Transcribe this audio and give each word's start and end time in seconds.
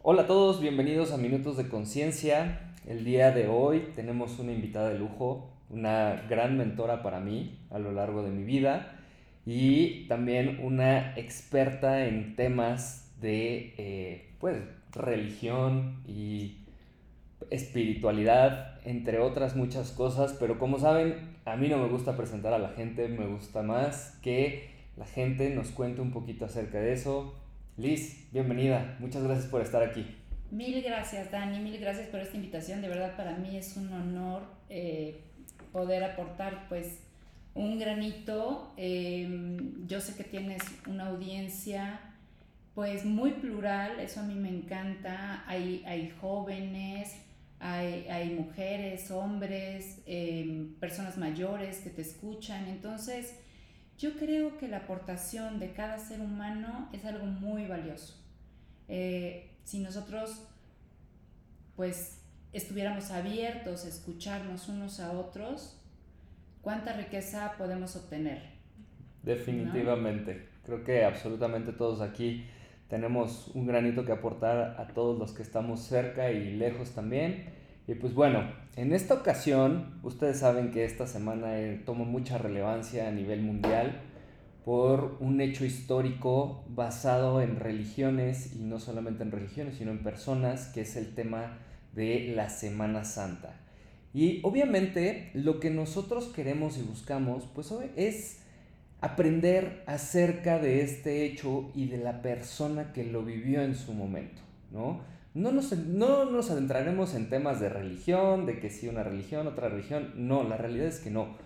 Hola 0.00 0.22
a 0.22 0.26
todos, 0.28 0.60
bienvenidos 0.60 1.10
a 1.10 1.16
Minutos 1.16 1.56
de 1.56 1.68
Conciencia. 1.68 2.72
El 2.86 3.04
día 3.04 3.32
de 3.32 3.48
hoy 3.48 3.88
tenemos 3.96 4.38
una 4.38 4.52
invitada 4.52 4.90
de 4.90 4.98
lujo, 4.98 5.50
una 5.70 6.24
gran 6.30 6.56
mentora 6.56 7.02
para 7.02 7.18
mí 7.18 7.58
a 7.68 7.80
lo 7.80 7.90
largo 7.90 8.22
de 8.22 8.30
mi 8.30 8.44
vida 8.44 8.96
y 9.44 10.06
también 10.06 10.60
una 10.62 11.18
experta 11.18 12.06
en 12.06 12.36
temas 12.36 13.12
de 13.20 13.74
eh, 13.76 14.34
pues, 14.38 14.62
religión 14.92 16.00
y 16.06 16.58
espiritualidad, 17.50 18.78
entre 18.84 19.18
otras 19.18 19.56
muchas 19.56 19.90
cosas, 19.90 20.36
pero 20.38 20.60
como 20.60 20.78
saben, 20.78 21.36
a 21.44 21.56
mí 21.56 21.66
no 21.66 21.76
me 21.76 21.88
gusta 21.88 22.16
presentar 22.16 22.52
a 22.52 22.58
la 22.58 22.68
gente, 22.68 23.08
me 23.08 23.26
gusta 23.26 23.62
más 23.62 24.16
que 24.22 24.70
la 24.96 25.06
gente 25.06 25.50
nos 25.50 25.70
cuente 25.70 26.00
un 26.00 26.12
poquito 26.12 26.44
acerca 26.44 26.78
de 26.78 26.92
eso. 26.92 27.34
Liz, 27.78 28.26
bienvenida, 28.32 28.96
muchas 28.98 29.22
gracias 29.22 29.46
por 29.46 29.62
estar 29.62 29.84
aquí. 29.84 30.04
Mil 30.50 30.82
gracias, 30.82 31.30
Dani, 31.30 31.60
mil 31.60 31.78
gracias 31.78 32.08
por 32.08 32.18
esta 32.18 32.34
invitación. 32.34 32.82
De 32.82 32.88
verdad, 32.88 33.16
para 33.16 33.36
mí 33.36 33.56
es 33.56 33.76
un 33.76 33.92
honor 33.92 34.42
eh, 34.68 35.20
poder 35.70 36.02
aportar, 36.02 36.66
pues, 36.68 36.98
un 37.54 37.78
granito. 37.78 38.72
Em, 38.76 39.86
yo 39.86 40.00
sé 40.00 40.16
que 40.16 40.24
tienes 40.24 40.60
una 40.88 41.06
audiencia, 41.06 42.00
pues, 42.74 43.04
muy 43.04 43.30
plural, 43.30 44.00
eso 44.00 44.22
a 44.22 44.24
mí 44.24 44.34
me 44.34 44.48
encanta. 44.48 45.44
Hay, 45.46 45.84
hay 45.86 46.12
jóvenes, 46.20 47.14
hay, 47.60 48.08
hay 48.08 48.30
mujeres, 48.30 49.08
hombres, 49.12 50.00
em, 50.04 50.74
personas 50.80 51.16
mayores 51.16 51.78
que 51.78 51.90
te 51.90 52.02
escuchan. 52.02 52.66
Entonces, 52.66 53.36
yo 53.98 54.16
creo 54.16 54.56
que 54.58 54.68
la 54.68 54.78
aportación 54.78 55.58
de 55.58 55.72
cada 55.72 55.98
ser 55.98 56.20
humano 56.20 56.88
es 56.92 57.04
algo 57.04 57.26
muy 57.26 57.66
valioso. 57.66 58.14
Eh, 58.86 59.50
si 59.64 59.80
nosotros, 59.80 60.44
pues, 61.76 62.22
estuviéramos 62.52 63.10
abiertos 63.10 63.84
a 63.84 63.88
escucharnos 63.88 64.68
unos 64.68 65.00
a 65.00 65.12
otros, 65.12 65.80
¿cuánta 66.62 66.92
riqueza 66.92 67.54
podemos 67.58 67.96
obtener? 67.96 68.40
Definitivamente. 69.22 70.48
Creo 70.64 70.84
que 70.84 71.04
absolutamente 71.04 71.72
todos 71.72 72.00
aquí 72.00 72.46
tenemos 72.88 73.48
un 73.48 73.66
granito 73.66 74.04
que 74.04 74.12
aportar 74.12 74.80
a 74.80 74.88
todos 74.94 75.18
los 75.18 75.32
que 75.32 75.42
estamos 75.42 75.80
cerca 75.80 76.30
y 76.30 76.56
lejos 76.56 76.92
también. 76.92 77.57
Y 77.88 77.94
pues 77.94 78.14
bueno, 78.14 78.44
en 78.76 78.92
esta 78.92 79.14
ocasión, 79.14 79.98
ustedes 80.02 80.40
saben 80.40 80.70
que 80.70 80.84
esta 80.84 81.06
semana 81.06 81.58
eh, 81.58 81.82
toma 81.86 82.04
mucha 82.04 82.36
relevancia 82.36 83.08
a 83.08 83.10
nivel 83.10 83.40
mundial 83.40 84.02
por 84.62 85.16
un 85.20 85.40
hecho 85.40 85.64
histórico 85.64 86.66
basado 86.68 87.40
en 87.40 87.58
religiones 87.58 88.54
y 88.54 88.58
no 88.58 88.78
solamente 88.78 89.22
en 89.22 89.32
religiones, 89.32 89.78
sino 89.78 89.90
en 89.90 90.02
personas, 90.02 90.66
que 90.66 90.82
es 90.82 90.96
el 90.96 91.14
tema 91.14 91.56
de 91.94 92.34
la 92.36 92.50
Semana 92.50 93.04
Santa. 93.04 93.56
Y 94.12 94.40
obviamente 94.42 95.30
lo 95.32 95.58
que 95.58 95.70
nosotros 95.70 96.26
queremos 96.26 96.76
y 96.76 96.82
buscamos, 96.82 97.48
pues 97.54 97.72
es 97.96 98.40
aprender 99.00 99.82
acerca 99.86 100.58
de 100.58 100.82
este 100.82 101.24
hecho 101.24 101.70
y 101.74 101.88
de 101.88 101.96
la 101.96 102.20
persona 102.20 102.92
que 102.92 103.04
lo 103.04 103.24
vivió 103.24 103.62
en 103.62 103.74
su 103.74 103.94
momento, 103.94 104.42
¿no? 104.70 105.17
No 105.38 105.52
nos, 105.52 105.70
no 105.70 106.24
nos 106.24 106.50
adentraremos 106.50 107.14
en 107.14 107.28
temas 107.28 107.60
de 107.60 107.68
religión, 107.68 108.44
de 108.44 108.58
que 108.58 108.70
si 108.70 108.88
una 108.88 109.04
religión, 109.04 109.46
otra 109.46 109.68
religión, 109.68 110.12
no, 110.16 110.42
la 110.42 110.56
realidad 110.56 110.88
es 110.88 110.98
que 110.98 111.10
no. 111.10 111.36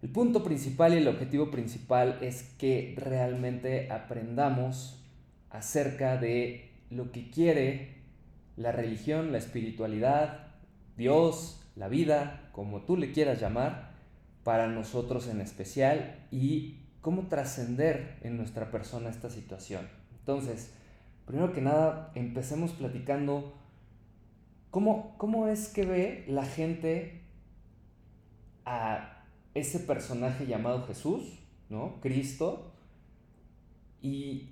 El 0.00 0.08
punto 0.08 0.42
principal 0.42 0.94
y 0.94 0.96
el 0.96 1.08
objetivo 1.08 1.50
principal 1.50 2.16
es 2.22 2.54
que 2.58 2.94
realmente 2.96 3.92
aprendamos 3.92 5.04
acerca 5.50 6.16
de 6.16 6.70
lo 6.88 7.12
que 7.12 7.30
quiere 7.30 7.96
la 8.56 8.72
religión, 8.72 9.30
la 9.30 9.38
espiritualidad, 9.38 10.54
Dios, 10.96 11.62
la 11.74 11.88
vida, 11.88 12.48
como 12.52 12.80
tú 12.86 12.96
le 12.96 13.12
quieras 13.12 13.38
llamar, 13.38 13.90
para 14.42 14.68
nosotros 14.68 15.28
en 15.28 15.42
especial 15.42 16.16
y 16.30 16.78
cómo 17.02 17.28
trascender 17.28 18.16
en 18.22 18.38
nuestra 18.38 18.70
persona 18.70 19.10
esta 19.10 19.28
situación. 19.28 19.86
Entonces, 20.18 20.72
primero 21.26 21.52
que 21.52 21.60
nada, 21.60 22.12
empecemos 22.14 22.72
platicando 22.72 23.52
cómo, 24.70 25.14
cómo 25.18 25.48
es 25.48 25.68
que 25.68 25.84
ve 25.84 26.24
la 26.28 26.44
gente 26.44 27.22
a 28.64 29.22
ese 29.54 29.80
personaje 29.80 30.46
llamado 30.46 30.86
Jesús, 30.86 31.38
¿no? 31.68 32.00
Cristo, 32.00 32.72
y, 34.02 34.50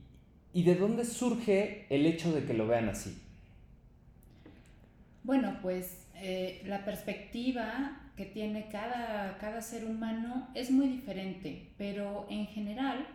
y 0.52 0.64
de 0.64 0.74
dónde 0.74 1.04
surge 1.04 1.86
el 1.90 2.06
hecho 2.06 2.32
de 2.32 2.44
que 2.44 2.54
lo 2.54 2.66
vean 2.66 2.88
así. 2.88 3.20
Bueno, 5.22 5.58
pues 5.62 6.06
eh, 6.16 6.62
la 6.66 6.84
perspectiva 6.84 8.00
que 8.16 8.26
tiene 8.26 8.68
cada, 8.68 9.38
cada 9.38 9.60
ser 9.62 9.84
humano 9.84 10.48
es 10.54 10.70
muy 10.70 10.88
diferente, 10.88 11.70
pero 11.76 12.26
en 12.28 12.46
general, 12.46 13.06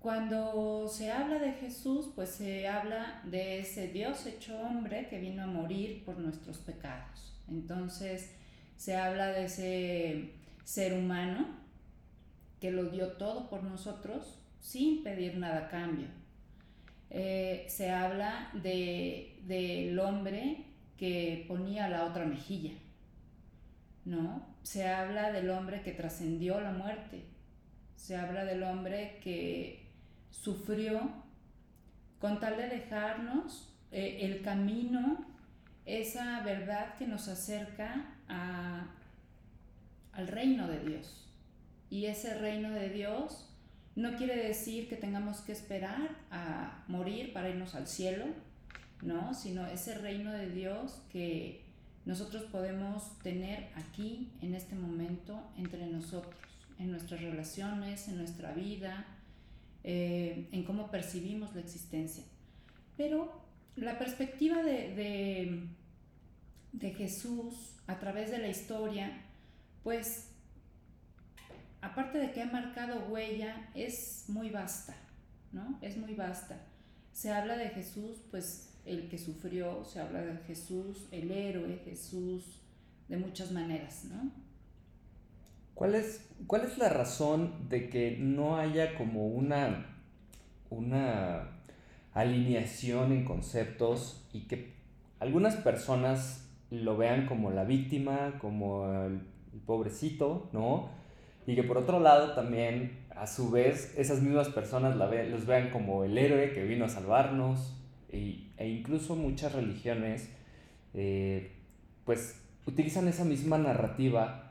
cuando 0.00 0.86
se 0.88 1.10
habla 1.10 1.38
de 1.38 1.52
Jesús, 1.52 2.10
pues 2.14 2.30
se 2.30 2.68
habla 2.68 3.20
de 3.24 3.60
ese 3.60 3.88
Dios 3.88 4.26
hecho 4.26 4.58
hombre 4.60 5.08
que 5.08 5.18
vino 5.18 5.42
a 5.42 5.46
morir 5.46 6.04
por 6.04 6.18
nuestros 6.18 6.58
pecados. 6.58 7.36
Entonces, 7.48 8.32
se 8.76 8.96
habla 8.96 9.28
de 9.28 9.44
ese 9.44 10.34
ser 10.62 10.94
humano 10.94 11.48
que 12.60 12.70
lo 12.70 12.84
dio 12.90 13.12
todo 13.12 13.50
por 13.50 13.64
nosotros 13.64 14.38
sin 14.60 15.02
pedir 15.02 15.36
nada 15.36 15.66
a 15.66 15.68
cambio. 15.68 16.06
Eh, 17.10 17.66
se 17.68 17.90
habla 17.90 18.50
del 18.52 19.46
de, 19.46 19.98
hombre 20.00 20.64
que 20.96 21.44
ponía 21.48 21.88
la 21.88 22.04
otra 22.04 22.24
mejilla, 22.24 22.74
¿no? 24.04 24.46
Se 24.62 24.86
habla 24.86 25.32
del 25.32 25.50
hombre 25.50 25.82
que 25.82 25.92
trascendió 25.92 26.60
la 26.60 26.72
muerte, 26.72 27.24
se 27.96 28.16
habla 28.16 28.44
del 28.44 28.62
hombre 28.62 29.18
que 29.22 29.87
sufrió 30.30 31.10
con 32.20 32.40
tal 32.40 32.56
de 32.56 32.68
dejarnos 32.68 33.72
eh, 33.92 34.18
el 34.22 34.42
camino, 34.42 35.24
esa 35.86 36.42
verdad 36.42 36.96
que 36.96 37.06
nos 37.06 37.28
acerca 37.28 38.06
a, 38.28 38.86
al 40.12 40.28
reino 40.28 40.68
de 40.68 40.80
Dios. 40.80 41.26
Y 41.90 42.06
ese 42.06 42.34
reino 42.34 42.70
de 42.70 42.90
Dios 42.90 43.48
no 43.96 44.16
quiere 44.16 44.36
decir 44.36 44.88
que 44.88 44.96
tengamos 44.96 45.40
que 45.40 45.52
esperar 45.52 46.16
a 46.30 46.84
morir 46.86 47.32
para 47.32 47.48
irnos 47.48 47.74
al 47.74 47.88
cielo, 47.88 48.26
¿no? 49.02 49.32
Sino 49.34 49.66
ese 49.66 49.96
reino 49.96 50.32
de 50.32 50.50
Dios 50.50 51.00
que 51.10 51.62
nosotros 52.04 52.44
podemos 52.44 53.18
tener 53.18 53.70
aquí, 53.74 54.30
en 54.40 54.54
este 54.54 54.74
momento, 54.74 55.42
entre 55.56 55.86
nosotros, 55.86 56.34
en 56.78 56.90
nuestras 56.90 57.20
relaciones, 57.20 58.08
en 58.08 58.18
nuestra 58.18 58.52
vida, 58.52 59.04
eh, 59.84 60.48
en 60.52 60.64
cómo 60.64 60.90
percibimos 60.90 61.54
la 61.54 61.60
existencia. 61.60 62.24
Pero 62.96 63.42
la 63.76 63.98
perspectiva 63.98 64.62
de, 64.62 64.94
de, 64.94 65.68
de 66.72 66.94
Jesús 66.94 67.76
a 67.86 67.98
través 67.98 68.30
de 68.30 68.38
la 68.38 68.48
historia, 68.48 69.22
pues, 69.82 70.30
aparte 71.80 72.18
de 72.18 72.32
que 72.32 72.42
ha 72.42 72.46
marcado 72.46 73.06
huella, 73.08 73.70
es 73.74 74.24
muy 74.28 74.50
vasta, 74.50 74.96
¿no? 75.52 75.78
Es 75.80 75.96
muy 75.96 76.14
vasta. 76.14 76.60
Se 77.12 77.32
habla 77.32 77.56
de 77.56 77.70
Jesús, 77.70 78.18
pues, 78.30 78.74
el 78.84 79.08
que 79.08 79.18
sufrió, 79.18 79.84
se 79.84 80.00
habla 80.00 80.22
de 80.22 80.36
Jesús, 80.46 81.08
el 81.12 81.30
héroe, 81.30 81.80
Jesús, 81.84 82.62
de 83.08 83.16
muchas 83.16 83.52
maneras, 83.52 84.04
¿no? 84.04 84.47
¿Cuál 85.78 85.94
es, 85.94 86.28
cuál 86.48 86.62
es 86.64 86.76
la 86.76 86.88
razón 86.88 87.68
de 87.68 87.88
que 87.88 88.16
no 88.18 88.56
haya 88.56 88.96
como 88.96 89.28
una, 89.28 89.86
una 90.70 91.50
alineación 92.12 93.12
en 93.12 93.24
conceptos 93.24 94.26
y 94.32 94.48
que 94.48 94.72
algunas 95.20 95.54
personas 95.54 96.50
lo 96.72 96.96
vean 96.96 97.26
como 97.26 97.52
la 97.52 97.62
víctima, 97.62 98.38
como 98.40 98.92
el, 98.92 99.20
pobrecito, 99.66 100.50
¿no? 100.52 100.88
Y 101.46 101.54
que 101.54 101.62
por 101.62 101.78
otro 101.78 102.00
lado 102.00 102.34
también, 102.34 103.06
a 103.14 103.28
su 103.28 103.52
vez, 103.52 103.94
esas 103.96 104.20
mismas 104.20 104.48
personas 104.48 104.96
los 104.96 105.46
vean 105.46 105.70
como 105.70 106.02
el 106.02 106.18
héroe 106.18 106.52
que 106.54 106.64
vino 106.64 106.86
a 106.86 106.88
salvarnos, 106.88 107.80
e, 108.08 108.50
e 108.56 108.68
incluso 108.68 109.14
muchas 109.14 109.52
religiones 109.52 110.28
eh, 110.94 111.52
pues 112.04 112.42
utilizan 112.66 113.06
esa 113.06 113.24
misma 113.24 113.58
narrativa 113.58 114.47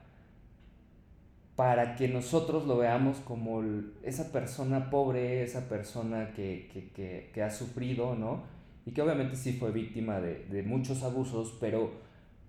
para 1.57 1.95
que 1.95 2.07
nosotros 2.07 2.65
lo 2.65 2.77
veamos 2.77 3.17
como 3.17 3.61
esa 4.03 4.31
persona 4.31 4.89
pobre, 4.89 5.43
esa 5.43 5.67
persona 5.67 6.31
que, 6.31 7.29
ha 7.43 7.49
sufrido, 7.49 8.15
¿no? 8.15 8.43
Y 8.85 8.91
que 8.91 9.01
obviamente 9.01 9.35
sí 9.35 9.51
fue 9.51 9.71
víctima 9.71 10.21
de, 10.21 10.63
muchos 10.63 11.03
abusos, 11.03 11.57
pero 11.59 11.91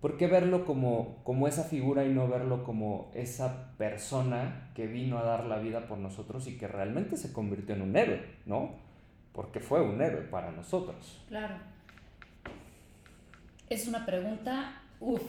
¿por 0.00 0.16
qué 0.16 0.28
verlo 0.28 0.64
como, 0.64 1.16
como 1.25 1.49
esa 1.49 1.64
figura 1.64 2.05
y 2.05 2.12
no 2.12 2.28
verlo 2.28 2.62
como 2.62 3.10
esa 3.14 3.72
persona 3.78 4.70
que 4.75 4.87
vino 4.87 5.19
a 5.19 5.25
dar 5.25 5.46
la 5.46 5.58
vida 5.58 5.88
por 5.88 5.99
nosotros 5.99 6.46
y 6.46 6.56
que 6.56 6.69
realmente 6.69 7.16
se 7.16 7.32
convirtió 7.32 7.75
en 7.75 7.82
un 7.82 7.96
héroe, 7.96 8.20
¿no? 8.46 8.88
porque 9.38 9.60
fue 9.60 9.81
un 9.81 10.02
héroe 10.02 10.22
para 10.22 10.50
nosotros. 10.50 11.22
Claro. 11.28 11.55
Es 13.70 13.87
una 13.87 14.05
pregunta, 14.05 14.82
uff, 14.99 15.22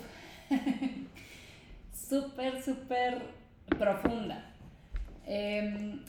súper, 1.94 2.60
súper 2.60 3.39
profunda. 3.70 4.54
Em, 5.26 6.02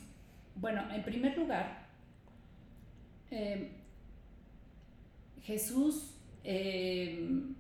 bueno, 0.57 0.83
en 0.93 1.03
primer 1.03 1.37
lugar, 1.37 1.89
em, 3.31 3.69
Jesús 5.43 6.15
em, 6.45 7.55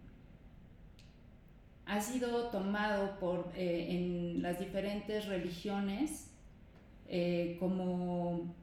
ha 1.86 2.00
sido 2.00 2.48
tomado 2.50 3.18
por, 3.18 3.52
eh, 3.56 3.86
en 3.90 4.42
las 4.42 4.58
diferentes 4.58 5.26
religiones 5.26 6.30
eh, 7.08 7.56
como 7.58 8.54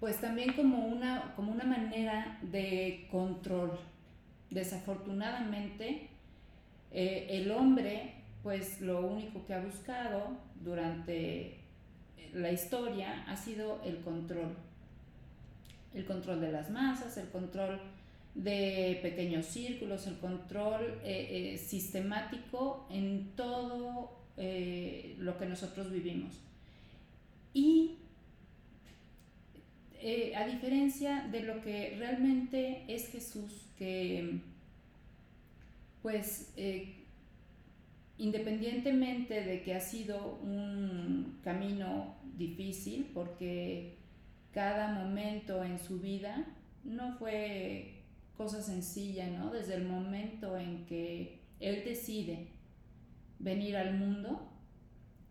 pues 0.00 0.20
también 0.20 0.52
como 0.54 0.84
una, 0.84 1.32
como 1.36 1.52
una 1.52 1.62
manera 1.62 2.36
de 2.42 3.06
control. 3.08 3.78
Desafortunadamente, 4.50 6.08
eh, 6.90 7.26
el 7.30 7.52
hombre, 7.52 8.14
pues 8.42 8.80
lo 8.80 9.06
único 9.06 9.44
que 9.46 9.54
ha 9.54 9.60
buscado 9.60 10.36
durante 10.60 11.60
la 12.32 12.50
historia 12.50 13.24
ha 13.28 13.36
sido 13.36 13.80
el 13.84 13.98
control. 14.00 14.56
El 15.94 16.04
control 16.06 16.40
de 16.40 16.52
las 16.52 16.70
masas, 16.70 17.16
el 17.18 17.28
control 17.28 17.80
de 18.34 18.98
pequeños 19.02 19.46
círculos, 19.46 20.06
el 20.06 20.18
control 20.18 20.98
eh, 21.04 21.54
eh, 21.54 21.58
sistemático 21.58 22.86
en 22.90 23.32
todo 23.36 24.18
lo 25.18 25.38
que 25.38 25.46
nosotros 25.46 25.90
vivimos. 25.92 26.40
Y 27.54 27.98
eh, 30.04 30.34
a 30.34 30.44
diferencia 30.44 31.28
de 31.30 31.44
lo 31.44 31.62
que 31.62 31.94
realmente 31.96 32.82
es 32.88 33.08
Jesús, 33.08 33.68
que 33.78 34.40
pues 36.02 36.52
eh, 36.56 37.01
independientemente 38.22 39.42
de 39.42 39.62
que 39.62 39.74
ha 39.74 39.80
sido 39.80 40.38
un 40.44 41.40
camino 41.42 42.14
difícil, 42.36 43.10
porque 43.12 43.98
cada 44.52 44.92
momento 44.92 45.64
en 45.64 45.76
su 45.80 45.98
vida 45.98 46.46
no 46.84 47.16
fue 47.18 48.04
cosa 48.36 48.62
sencilla, 48.62 49.28
¿no? 49.28 49.50
Desde 49.50 49.74
el 49.74 49.88
momento 49.88 50.56
en 50.56 50.86
que 50.86 51.40
Él 51.58 51.82
decide 51.84 52.46
venir 53.40 53.76
al 53.76 53.98
mundo, 53.98 54.48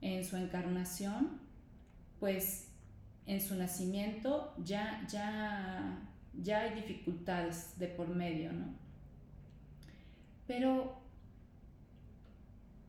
en 0.01 0.25
su 0.25 0.35
encarnación, 0.35 1.39
pues 2.19 2.73
en 3.25 3.39
su 3.39 3.55
nacimiento 3.55 4.53
ya, 4.65 5.07
ya, 5.09 6.09
ya 6.33 6.61
hay 6.63 6.75
dificultades 6.75 7.79
de 7.79 7.87
por 7.87 8.09
medio, 8.09 8.51
¿no? 8.51 8.65
Pero 10.45 11.00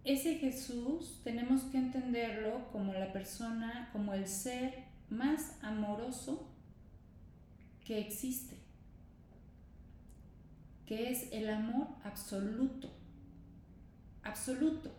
ese 0.04 0.36
Jesús 0.36 1.20
tenemos 1.22 1.62
que 1.64 1.78
entenderlo 1.78 2.70
como 2.72 2.92
la 2.92 3.12
persona, 3.12 3.88
como 3.92 4.14
el 4.14 4.26
ser 4.26 4.84
más 5.08 5.56
amoroso 5.62 6.48
que 7.84 8.00
existe, 8.00 8.56
que 10.86 11.10
es 11.10 11.28
el 11.32 11.48
amor 11.48 11.88
absoluto, 12.02 12.90
absoluto. 14.22 14.90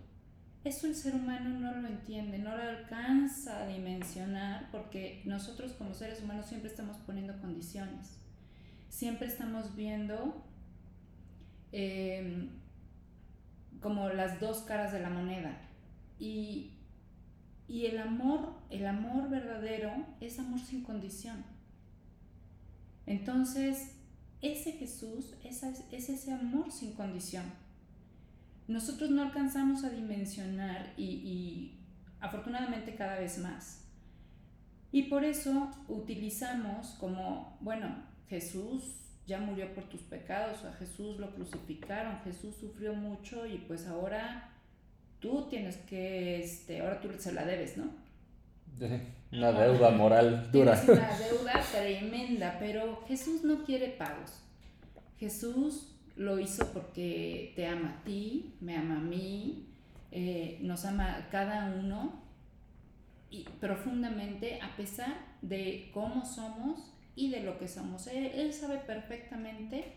Eso 0.64 0.88
el 0.88 0.96
ser 0.96 1.16
humano 1.16 1.60
no 1.60 1.82
lo 1.82 1.88
entiende, 1.90 2.38
no 2.38 2.56
lo 2.56 2.64
alcanza 2.64 3.64
a 3.64 3.68
dimensionar 3.68 4.72
porque 4.72 5.22
nosotros 5.26 5.74
como 5.74 5.94
seres 5.94 6.22
humanos 6.22 6.46
siempre 6.46 6.70
estamos 6.70 6.96
poniendo 7.00 7.38
condiciones, 7.42 8.18
siempre 8.88 9.28
estamos 9.28 9.76
viendo 9.76 10.46
em, 11.74 12.63
como 13.82 14.10
las 14.10 14.40
dos 14.40 14.60
caras 14.62 14.92
de 14.92 15.00
la 15.00 15.10
moneda. 15.10 15.58
Y, 16.20 16.74
y 17.68 17.86
el 17.88 18.00
amor, 18.00 18.54
el 18.70 18.86
amor 18.86 19.30
verdadero 19.30 19.92
es 20.22 20.40
amor 20.40 20.60
sin 20.60 20.84
condición. 20.84 21.44
Entonces, 23.06 23.96
ese 24.42 24.74
Jesús 24.74 25.36
es, 25.44 25.64
es 25.64 26.10
ese 26.10 26.34
amor 26.34 26.72
sin 26.72 26.94
condición 26.94 27.44
nosotros 28.68 29.10
no 29.10 29.24
alcanzamos 29.24 29.84
a 29.84 29.90
dimensionar 29.90 30.94
y, 30.98 31.74
afortunadamente 32.20 32.96
cada 32.96 33.20
vez 33.20 33.38
más. 33.40 33.82
Y 34.92 35.04
por 35.04 35.26
eso 35.26 35.72
utilizamos 35.88 36.92
como, 37.00 37.58
bueno, 37.60 38.04
Jesús 38.30 39.03
ya 39.26 39.40
murió 39.40 39.74
por 39.74 39.86
tus 39.86 40.02
pecados, 40.02 40.66
a 40.66 40.74
Jesús 40.74 41.18
lo 41.20 41.34
crucificaron, 41.34 42.20
Jesús 42.24 42.56
sufrió 42.56 42.94
mucho 42.94 43.46
y 43.46 43.58
pues 43.60 43.88
ahora 43.88 44.50
tú 45.20 45.48
tienes 45.50 45.78
que, 45.78 46.44
este, 46.44 46.82
ahora 46.82 47.00
tú 47.00 47.10
se 47.18 47.32
la 47.32 47.46
debes, 47.46 47.78
¿no? 47.78 47.86
Una 49.32 49.52
deuda 49.52 49.92
moral 49.92 50.52
dura. 50.52 50.82
una 50.88 51.18
deuda 51.18 51.62
tremenda, 51.72 52.58
pero 52.60 53.04
Jesús 53.08 53.44
no 53.44 53.64
quiere 53.64 53.90
pagos. 53.90 54.42
Jesús 55.20 55.96
lo 56.16 56.40
hizo 56.40 56.72
porque 56.74 57.54
te 57.56 57.66
ama 57.66 57.98
a 58.00 58.04
ti, 58.04 58.56
me 58.60 58.76
ama 58.76 58.98
a 58.98 59.02
mí, 59.02 59.70
eh, 60.12 60.60
nos 60.62 60.86
ama 60.86 61.28
cada 61.32 61.74
uno 61.74 62.22
y 63.32 63.46
profundamente 63.60 64.60
a 64.62 64.76
pesar 64.76 65.16
de 65.42 65.90
cómo 65.94 66.26
somos 66.26 66.93
y 67.16 67.30
de 67.30 67.42
lo 67.42 67.58
que 67.58 67.68
somos. 67.68 68.08
Él, 68.08 68.54
sabe 68.54 68.78
perfectamente 68.80 69.94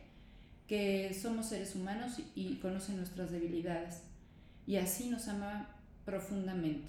que 0.66 1.14
somos 1.14 1.46
seres 1.46 1.74
humanos 1.74 2.20
y, 2.34 2.56
conoce 2.56 2.92
nuestras 2.92 3.30
debilidades 3.30 4.02
y 4.66 4.76
así 4.76 5.08
nos 5.08 5.28
ama 5.28 5.68
profundamente. 6.04 6.88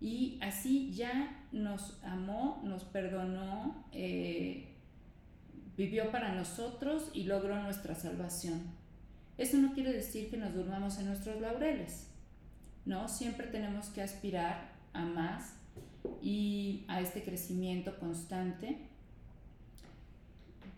Y 0.00 0.38
así 0.42 0.92
ya 0.92 1.46
nos 1.52 2.02
amó, 2.02 2.60
nos 2.64 2.84
perdonó, 2.84 3.86
eh, 3.92 4.74
vivió 5.76 6.10
para 6.10 6.34
nosotros 6.34 7.10
y 7.14 7.24
logró 7.24 7.62
nuestra 7.62 7.94
salvación. 7.94 8.60
Eso 9.38 9.56
no 9.58 9.72
quiere 9.72 9.92
decir 9.92 10.30
que 10.30 10.36
nos 10.36 10.54
durmamos 10.54 10.98
en 10.98 11.06
nuestros 11.06 11.40
laureles, 11.40 12.08
¿no? 12.84 13.08
Siempre 13.08 13.46
tenemos 13.48 13.86
que 13.88 14.02
aspirar 14.02 14.72
a 14.92 15.04
más 15.04 15.54
y 16.22 16.84
a 16.88 17.00
este 17.00 17.22
crecimiento 17.22 17.98
constante. 17.98 18.78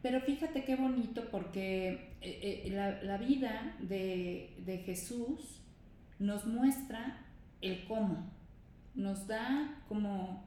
Pero 0.03 0.21
fíjate 0.21 0.65
qué 0.65 0.77
bonito 0.77 1.29
porque 1.31 2.17
eh, 2.21 2.65
eh, 2.67 2.71
la, 2.71 3.03
la, 3.03 3.17
vida 3.17 3.77
de, 3.81 4.55
de 4.65 4.79
Jesús 4.79 5.63
nos 6.19 6.47
muestra 6.47 7.25
el 7.61 7.85
cómo, 7.87 8.31
nos 8.95 9.27
da 9.27 9.83
como 9.89 10.45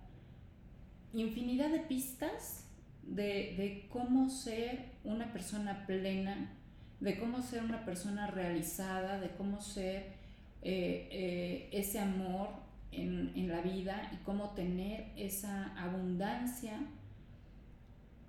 infinidad 1.14 1.70
de 1.70 1.80
pistas 1.80 2.70
de, 3.10 3.88
cómo 3.90 4.30
ser 4.30 4.86
una 5.04 5.32
persona 5.32 5.86
plena, 5.86 6.52
de 7.00 7.18
cómo 7.18 7.42
ser 7.42 7.64
una 7.64 7.86
persona 7.86 8.28
realizada, 8.28 9.20
de 9.20 9.30
cómo 9.32 9.62
ser 9.62 10.14
eh, 10.62 11.70
ese 11.72 12.00
amor 12.00 12.50
en, 12.92 13.48
la 13.48 13.62
vida 13.62 14.10
y 14.14 14.18
cómo 14.18 14.52
tener 14.52 15.08
esa 15.16 15.74
abundancia 15.78 16.80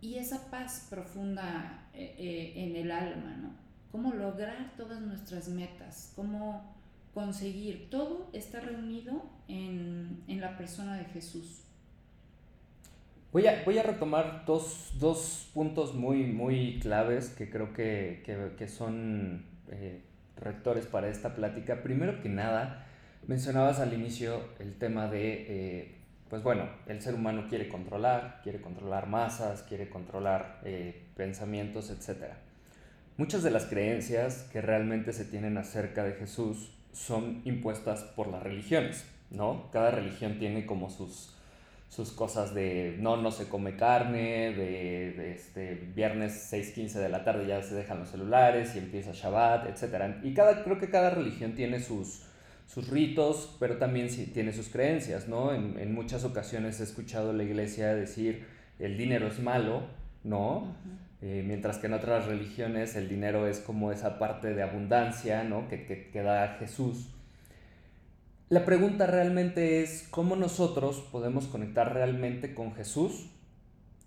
y 0.00 0.16
esa 0.16 0.50
paz 0.50 0.86
profunda 0.88 1.88
eh, 1.94 2.52
en 2.56 2.76
el 2.76 2.90
alma, 2.90 3.36
¿no? 3.36 3.50
Cómo 3.92 4.14
lograr 4.14 4.72
todas 4.76 5.00
nuestras 5.00 5.48
metas, 5.48 6.12
cómo 6.14 6.74
conseguir, 7.12 7.88
todo 7.90 8.30
está 8.32 8.60
reunido 8.60 9.24
en, 9.48 10.22
en 10.28 10.40
la 10.40 10.56
persona 10.56 10.96
de 10.96 11.04
Jesús. 11.06 11.64
Voy 13.32 13.46
a, 13.46 13.62
voy 13.64 13.78
a 13.78 13.82
retomar 13.82 14.44
dos, 14.46 14.92
dos, 14.98 15.50
puntos 15.54 15.94
muy, 15.94 16.24
muy 16.24 16.78
claves 16.80 17.28
que 17.28 17.48
creo 17.48 17.72
que, 17.72 18.22
que, 18.24 18.54
que 18.56 18.68
son 18.68 19.44
eh, 19.70 20.02
rectores 20.36 20.86
para 20.86 21.08
esta 21.08 21.34
plática. 21.34 21.82
Primero 21.82 22.22
que 22.22 22.28
nada, 22.28 22.86
mencionabas 23.28 23.78
al 23.78 23.92
inicio 23.92 24.40
el 24.58 24.74
tema 24.78 25.08
de, 25.08 25.46
eh, 25.48 25.99
pues 26.30 26.42
bueno, 26.44 26.70
el 26.86 27.02
ser 27.02 27.14
humano 27.14 27.46
quiere 27.48 27.68
controlar, 27.68 28.40
quiere 28.42 28.60
controlar 28.60 29.08
masas, 29.08 29.62
quiere 29.64 29.90
controlar 29.90 30.60
eh, 30.64 31.08
pensamientos, 31.16 31.90
etc. 31.90 32.34
Muchas 33.16 33.42
de 33.42 33.50
las 33.50 33.66
creencias 33.66 34.48
que 34.52 34.62
realmente 34.62 35.12
se 35.12 35.24
tienen 35.24 35.58
acerca 35.58 36.04
de 36.04 36.12
Jesús 36.12 36.72
son 36.92 37.42
impuestas 37.44 38.04
por 38.04 38.28
las 38.28 38.42
religiones, 38.42 39.04
¿no? 39.30 39.70
Cada 39.72 39.90
religión 39.90 40.38
tiene 40.38 40.64
como 40.64 40.88
sus 40.88 41.36
sus 41.90 42.12
cosas 42.12 42.54
de 42.54 42.96
no, 43.00 43.16
no 43.16 43.32
se 43.32 43.48
come 43.48 43.74
carne, 43.74 44.52
de, 44.52 45.32
este, 45.32 45.74
viernes 45.74 46.52
6.15 46.52 46.92
de 46.92 47.08
la 47.08 47.24
tarde 47.24 47.48
ya 47.48 47.60
se 47.62 47.74
dejan 47.74 47.98
los 47.98 48.10
celulares 48.10 48.76
y 48.76 48.78
empieza 48.78 49.10
Shabbat, 49.12 49.66
etc. 49.66 50.18
Y 50.22 50.32
cada, 50.32 50.62
creo 50.62 50.78
que 50.78 50.88
cada 50.88 51.10
religión 51.10 51.56
tiene 51.56 51.80
sus, 51.80 52.22
sus 52.72 52.88
ritos, 52.88 53.56
pero 53.58 53.78
también 53.78 54.08
tiene 54.32 54.52
sus 54.52 54.68
creencias, 54.68 55.26
¿no? 55.26 55.52
En, 55.52 55.78
en, 55.78 55.92
muchas 55.92 56.24
ocasiones 56.24 56.78
he 56.80 56.84
escuchado 56.84 57.32
la 57.32 57.42
iglesia 57.42 57.94
decir 57.94 58.46
el 58.78 58.96
dinero 58.96 59.26
es 59.26 59.40
malo 59.40 59.82
¿no? 60.24 60.74
Eh, 61.22 61.44
mientras 61.46 61.78
que 61.78 61.86
en 61.86 61.94
otras 61.94 62.26
religiones 62.26 62.96
el 62.96 63.08
dinero 63.08 63.46
es 63.46 63.60
como 63.60 63.92
esa 63.92 64.18
parte 64.18 64.54
de 64.54 64.62
abundancia, 64.62 65.44
¿no? 65.44 65.68
Que, 65.68 65.84
que, 65.86 66.10
que 66.10 66.22
da 66.22 66.56
Jesús. 66.58 67.08
La 68.48 68.64
pregunta 68.64 69.06
realmente 69.06 69.82
es 69.82 70.08
cómo 70.10 70.34
nosotros 70.34 71.06
podemos 71.12 71.46
conectar 71.46 71.92
realmente 71.92 72.54
con 72.54 72.74
Jesús 72.74 73.30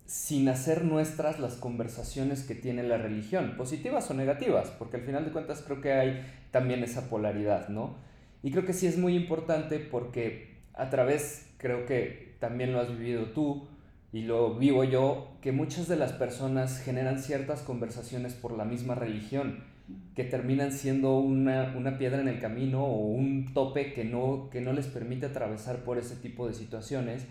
sin 0.06 0.48
hacer 0.48 0.84
nuestras 0.84 1.38
las 1.38 1.54
conversaciones 1.54 2.42
que 2.42 2.54
tiene 2.54 2.82
la 2.82 2.98
religión, 2.98 3.54
positivas 3.56 4.10
o 4.10 4.14
negativas, 4.14 4.70
porque 4.70 4.98
al 4.98 5.02
final 5.02 5.24
de 5.24 5.32
cuentas 5.32 5.62
creo 5.64 5.80
que 5.80 5.94
hay 5.94 6.26
también 6.50 6.84
esa 6.84 7.08
polaridad, 7.08 7.68
¿no? 7.68 7.96
Y 8.44 8.50
creo 8.50 8.66
que 8.66 8.74
sí 8.74 8.86
es 8.86 8.98
muy 8.98 9.16
importante 9.16 9.78
porque 9.78 10.58
a 10.74 10.90
través, 10.90 11.50
creo 11.56 11.86
que 11.86 12.34
también 12.40 12.74
lo 12.74 12.80
has 12.80 12.90
vivido 12.90 13.30
tú 13.30 13.66
y 14.12 14.20
lo 14.20 14.56
vivo 14.56 14.84
yo, 14.84 15.38
que 15.40 15.50
muchas 15.50 15.88
de 15.88 15.96
las 15.96 16.12
personas 16.12 16.78
generan 16.78 17.18
ciertas 17.18 17.62
conversaciones 17.62 18.34
por 18.34 18.52
la 18.52 18.66
misma 18.66 18.94
religión, 18.94 19.64
que 20.14 20.24
terminan 20.24 20.72
siendo 20.72 21.16
una, 21.16 21.72
una 21.74 21.96
piedra 21.96 22.20
en 22.20 22.28
el 22.28 22.38
camino 22.38 22.84
o 22.84 22.98
un 22.98 23.54
tope 23.54 23.94
que 23.94 24.04
no, 24.04 24.50
que 24.52 24.60
no 24.60 24.74
les 24.74 24.88
permite 24.88 25.24
atravesar 25.24 25.78
por 25.78 25.96
ese 25.96 26.14
tipo 26.14 26.46
de 26.46 26.52
situaciones 26.52 27.26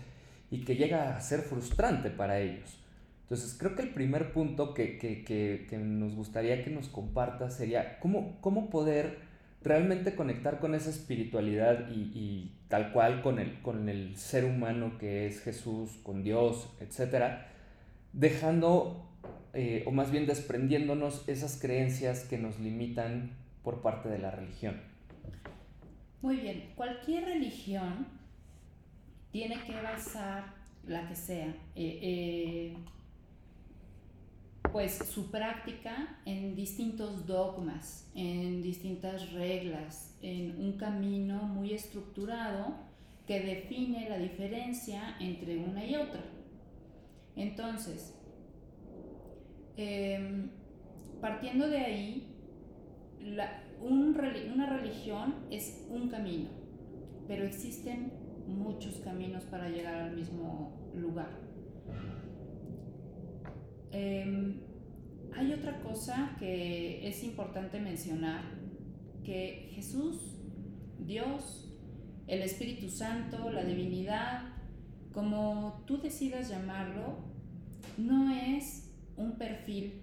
y 0.50 0.64
que 0.64 0.74
llega 0.74 1.16
a 1.16 1.20
ser 1.20 1.42
frustrante 1.42 2.10
para 2.10 2.40
ellos. 2.40 2.76
Entonces, 3.22 3.56
creo 3.56 3.76
que 3.76 3.82
el 3.82 3.90
primer 3.90 4.32
punto 4.32 4.74
que, 4.74 4.98
que, 4.98 5.22
que, 5.22 5.68
que 5.70 5.78
nos 5.78 6.16
gustaría 6.16 6.64
que 6.64 6.70
nos 6.70 6.88
compartas 6.88 7.56
sería 7.56 8.00
cómo, 8.00 8.36
cómo 8.40 8.68
poder 8.68 9.32
realmente 9.64 10.14
conectar 10.14 10.60
con 10.60 10.74
esa 10.74 10.90
espiritualidad 10.90 11.88
y, 11.90 12.52
tal 12.68 12.92
cual 12.92 13.22
con 13.22 13.38
el, 13.38 13.60
con 13.62 13.88
el 13.88 14.16
ser 14.16 14.44
humano 14.44 14.98
que 14.98 15.26
es 15.26 15.40
Jesús, 15.40 15.90
con 16.02 16.22
Dios, 16.22 16.70
etcétera, 16.80 17.48
dejando 18.12 19.08
eh, 19.54 19.84
o 19.86 19.90
más 19.90 20.10
bien 20.10 20.26
desprendiéndonos 20.26 21.28
esas 21.28 21.60
creencias 21.60 22.24
que 22.24 22.38
nos 22.38 22.58
limitan 22.60 23.30
por 23.62 23.80
parte 23.80 24.08
de 24.08 24.18
la 24.18 24.30
religión. 24.30 24.80
Muy 26.20 26.36
bien, 26.36 26.70
cualquier 26.74 27.24
religión 27.24 28.06
tiene 29.30 29.58
que 29.66 29.80
basar, 29.80 30.44
la 30.86 31.08
que 31.08 31.14
sea, 31.14 31.46
eh, 31.46 31.98
eh, 32.02 32.76
pues 34.72 34.98
su 34.98 35.30
práctica 35.30 36.18
en 36.24 36.56
distintos 36.56 37.26
dogmas, 37.26 38.10
en 38.14 38.62
distintas 38.62 39.32
reglas, 39.32 40.16
en 40.22 40.60
un 40.60 40.76
camino 40.76 41.44
muy 41.44 41.72
estructurado 41.72 42.74
que 43.26 43.40
define 43.40 44.08
la 44.08 44.18
diferencia 44.18 45.16
entre 45.20 45.58
una 45.58 45.84
y 45.84 45.96
otra. 45.96 46.22
Entonces, 47.36 48.14
eh, 49.76 50.48
partiendo 51.20 51.68
de 51.68 51.78
ahí, 51.78 52.34
una 53.80 54.66
religión 54.66 55.34
es 55.50 55.86
un 55.90 56.08
camino, 56.08 56.50
pero 57.26 57.44
existen 57.44 58.12
muchos 58.46 58.96
caminos 58.96 59.44
para 59.44 59.68
llegar 59.68 59.94
al 59.94 60.16
mismo 60.16 60.90
lugar. 60.94 61.43
Eh, 63.94 64.60
hay 65.36 65.52
otra 65.52 65.80
cosa 65.80 66.34
que 66.38 67.06
es 67.06 67.22
importante 67.22 67.80
mencionar, 67.80 68.42
que 69.24 69.70
Jesús, 69.72 70.36
Dios, 70.98 71.72
el 72.26 72.42
Espíritu 72.42 72.90
Santo, 72.90 73.50
la 73.50 73.64
divinidad, 73.64 74.42
como 75.12 75.84
tú 75.86 75.98
decidas 75.98 76.48
llamarlo, 76.48 77.18
no 77.96 78.34
es 78.34 78.90
un 79.16 79.38
perfil 79.38 80.02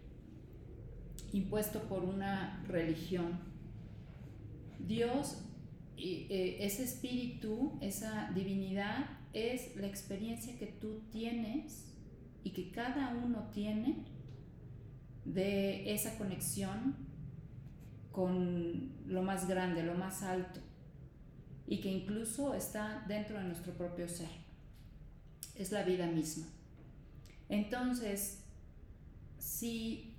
impuesto 1.34 1.82
por 1.90 2.06
una 2.06 2.64
religión. 2.68 3.40
Dios 4.80 5.44
eh, 5.98 6.58
ese 6.62 6.84
espíritu, 6.84 7.78
esa 7.82 8.32
divinidad, 8.34 9.20
es 9.34 9.76
la 9.76 9.86
experiencia 9.86 10.58
que 10.58 10.66
tú 10.66 11.04
tienes 11.12 11.91
y 12.44 12.52
que 12.52 12.72
cada 12.72 13.10
uno 13.10 13.50
tiene 13.54 14.06
de 15.26 15.94
esa 15.94 16.18
conexión 16.18 16.96
con 18.12 18.92
lo 19.08 19.22
más 19.22 19.48
grande, 19.48 19.84
lo 19.84 19.96
más 19.96 20.24
alto, 20.24 20.60
y 21.68 21.80
que 21.80 21.90
incluso 21.90 22.54
está 22.54 23.06
dentro 23.08 23.38
de 23.38 23.46
nuestro 23.46 23.74
propio 23.74 24.08
ser. 24.08 24.30
Es 25.56 25.72
la 25.72 25.84
vida 25.84 26.08
misma. 26.08 26.48
Entonces, 27.50 28.44
si 29.38 30.16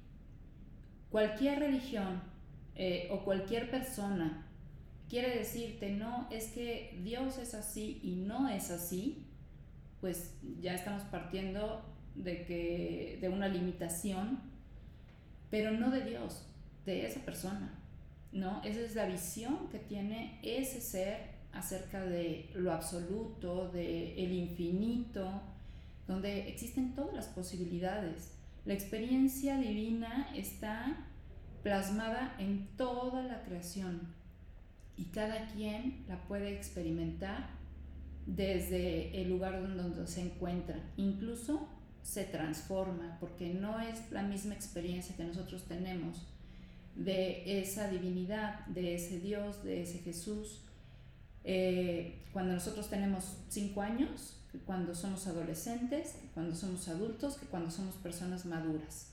cualquier 1.11 1.59
religión 1.59 2.23
eh, 2.75 3.09
o 3.11 3.25
cualquier 3.25 3.71
persona 3.71 4.47
quiere 5.09 5.39
decirte, 5.39 5.91
no, 5.91 6.29
es 6.31 6.53
que 6.53 6.99
Dios 7.03 7.37
es 7.39 7.55
así 7.55 8.01
y 8.03 8.17
no 8.17 8.49
es 8.49 8.71
así, 8.71 9.27
pues 10.01 10.35
ya 10.61 10.75
estamos 10.75 11.03
partiendo 11.05 11.92
de, 12.15 12.45
que, 12.45 13.19
de 13.21 13.29
una 13.29 13.49
limitación, 13.49 14.41
pero 15.51 15.73
no 15.73 15.91
de 15.91 16.05
Dios, 16.05 16.47
de 16.87 17.07
esa 17.07 17.21
persona, 17.21 17.73
¿no? 18.33 18.63
Esa 18.65 18.81
es 18.81 18.95
la 18.95 19.07
visión 19.07 19.69
que 19.71 19.79
tiene 19.79 20.39
ese 20.43 20.81
ser 20.81 21.33
acerca 21.53 22.05
de 22.05 22.51
lo 22.55 22.73
absoluto, 22.73 23.71
de 23.71 24.15
el 24.25 24.33
infinito, 24.33 25.43
donde 26.07 26.49
existen 26.49 26.95
todas 26.95 27.15
las 27.15 27.27
posibilidades. 27.27 28.33
La 28.65 28.75
experiencia 28.75 29.59
divina 29.59 30.31
está 30.35 31.07
plasmada 31.63 32.35
en 32.39 32.69
toda 32.77 33.23
la 33.23 33.43
creación 33.43 34.01
y 34.97 35.05
cada 35.07 35.47
quien 35.47 36.05
la 36.09 36.17
puede 36.27 36.55
experimentar 36.55 37.51
desde 38.27 39.21
el 39.21 39.29
lugar 39.31 39.61
donde 39.61 40.07
se 40.07 40.23
encuentra. 40.23 40.77
Incluso 40.97 41.69
se 42.03 42.25
transforma 42.25 43.17
porque 43.21 43.55
no 43.55 43.81
es 43.81 44.11
la 44.11 44.23
misma 44.23 44.55
experiencia 44.55 45.17
que 45.17 45.25
nosotros 45.25 45.65
tenemos 45.65 46.27
de 46.95 47.61
esa 47.61 47.89
divinidad, 47.89 48.67
de 48.67 48.95
ese 48.95 49.19
Dios, 49.21 49.65
de 49.65 49.83
ese 49.83 49.99
Jesús. 49.99 50.63
Eh, 51.45 52.23
cuando 52.33 52.55
nosotros 52.55 52.91
tenemos 52.91 53.39
cinco 53.49 53.83
años, 53.83 54.37
cuando 54.67 54.95
somos 54.95 55.27
adolescentes, 55.27 56.17
cuando 56.35 56.55
somos 56.55 56.89
adultos, 56.89 57.37
que 57.37 57.47
cuando 57.47 57.71
somos 57.71 57.95
personas 57.97 58.45
maduras. 58.45 59.09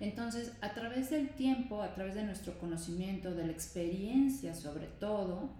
Entonces, 0.00 0.52
a 0.60 0.74
través 0.74 1.10
del 1.10 1.30
tiempo, 1.30 1.82
a 1.82 1.92
través 1.94 2.14
de 2.14 2.22
nuestro 2.22 2.56
conocimiento, 2.58 3.34
de 3.34 3.46
la 3.46 3.52
experiencia 3.52 4.54
sobre 4.54 4.86
todo, 4.86 5.50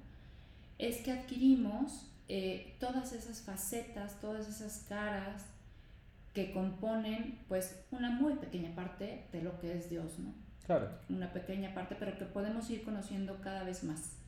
es 0.78 0.99
que 0.99 1.11
adquirimos 1.11 2.07
eh, 2.28 2.76
todas 2.78 3.12
esas 3.12 3.40
facetas, 3.40 4.21
todas 4.21 4.49
esas 4.49 4.85
caras 4.88 5.45
que 6.32 6.52
componen 6.52 7.38
pues 7.49 7.85
una 7.90 8.11
muy 8.11 8.35
pequeña 8.35 8.75
parte 8.75 9.25
de 9.32 9.42
lo 9.42 9.58
que 9.61 9.76
es 9.76 9.90
Dios, 9.90 10.18
¿no? 10.18 10.32
Claro. 10.66 10.88
Una 11.08 11.32
pequeña 11.32 11.75
parte, 11.75 11.97
pero 11.99 12.16
que 12.18 12.26
podemos 12.26 12.68
ir 12.70 12.82
conociendo 12.85 13.40
cada 13.40 13.64
vez 13.64 13.85
más. 13.85 14.18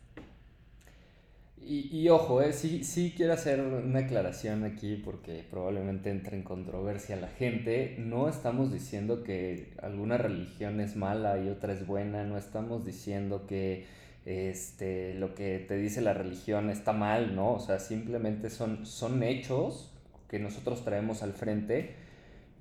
Y, 1.62 1.94
y, 1.94 2.08
ojo, 2.08 2.40
eh, 2.40 2.54
sí, 2.54 2.84
sí 2.84 3.12
quiero 3.14 3.34
hacer 3.34 3.60
una 3.60 4.00
aclaración 4.00 4.64
aquí 4.64 4.96
porque 4.96 5.44
probablemente 5.50 6.10
entre 6.10 6.38
en 6.38 6.42
controversia 6.42 7.16
la 7.16 7.28
gente. 7.28 7.96
No 7.98 8.28
estamos 8.28 8.72
diciendo 8.72 9.22
que 9.22 9.74
alguna 9.82 10.16
religión 10.16 10.80
es 10.80 10.96
mala 10.96 11.38
y 11.38 11.50
otra 11.50 11.74
es 11.74 11.86
buena. 11.86 12.24
No 12.24 12.38
estamos 12.38 12.86
diciendo 12.86 13.46
que 13.46 13.84
este, 14.24 15.14
lo 15.14 15.34
que 15.34 15.58
te 15.58 15.76
dice 15.76 16.00
la 16.00 16.14
religión 16.14 16.70
está 16.70 16.92
mal, 16.92 17.36
¿no? 17.36 17.52
O 17.52 17.60
sea, 17.60 17.78
simplemente 17.78 18.48
son, 18.48 18.86
son 18.86 19.22
hechos 19.22 19.89
que 20.30 20.38
nosotros 20.38 20.84
traemos 20.84 21.24
al 21.24 21.32
frente, 21.32 21.96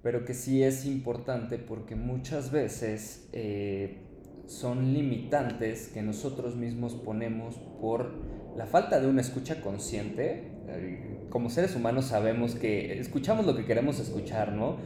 pero 0.02 0.26
que 0.26 0.34
sí 0.34 0.64
es 0.64 0.86
importante 0.86 1.60
porque 1.60 1.96
muchas 1.96 2.52
veces 2.52 3.30
eh, 3.32 4.00
son 4.48 4.94
limitantes 4.94 5.90
que 5.90 6.02
nosotros 6.02 6.56
mismos 6.56 6.96
ponemos 6.96 7.56
por 7.80 8.12
la 8.58 8.66
falta 8.66 9.00
de 9.00 9.08
una 9.08 9.22
escucha 9.22 9.62
consciente, 9.62 10.52
como 11.30 11.50
seres 11.50 11.76
humanos 11.76 12.06
sabemos 12.06 12.56
que 12.56 13.00
escuchamos 13.00 13.46
lo 13.46 13.56
que 13.56 13.66
queremos 13.66 14.00
escuchar, 14.00 14.54
¿no? 14.54 14.78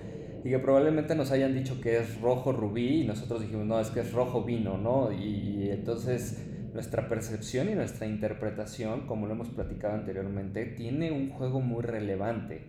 Y 0.44 0.50
que 0.50 0.60
probablemente 0.60 1.16
nos 1.16 1.32
hayan 1.32 1.54
dicho 1.54 1.80
que 1.80 1.98
es 1.98 2.20
rojo 2.20 2.52
rubí 2.52 3.02
y 3.02 3.08
nosotros 3.08 3.42
dijimos, 3.42 3.66
no, 3.66 3.80
es 3.80 3.90
que 3.90 4.02
es 4.02 4.12
rojo 4.12 4.44
vino, 4.44 4.78
¿no? 4.78 5.12
Y, 5.14 5.70
entonces 5.72 6.46
nuestra 6.74 7.08
percepción 7.08 7.70
y 7.70 7.76
nuestra 7.76 8.08
interpretación, 8.08 9.08
como 9.08 9.28
lo 9.28 9.34
hemos 9.34 9.50
platicado 9.50 9.94
anteriormente, 9.94 10.66
tiene 10.66 11.12
un 11.12 11.30
juego 11.30 11.62
muy 11.62 11.84
relevante. 11.84 12.62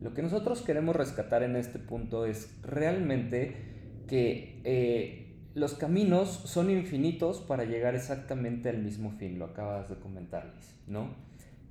Lo 0.00 0.12
que 0.12 0.22
nosotros 0.22 0.62
queremos 0.62 0.96
rescatar 0.96 1.42
en 1.42 1.56
este 1.56 1.78
punto 1.78 2.26
es 2.26 2.60
realmente 2.62 3.54
que 4.08 4.60
eh, 4.64 5.36
los 5.54 5.74
caminos 5.74 6.28
son 6.28 6.70
infinitos 6.70 7.40
para 7.40 7.64
llegar 7.64 7.94
exactamente 7.94 8.68
al 8.68 8.78
mismo 8.78 9.12
fin, 9.12 9.38
lo 9.38 9.46
acabas 9.46 9.88
de 9.88 9.96
comentarles, 9.96 10.76
¿no? 10.86 11.14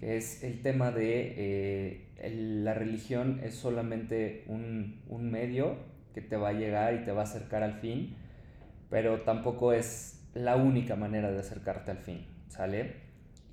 que 0.03 0.17
es 0.17 0.43
el 0.43 0.61
tema 0.61 0.91
de 0.91 1.33
eh, 1.37 2.61
la 2.63 2.73
religión 2.73 3.39
es 3.43 3.55
solamente 3.55 4.43
un, 4.47 5.01
un 5.07 5.31
medio 5.31 5.77
que 6.13 6.21
te 6.21 6.35
va 6.35 6.49
a 6.49 6.53
llegar 6.53 6.93
y 6.93 7.05
te 7.05 7.11
va 7.11 7.21
a 7.21 7.23
acercar 7.23 7.63
al 7.63 7.75
fin, 7.75 8.15
pero 8.89 9.21
tampoco 9.21 9.73
es 9.73 10.22
la 10.33 10.55
única 10.55 10.95
manera 10.95 11.31
de 11.31 11.39
acercarte 11.39 11.91
al 11.91 11.99
fin, 11.99 12.25
¿sale? 12.47 12.95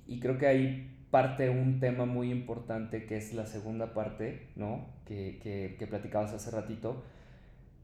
Y 0.07 0.19
creo 0.19 0.37
que 0.37 0.47
ahí 0.47 0.91
parte 1.11 1.49
un 1.49 1.79
tema 1.79 2.05
muy 2.05 2.31
importante 2.31 3.05
que 3.05 3.17
es 3.17 3.33
la 3.33 3.45
segunda 3.45 3.93
parte, 3.93 4.47
¿no? 4.55 4.87
Que, 5.05 5.39
que, 5.43 5.75
que 5.77 5.87
platicabas 5.87 6.33
hace 6.33 6.49
ratito, 6.51 7.03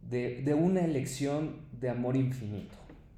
de, 0.09 0.41
de, 0.41 0.53
una 0.53 0.85
elección 0.85 1.57
de 1.79 1.89
amor 1.89 2.15
infinito, 2.15 2.75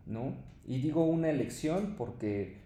¿no? 0.07 0.33
Y 0.65 0.79
digo 0.79 1.05
una 1.05 1.29
elección 1.29 1.95
porque 1.97 2.57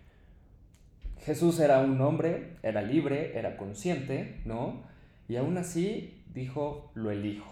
Jesús 1.19 1.59
era 1.59 1.79
un 1.79 1.99
hombre, 2.01 2.57
era 2.63 2.81
libre, 2.81 3.37
era 3.37 3.57
consciente, 3.57 4.41
¿no? 4.45 4.83
Y 5.27 5.35
aún 5.35 5.57
así 5.57 6.23
dijo, 6.33 6.91
lo 6.95 7.11
elijo, 7.11 7.51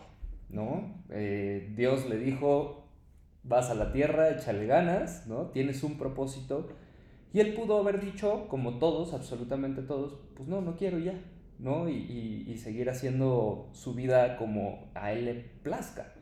¿no? 0.49 1.03
Eh, 1.09 1.71
Dios 1.75 2.09
le 2.09 2.17
dijo, 2.17 2.80
vas 3.43 3.69
a 3.69 3.75
la 3.75 3.91
tierra, 3.91 4.29
échale 4.29 4.65
ganas, 4.65 5.27
¿no? 5.27 5.47
Tienes 5.47 5.83
un 5.83 5.97
propósito. 5.97 6.69
Y 7.33 7.39
él 7.39 7.53
pudo 7.53 7.79
haber 7.79 8.01
dicho, 8.01 8.47
como 8.49 8.77
todos, 8.77 9.13
absolutamente 9.13 9.81
todos, 9.81 10.19
pues 10.35 10.49
no, 10.49 10.61
no 10.61 10.75
quiero 10.75 10.99
ya, 10.99 11.13
¿no? 11.59 11.87
Y, 11.87 11.93
y, 11.93 12.51
y 12.51 12.57
seguir 12.57 12.89
haciendo 12.89 13.69
su 13.73 13.93
vida 13.93 14.37
como 14.37 14.91
a 14.93 15.13
él 15.13 15.25
le 15.25 15.33
plazca. 15.35 16.13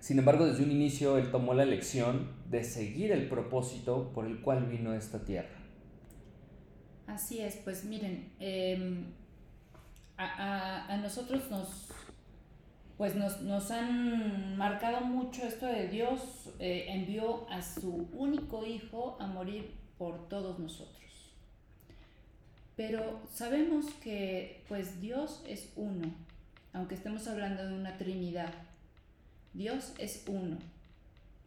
Sin 0.00 0.18
embargo, 0.18 0.46
desde 0.46 0.62
un 0.62 0.70
inicio 0.70 1.18
él 1.18 1.30
tomó 1.30 1.54
la 1.54 1.64
elección 1.64 2.30
de 2.48 2.62
seguir 2.62 3.10
el 3.10 3.28
propósito 3.28 4.12
por 4.14 4.26
el 4.26 4.40
cual 4.40 4.66
vino 4.66 4.94
esta 4.94 5.24
tierra. 5.24 5.58
Así 7.08 7.40
es, 7.40 7.56
pues 7.56 7.84
miren, 7.84 8.32
eh, 8.38 9.04
a, 10.16 10.24
a, 10.24 10.94
a, 10.94 10.96
nosotros 10.98 11.50
nos, 11.50 11.88
pues 12.98 13.14
nos, 13.14 13.40
nos, 13.42 13.70
han 13.70 14.56
marcado 14.56 15.02
mucho 15.02 15.44
esto 15.44 15.66
de 15.66 15.86
Dios 15.86 16.50
eh, 16.58 16.86
envió 16.88 17.48
a 17.48 17.62
su 17.62 18.08
único 18.12 18.66
hijo 18.66 19.16
a 19.20 19.28
morir 19.28 19.70
por 19.96 20.28
todos 20.28 20.58
nosotros. 20.58 20.98
Pero 22.74 23.20
sabemos 23.32 23.86
que 24.02 24.64
pues 24.68 25.00
Dios 25.00 25.44
es 25.46 25.72
uno, 25.76 26.12
aunque 26.72 26.96
estemos 26.96 27.28
hablando 27.28 27.66
de 27.66 27.74
una 27.74 27.96
Trinidad. 27.96 28.52
Dios 29.54 29.94
es 29.98 30.24
uno. 30.26 30.58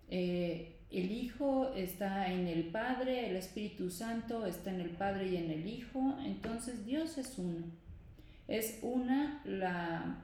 Eh, 0.09 0.75
el 0.89 1.11
Hijo 1.11 1.71
está 1.73 2.31
en 2.31 2.47
el 2.47 2.65
Padre, 2.65 3.29
el 3.29 3.37
Espíritu 3.37 3.89
Santo 3.89 4.45
está 4.45 4.71
en 4.71 4.81
el 4.81 4.89
Padre 4.89 5.29
y 5.29 5.37
en 5.37 5.51
el 5.51 5.67
Hijo, 5.67 6.17
entonces 6.25 6.85
Dios 6.85 7.17
es 7.17 7.37
uno. 7.37 7.65
Es 8.49 8.79
una 8.81 9.41
la 9.45 10.17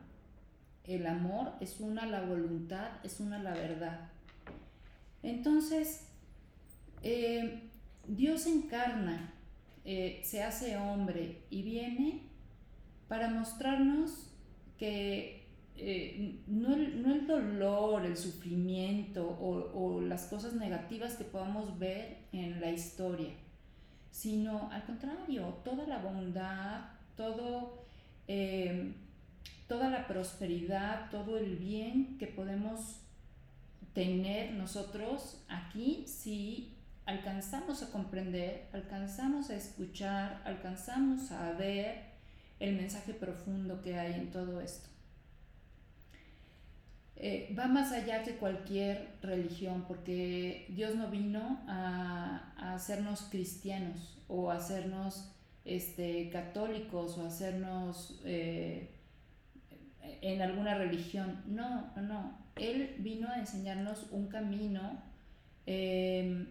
el 0.88 1.06
amor, 1.06 1.53
es 1.60 1.79
una 1.79 2.06
la 2.06 2.22
voluntad, 2.22 2.89
es 3.03 3.20
una 3.20 3.38
la 3.39 3.53
verdad. 3.53 4.10
Entonces, 5.22 6.08
eh, 7.03 7.70
Dios 8.08 8.48
encarna, 8.48 9.34
eh, 9.84 10.22
se 10.24 10.44
hace 10.44 10.77
hombre 10.77 11.44
y 11.50 11.62
viene 11.62 12.24
para 13.08 13.29
mostrarnos 13.29 14.32
que 14.77 15.46
eh, 15.75 16.41
no, 16.48 16.74
el, 16.74 17.01
no, 17.01 17.13
el, 17.13 17.27
dolor, 17.27 18.06
el 18.06 18.17
sufrimiento 18.17 19.27
o, 19.27 20.01
las 20.01 20.25
cosas 20.25 20.53
negativas 20.53 21.15
que 21.15 21.24
podamos 21.24 21.77
ver 21.77 22.20
en 22.32 22.60
la 22.62 22.72
historia, 22.72 23.29
sino 24.10 24.72
al 24.72 24.86
contrario, 24.86 25.60
toda 25.63 25.86
la 25.86 26.00
bondad, 26.00 26.82
todo, 27.15 27.86
toda 29.67 29.89
la 29.89 30.07
prosperidad, 30.07 31.09
todo 31.12 31.38
el 31.38 31.57
bien 31.57 32.17
que 32.17 32.27
podemos 32.27 33.01
tener 33.93 34.53
nosotros 34.53 35.43
aquí 35.49 36.06
si 36.08 36.73
alcanzamos 37.06 37.84
a 37.84 37.91
comprender, 37.91 38.67
alcanzamos 38.73 39.49
a 39.49 39.56
escuchar, 39.56 40.41
alcanzamos 40.45 41.32
a 41.32 41.53
ver 41.53 42.03
el 42.60 42.75
mensaje 42.75 43.13
profundo 43.13 43.82
que 43.82 43.97
hay 43.97 44.13
en 44.13 44.32
todo 44.32 44.62
esto. 44.62 44.89
Eh, 47.15 47.56
va 47.58 47.67
más 47.67 47.91
allá 47.91 48.23
que 48.23 48.36
cualquier 48.36 49.15
religión, 49.23 49.86
porque 49.88 50.67
Dios 50.69 50.95
no 50.95 51.10
vino 51.10 51.63
a, 51.67 52.53
hacernos 52.75 53.21
cristianos 53.23 54.19
o 54.27 54.51
a 54.51 54.58
hacernos 54.58 55.32
este, 55.65 56.30
católicos 56.30 57.17
o 57.17 57.23
a 57.23 57.27
hacernos 57.27 58.21
eh, 58.23 58.91
en 60.22 60.41
alguna 60.41 60.76
religión. 60.76 61.43
No, 61.48 61.91
no, 61.96 62.02
no. 62.02 62.38
Él 62.56 62.96
vino 63.00 63.30
a 63.30 63.39
enseñarnos 63.39 64.08
un 64.12 64.28
camino 64.28 65.02
eh, 65.65 66.48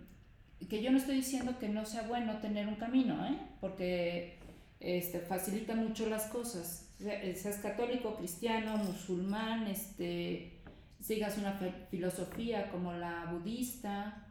que 0.69 0.83
yo 0.83 0.91
no 0.91 0.99
estoy 0.99 1.17
diciendo 1.17 1.59
que 1.59 1.69
no 1.69 1.85
sea 1.85 2.03
bueno 2.03 2.39
tener 2.39 2.69
un 2.69 2.77
camino, 2.77 3.27
¿eh? 3.27 3.37
porque 3.61 4.39
este, 4.81 5.21
facilita 5.21 5.75
mucho 5.75 6.09
las 6.09 6.27
cosas. 6.27 6.95
Seas 6.99 7.59
católico, 7.59 8.17
cristiano, 8.17 8.77
musulmán, 8.79 9.67
este, 9.67 10.61
sigas 11.01 11.37
una 11.37 11.59
filosofía 11.91 12.71
como 12.71 12.93
la 12.95 13.27
budista, 13.33 14.27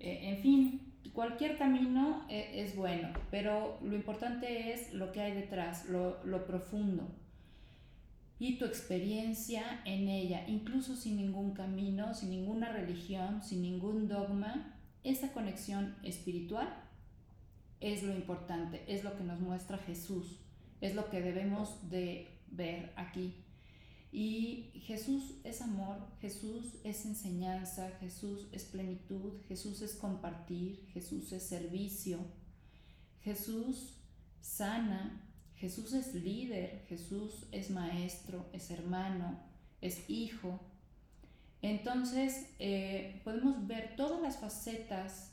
eh, 0.00 0.20
en 0.22 0.42
fin, 0.42 0.94
cualquier 1.12 1.58
camino 1.58 2.26
es, 2.28 2.70
es, 2.70 2.76
bueno, 2.76 3.10
pero 3.30 3.78
lo 3.82 3.94
importante 3.94 4.72
es 4.72 4.92
lo 4.92 5.12
que 5.12 5.20
hay 5.20 5.32
detrás, 5.32 5.88
lo, 5.88 6.24
lo 6.24 6.44
profundo 6.44 7.08
y 8.38 8.58
tu 8.58 8.64
experiencia 8.64 9.80
en 9.84 10.08
ella, 10.08 10.46
incluso 10.46 10.94
sin 10.94 11.16
ningún 11.16 11.54
camino, 11.54 12.14
sin 12.14 12.30
ninguna 12.30 12.72
religión, 12.72 13.42
sin 13.42 13.62
ningún 13.62 14.08
dogma, 14.08 14.76
esa 15.02 15.32
conexión 15.32 15.96
espiritual 16.02 16.84
es 17.80 18.02
lo 18.02 18.14
importante, 18.14 18.84
es 18.86 19.04
lo 19.04 19.16
que 19.16 19.24
nos 19.24 19.40
muestra 19.40 19.78
Jesús, 19.78 20.38
es 20.80 20.94
lo 20.94 21.10
que 21.10 21.20
debemos 21.20 21.90
de 21.90 22.28
ver 22.50 22.92
aquí. 22.96 23.34
Y 24.10 24.70
Jesús 24.86 25.34
es 25.44 25.60
amor, 25.60 25.98
Jesús 26.20 26.76
es 26.82 27.04
enseñanza, 27.04 27.90
Jesús 28.00 28.48
es 28.52 28.64
plenitud, 28.64 29.34
Jesús 29.48 29.82
es 29.82 29.94
compartir, 29.94 30.86
Jesús 30.92 31.32
es 31.32 31.42
servicio, 31.42 32.18
Jesús 33.20 33.98
sana, 34.40 35.27
Jesús 35.58 35.92
es 35.92 36.14
líder, 36.14 36.84
Jesús 36.88 37.46
es 37.52 37.70
maestro, 37.70 38.46
es 38.52 38.70
hermano, 38.70 39.38
es 39.80 40.08
hijo. 40.08 40.60
Entonces 41.62 42.50
eh, 42.58 43.20
podemos 43.24 43.66
ver 43.66 43.96
todas 43.96 44.22
las 44.22 44.38
facetas 44.38 45.32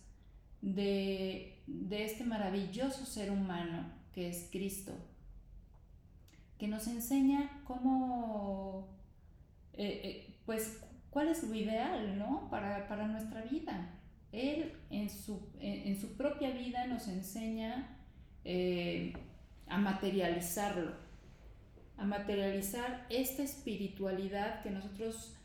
de, 0.61 1.61
de 1.67 2.05
este 2.05 2.23
maravilloso 2.23 3.05
ser 3.05 3.31
humano 3.31 3.91
que 4.13 4.29
es 4.29 4.49
Cristo 4.51 4.93
que 6.57 6.67
nos 6.67 6.87
enseña 6.87 7.61
cómo, 7.65 8.87
eh, 9.73 10.01
eh, 10.03 10.39
pues, 10.45 10.81
cuál 11.09 11.27
es 11.29 11.43
lo 11.43 11.53
ideal, 11.55 12.17
¿no? 12.17 12.49
Para, 12.49 12.87
para 12.87 13.07
nuestra 13.07 13.41
vida. 13.41 13.91
Él 14.31 14.73
en 14.89 15.09
su, 15.09 15.49
en, 15.59 15.99
su 15.99 16.17
propia 16.17 16.51
vida 16.51 16.87
nos 16.87 17.07
enseña 17.07 17.97
a 19.67 19.77
materializarlo, 19.77 20.91
a 21.97 22.05
materializar 22.05 23.05
esta 23.09 23.43
espiritualidad 23.43 24.61
que 24.61 24.71
nosotros 24.71 25.35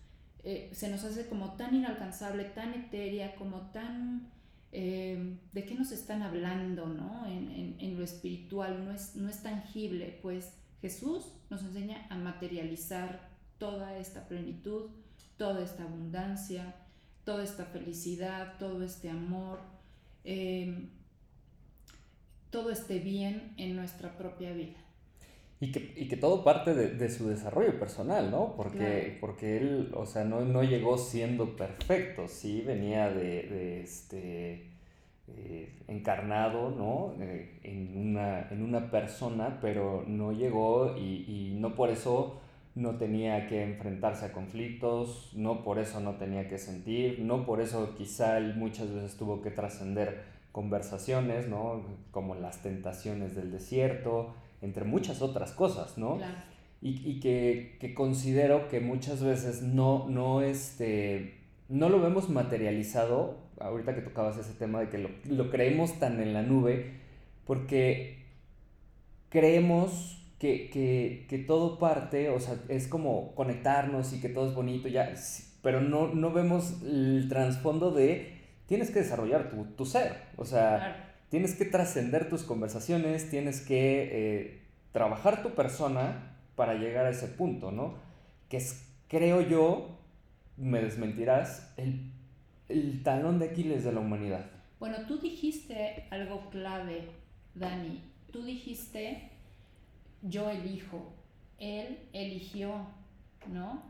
eh, 0.42 0.70
se 0.72 0.88
nos 0.88 1.04
hace 1.04 1.28
como 1.28 1.52
tan 1.52 1.74
inalcanzable, 1.74 2.44
tan 2.44 2.74
etérea, 2.74 3.34
como 3.36 3.70
tan... 3.70 4.30
Eh, 4.72 5.36
¿De 5.52 5.64
qué 5.64 5.74
nos 5.74 5.90
están 5.90 6.22
hablando, 6.22 6.86
no? 6.86 7.26
En, 7.26 7.76
en, 7.80 7.98
lo 7.98 8.04
espiritual, 8.04 8.84
no 8.84 8.92
es, 8.92 9.16
no 9.16 9.28
es 9.28 9.42
tangible, 9.42 10.20
pues 10.22 10.52
Jesús 10.80 11.32
nos 11.50 11.62
enseña 11.62 12.06
a 12.08 12.16
materializar 12.16 13.28
toda 13.58 13.98
esta 13.98 14.28
plenitud, 14.28 14.90
toda 15.36 15.64
esta 15.64 15.82
abundancia, 15.82 16.76
toda 17.24 17.42
esta 17.42 17.64
felicidad, 17.64 18.58
todo 18.58 18.82
este 18.82 19.10
amor, 19.10 19.60
eh, 20.24 20.88
todo 22.50 22.70
este 22.70 22.98
bien 22.98 23.52
en 23.56 23.76
nuestra 23.76 24.16
propia 24.16 24.52
vida. 24.52 24.78
Y 25.60 25.72
que, 25.72 25.92
y 25.94 26.08
que 26.08 26.16
todo 26.16 26.42
parte 26.42 26.74
de, 26.74 26.88
de, 26.88 27.10
su 27.10 27.28
desarrollo 27.28 27.78
personal, 27.78 28.30
¿no? 28.30 28.54
Porque, 28.56 28.78
claro. 28.78 29.18
porque 29.20 29.58
él, 29.58 29.92
o 29.94 30.06
sea, 30.06 30.24
no, 30.24 30.40
no 30.40 30.62
llegó 30.62 30.96
siendo 30.96 31.54
perfecto, 31.54 32.28
sí, 32.28 32.62
venía 32.62 33.10
de, 33.10 33.42
de 33.42 33.82
este 33.82 34.70
eh, 35.36 35.72
encarnado 35.86 36.70
¿no? 36.70 37.14
Eh, 37.22 37.60
en, 37.62 37.96
una, 37.96 38.48
en, 38.50 38.62
una, 38.62 38.90
persona, 38.90 39.58
pero 39.60 40.04
no 40.06 40.32
llegó 40.32 40.96
y, 40.96 41.24
y, 41.28 41.56
no 41.58 41.74
por 41.74 41.90
eso 41.90 42.40
no 42.74 42.96
tenía 42.96 43.46
que 43.46 43.62
enfrentarse 43.62 44.26
a 44.26 44.32
conflictos, 44.32 45.30
no 45.34 45.62
por 45.62 45.78
eso 45.78 46.00
no 46.00 46.14
tenía 46.14 46.48
que 46.48 46.58
sentir, 46.58 47.20
no 47.20 47.44
por 47.44 47.60
eso 47.60 47.94
quizá 47.96 48.38
él 48.38 48.54
muchas 48.56 48.92
veces 48.92 49.16
tuvo 49.16 49.42
que 49.42 49.50
trascender 49.50 50.24
conversaciones, 50.52 51.48
¿no? 51.48 51.84
Como 52.10 52.34
las 52.34 52.62
tentaciones 52.62 53.34
del 53.34 53.50
desierto, 53.50 54.34
entre 54.62 54.84
muchas 54.84 55.22
otras 55.22 55.52
cosas, 55.52 55.98
¿no? 55.98 56.18
Y, 56.82 57.20
que, 57.20 57.92
considero 57.94 58.68
que 58.68 58.80
muchas 58.80 59.22
veces 59.22 59.62
no, 59.62 60.08
no, 60.08 60.40
este, 60.40 61.38
no 61.68 61.88
lo 61.88 62.00
vemos 62.00 62.30
materializado, 62.30 63.38
ahorita 63.60 63.94
que 63.94 64.00
tocabas 64.00 64.38
ese 64.38 64.54
tema 64.54 64.80
de 64.80 64.88
que 64.88 64.98
lo, 64.98 65.10
lo 65.26 65.50
creemos 65.50 65.98
tan 65.98 66.20
en 66.22 66.32
la 66.32 66.42
nube, 66.42 66.92
porque 67.44 68.24
creemos 69.28 70.20
que, 70.38 71.44
todo 71.46 71.78
parte, 71.78 72.30
o 72.30 72.40
sea, 72.40 72.56
es 72.68 72.88
como 72.88 73.34
conectarnos 73.34 74.12
y 74.14 74.20
que 74.20 74.30
todo 74.30 74.48
es 74.48 74.54
bonito, 74.54 74.88
ya, 74.88 75.12
pero 75.62 75.82
no, 75.82 76.08
no 76.08 76.32
vemos 76.32 76.80
el 76.82 77.26
trasfondo 77.28 77.90
de 77.90 78.39
tienes 78.70 78.92
que 78.92 79.00
desarrollar 79.00 79.50
tu, 79.76 79.84
ser, 79.84 80.16
o 80.36 80.44
sea, 80.44 81.12
tienes 81.28 81.56
que 81.56 81.64
trascender 81.64 82.28
tus 82.28 82.44
conversaciones, 82.44 83.28
tienes 83.28 83.62
que 83.62 84.10
eh, 84.12 84.62
trabajar 84.92 85.42
tu 85.42 85.56
persona 85.56 86.36
para 86.54 86.74
llegar 86.74 87.04
a 87.04 87.10
ese 87.10 87.26
punto, 87.26 87.72
¿no? 87.72 87.96
Que 88.48 88.58
es, 88.58 88.88
creo 89.08 89.40
yo, 89.40 89.98
me 90.56 90.80
desmentirás, 90.80 91.74
el, 91.78 92.12
el 92.68 93.02
talón 93.02 93.40
de 93.40 93.46
Aquiles 93.46 93.82
de 93.82 93.90
la 93.90 93.98
humanidad. 93.98 94.46
Bueno, 94.78 94.98
tú 95.08 95.18
dijiste 95.18 96.06
algo 96.10 96.48
clave, 96.50 97.08
Dani. 97.56 98.00
Tú 98.30 98.44
dijiste 98.44 99.32
yo 100.22 100.48
elijo, 100.48 101.12
él 101.58 101.98
eligió, 102.12 102.86
¿no? 103.52 103.89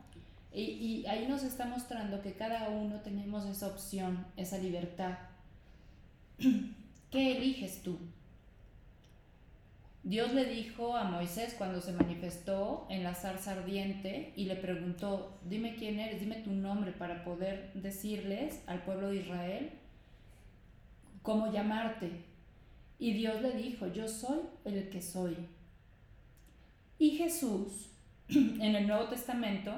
Y, 0.53 1.05
ahí 1.07 1.27
nos 1.27 1.43
está 1.43 1.65
mostrando 1.65 2.21
que 2.21 2.33
cada 2.33 2.69
uno 2.69 2.99
tenemos 3.01 3.45
esa 3.45 3.67
opción, 3.67 4.25
esa 4.35 4.57
libertad. 4.57 5.17
¿Qué 7.11 7.37
eliges 7.37 7.81
tú? 7.83 7.97
Dios 10.03 10.33
le 10.33 10.45
dijo 10.45 10.97
a 10.97 11.03
Moisés 11.03 11.53
cuando 11.57 11.79
se 11.79 11.93
manifestó 11.93 12.87
en 12.89 13.03
la 13.03 13.13
zarza 13.13 13.51
ardiente 13.51 14.33
y 14.35 14.45
le 14.45 14.55
preguntó, 14.55 15.39
dime 15.47 15.75
quién 15.75 15.99
eres, 15.99 16.19
dime 16.19 16.37
tu 16.37 16.51
nombre 16.51 16.91
para 16.91 17.23
poder 17.23 17.71
decirles 17.75 18.61
al 18.65 18.83
pueblo 18.83 19.09
de 19.09 19.17
Israel 19.17 19.71
cómo 21.21 21.51
llamarte. 21.51 22.25
Y 22.97 23.13
Dios 23.13 23.41
le 23.41 23.53
dijo, 23.53 23.87
yo 23.87 24.07
soy 24.07 24.39
el 24.65 24.89
que 24.89 25.01
soy. 25.01 25.37
Y 26.97 27.11
Jesús, 27.11 27.91
en 28.29 28.75
el 28.75 28.87
Nuevo 28.87 29.07
Testamento, 29.07 29.73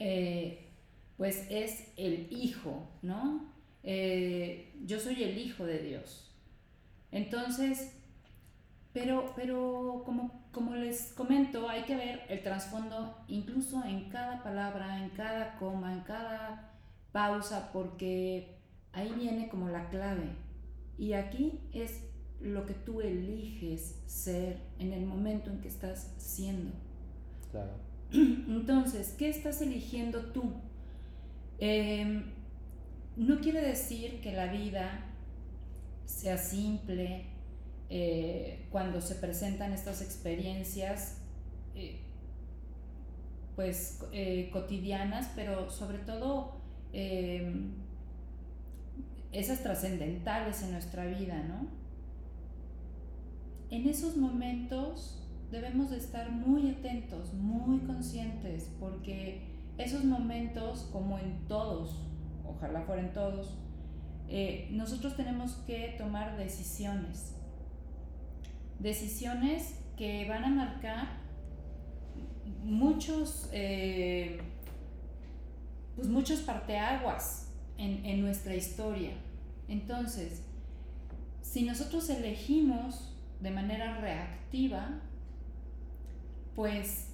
eh, 0.00 0.70
pues 1.16 1.46
es 1.50 1.92
el 1.96 2.26
Hijo, 2.32 2.88
¿no? 3.02 3.52
Eh, 3.82 4.74
yo 4.84 4.98
soy 4.98 5.22
el 5.22 5.38
Hijo 5.38 5.64
de 5.66 5.78
Dios. 5.78 6.34
Entonces, 7.12 7.92
pero, 8.92 9.32
pero 9.36 10.02
como, 10.04 10.48
como 10.52 10.74
les 10.74 11.12
comento, 11.12 11.68
hay 11.68 11.82
que 11.82 11.94
ver 11.94 12.22
el 12.28 12.42
trasfondo 12.42 13.24
incluso 13.28 13.84
en 13.84 14.08
cada 14.08 14.42
palabra, 14.42 15.04
en 15.04 15.10
cada 15.10 15.56
coma, 15.58 15.92
en 15.92 16.00
cada 16.00 16.72
pausa, 17.12 17.70
porque 17.72 18.56
ahí 18.92 19.12
viene 19.12 19.48
como 19.48 19.68
la 19.68 19.90
clave. 19.90 20.30
Y 20.98 21.12
aquí 21.12 21.60
es 21.72 22.02
lo 22.40 22.64
que 22.64 22.74
tú 22.74 23.02
eliges 23.02 24.02
ser 24.06 24.60
en 24.78 24.94
el 24.94 25.04
momento 25.04 25.50
en 25.50 25.60
que 25.60 25.68
estás 25.68 26.14
siendo. 26.16 26.72
Claro. 27.50 27.89
Entonces, 28.12 29.14
¿qué 29.18 29.28
estás 29.28 29.60
eligiendo 29.62 30.32
tú? 30.32 30.52
Em, 31.58 32.24
no 33.16 33.40
quiere 33.40 33.60
decir 33.60 34.20
que 34.20 34.32
la 34.32 34.46
vida 34.46 35.06
sea 36.06 36.38
simple 36.38 37.26
eh, 37.88 38.66
cuando 38.70 39.00
se 39.00 39.16
presentan 39.16 39.72
estas 39.72 40.02
experiencias 40.02 41.18
eh, 41.74 42.00
pues 43.56 44.00
eh, 44.12 44.50
cotidianas, 44.52 45.30
pero 45.36 45.70
sobre 45.70 45.98
todo 45.98 46.60
em, 46.92 47.74
esas 49.32 49.62
trascendentales 49.62 50.62
en 50.62 50.72
nuestra 50.72 51.06
vida, 51.06 51.42
¿no? 51.42 51.80
en 53.70 53.88
esos 53.88 54.16
momentos 54.16 55.19
debemos 55.50 55.90
de 55.90 55.96
estar 55.96 56.30
muy 56.30 56.70
atentos, 56.70 57.32
muy 57.34 57.80
conscientes, 57.80 58.70
porque 58.78 59.42
esos 59.78 60.04
momentos, 60.04 60.88
como 60.92 61.18
en 61.18 61.46
todos, 61.48 61.96
ojalá 62.44 62.82
fueran 62.82 63.12
todos, 63.12 63.58
eh, 64.28 64.68
nosotros 64.70 65.16
tenemos 65.16 65.54
que 65.66 65.94
tomar 65.98 66.36
decisiones. 66.36 67.34
Decisiones 68.78 69.74
que 69.96 70.28
van 70.28 70.44
a 70.44 70.48
marcar 70.48 71.08
muchos, 72.62 73.48
eh, 73.52 74.40
pues 75.96 76.08
muchos 76.08 76.40
parteaguas 76.40 77.52
en, 77.76 78.04
en 78.04 78.20
nuestra 78.20 78.54
historia. 78.54 79.12
Entonces, 79.68 80.44
si 81.42 81.64
nosotros 81.64 82.08
elegimos 82.08 83.16
de 83.40 83.50
manera 83.50 84.00
reactiva, 84.00 85.00
pues 86.54 87.08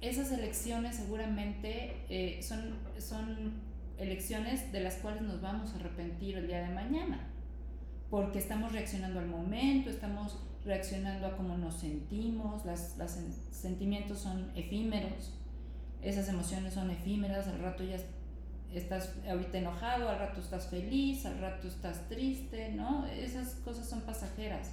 esas 0.00 0.30
elecciones 0.32 0.96
seguramente 0.96 1.96
eh, 2.08 2.40
son, 2.42 2.76
son 2.98 3.54
elecciones 3.98 4.72
de 4.72 4.80
las 4.80 4.96
cuales 4.96 5.22
nos 5.22 5.40
vamos 5.40 5.72
a 5.72 5.76
arrepentir 5.76 6.36
el 6.36 6.46
día 6.46 6.66
de 6.66 6.74
mañana, 6.74 7.20
porque 8.10 8.38
estamos 8.38 8.72
reaccionando 8.72 9.20
al 9.20 9.26
momento, 9.26 9.90
estamos 9.90 10.38
reaccionando 10.64 11.26
a 11.26 11.36
cómo 11.36 11.56
nos 11.56 11.76
sentimos, 11.76 12.64
los 12.64 13.10
sentimientos 13.50 14.18
son 14.18 14.50
efímeros, 14.54 15.32
esas 16.02 16.28
emociones 16.28 16.74
son 16.74 16.90
efímeras, 16.90 17.48
al 17.48 17.60
rato 17.60 17.84
ya 17.84 17.96
estás 18.74 19.14
ahorita 19.28 19.58
enojado, 19.58 20.08
al 20.08 20.18
rato 20.18 20.40
estás 20.40 20.68
feliz, 20.68 21.24
al 21.24 21.38
rato 21.38 21.68
estás 21.68 22.08
triste, 22.08 22.72
¿no? 22.72 23.06
Esas 23.06 23.54
cosas 23.64 23.88
son 23.88 24.02
pasajeras. 24.02 24.72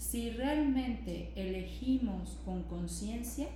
Si 0.00 0.30
realmente 0.30 1.30
elegimos 1.36 2.40
con 2.46 2.62
conciencia, 2.62 3.48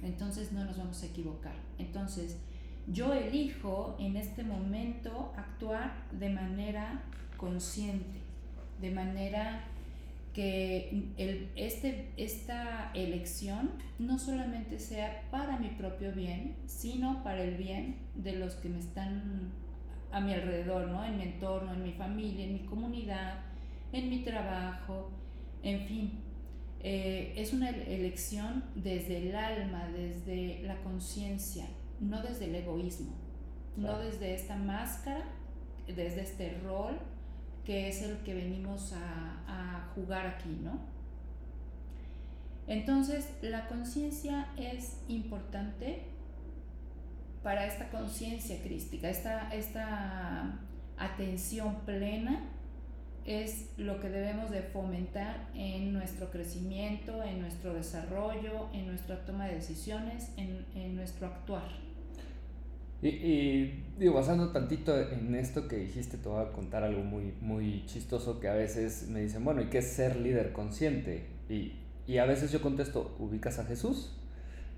entonces 0.00 0.52
no 0.52 0.64
nos 0.64 0.78
vamos 0.78 1.02
a 1.02 1.06
equivocar. 1.06 1.56
Entonces, 1.76 2.38
yo 2.86 3.12
elijo 3.12 3.96
en 3.98 4.16
este 4.16 4.44
momento 4.44 5.32
actuar 5.36 6.06
de 6.12 6.30
manera 6.30 7.02
consciente, 7.36 8.20
de 8.80 8.92
manera 8.92 9.64
que 10.32 11.10
el, 11.16 11.50
este, 11.56 12.12
esta 12.16 12.92
elección 12.94 13.72
no 13.98 14.20
solamente 14.20 14.78
sea 14.78 15.24
para 15.32 15.58
mi 15.58 15.70
propio 15.70 16.12
bien, 16.12 16.54
sino 16.66 17.24
para 17.24 17.42
el 17.42 17.56
bien 17.56 17.96
de 18.14 18.36
los 18.36 18.54
que 18.54 18.68
me 18.68 18.78
están 18.78 19.50
a 20.12 20.20
mi 20.20 20.32
alrededor, 20.32 20.86
¿no? 20.86 21.04
en 21.04 21.16
mi 21.16 21.24
entorno, 21.24 21.74
en 21.74 21.82
mi 21.82 21.92
familia, 21.92 22.44
en 22.44 22.52
mi 22.52 22.60
comunidad, 22.60 23.40
en 23.92 24.08
mi 24.08 24.22
trabajo, 24.22 25.10
en 25.62 25.80
fin, 25.86 26.12
eh, 26.80 27.32
es 27.36 27.52
una 27.52 27.70
elección 27.70 28.64
desde 28.74 29.28
el 29.28 29.36
alma, 29.36 29.88
desde 29.88 30.62
la 30.62 30.76
conciencia, 30.82 31.66
no 32.00 32.22
desde 32.22 32.44
el 32.46 32.54
egoísmo, 32.54 33.12
no 33.76 33.98
desde 33.98 34.34
esta 34.34 34.56
máscara, 34.56 35.24
desde 35.86 36.22
este 36.22 36.58
rol 36.64 36.98
que 37.66 37.88
es 37.88 38.00
el 38.02 38.18
que 38.18 38.32
venimos 38.32 38.92
a, 38.92 39.90
jugar 39.94 40.26
aquí, 40.26 40.60
¿no? 40.62 40.78
Entonces, 42.66 43.30
la 43.40 43.66
conciencia 43.66 44.48
es 44.58 44.98
importante 45.08 46.02
para 47.42 47.66
esta 47.66 47.88
conciencia 47.88 48.62
crística, 48.62 49.08
esta, 49.08 49.48
esta 49.54 50.60
atención 50.98 51.76
plena 51.86 52.42
es 53.26 53.70
lo 53.76 54.00
que 54.00 54.08
debemos 54.08 54.50
de 54.52 54.62
fomentar 54.62 55.48
en 55.54 55.92
nuestro 55.92 56.30
crecimiento, 56.30 57.24
en 57.24 57.40
nuestro 57.40 57.74
desarrollo, 57.74 58.68
en 58.72 58.86
nuestra 58.86 59.24
toma 59.24 59.46
de 59.46 59.56
decisiones, 59.56 60.30
en, 60.36 60.94
nuestro 60.94 61.26
actuar. 61.26 61.68
Y, 63.02 63.82
digo, 63.98 64.14
basando 64.14 64.52
tantito 64.52 64.98
en 64.98 65.34
esto 65.34 65.68
que 65.68 65.76
dijiste, 65.76 66.16
te 66.18 66.28
voy 66.28 66.44
a 66.44 66.52
contar 66.52 66.84
algo 66.84 67.02
muy, 67.02 67.34
muy 67.40 67.84
chistoso 67.86 68.40
que 68.40 68.48
a 68.48 68.54
veces 68.54 69.08
me 69.08 69.20
dicen, 69.20 69.44
bueno, 69.44 69.60
¿y 69.60 69.66
qué 69.66 69.78
es 69.78 69.88
ser 69.88 70.16
líder 70.16 70.52
consciente? 70.52 71.26
Y, 71.48 71.72
y 72.06 72.18
a 72.18 72.24
veces 72.26 72.52
yo 72.52 72.62
contesto, 72.62 73.16
¿ubicas 73.18 73.58
a 73.58 73.64
Jesús? 73.64 74.12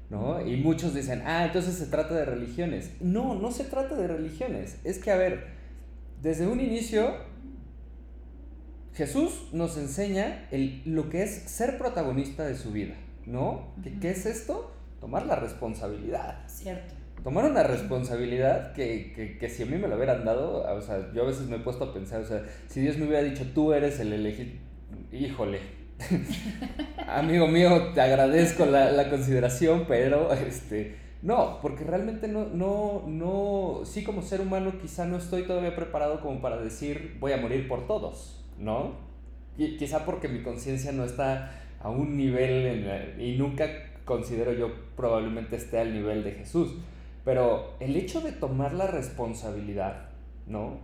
¿No? 0.09 0.45
Y 0.47 0.57
muchos 0.57 0.95
dicen, 0.95 1.23
ah, 1.27 1.45
entonces 1.45 1.75
se 1.75 1.87
trata 1.87 2.15
de 2.15 2.25
religiones. 2.25 2.93
No, 3.01 3.35
no 3.35 3.51
se 3.53 3.65
trata 3.65 3.95
de 3.95 4.09
religiones. 4.09 4.79
Es 4.85 4.99
que, 4.99 5.11
a 5.11 5.17
ver, 5.17 5.49
desde 6.23 6.47
un 6.47 6.61
inicio 6.61 7.13
Jesús 8.99 9.31
nos 9.53 9.77
enseña 9.77 10.49
el, 10.51 10.83
lo 10.85 11.09
que 11.09 11.23
es 11.23 11.31
ser 11.31 11.79
protagonista 11.79 12.45
de 12.45 12.57
su 12.57 12.73
vida, 12.73 12.95
¿no? 13.27 13.69
¿Qué, 14.01 14.11
es 14.11 14.27
esto? 14.27 14.73
Tomar 15.01 15.25
la 15.25 15.37
responsabilidad. 15.37 16.41
Cierto. 16.49 16.95
tomar 17.23 17.49
una 17.49 17.63
responsabilidad 17.63 18.73
que, 18.73 19.13
que, 19.15 19.39
que, 19.39 19.49
si 19.49 19.63
a 19.63 19.67
mí 19.67 19.77
me 19.77 19.87
lo 19.87 19.95
hubieran 19.95 20.25
dado, 20.25 20.65
o 20.77 20.81
sea, 20.83 21.13
yo 21.15 21.23
a 21.23 21.27
veces 21.27 21.47
me 21.47 21.59
he 21.59 21.61
puesto 21.61 21.85
a 21.85 21.95
pensar, 21.95 22.23
o 22.23 22.27
sea, 22.27 22.43
si 22.67 22.81
Dios 22.81 22.97
me 22.99 23.07
hubiera 23.07 23.23
dicho, 23.23 23.45
tú 23.55 23.73
eres 23.73 24.01
el 24.01 24.13
elegido, 24.13 24.51
híjole, 25.13 25.61
amigo 27.07 27.47
mío, 27.47 27.93
te 27.95 28.01
agradezco 28.01 28.67
la, 28.67 28.91
la, 28.91 29.11
consideración, 29.11 29.85
pero 29.87 30.33
este, 30.33 30.97
no, 31.23 31.61
porque 31.63 31.85
realmente 31.85 32.27
no, 32.27 32.47
no, 32.47 33.05
no, 33.07 33.83
sí 33.85 34.03
como 34.03 34.23
ser 34.23 34.41
humano 34.41 34.73
quizá 34.83 35.05
no 35.07 35.19
estoy 35.19 35.45
todavía 35.45 35.77
preparado 35.77 36.21
como 36.21 36.41
para 36.41 36.57
decir, 36.57 37.17
voy 37.21 37.31
a 37.31 37.37
morir 37.37 37.69
por 37.69 37.87
todos, 37.87 38.38
¿no? 38.59 38.93
Y, 39.57 39.77
quizá 39.77 40.05
porque 40.05 40.29
mi 40.29 40.43
conciencia 40.43 40.93
no 40.93 41.05
está 41.05 41.53
a 41.81 41.91
un 41.91 42.17
nivel 42.17 43.17
y 43.19 43.37
nunca 43.37 43.67
considero 44.05 44.53
yo 44.53 44.73
probablemente 44.97 45.57
esté 45.57 45.79
al 45.79 45.93
nivel 45.93 46.25
de 46.25 46.33
Jesús. 46.33 46.75
Pero 47.25 47.75
el 47.81 47.97
hecho 47.97 48.21
de 48.21 48.33
tomar 48.33 48.73
la 48.73 48.87
responsabilidad, 48.87 50.09
¿no? 50.47 50.79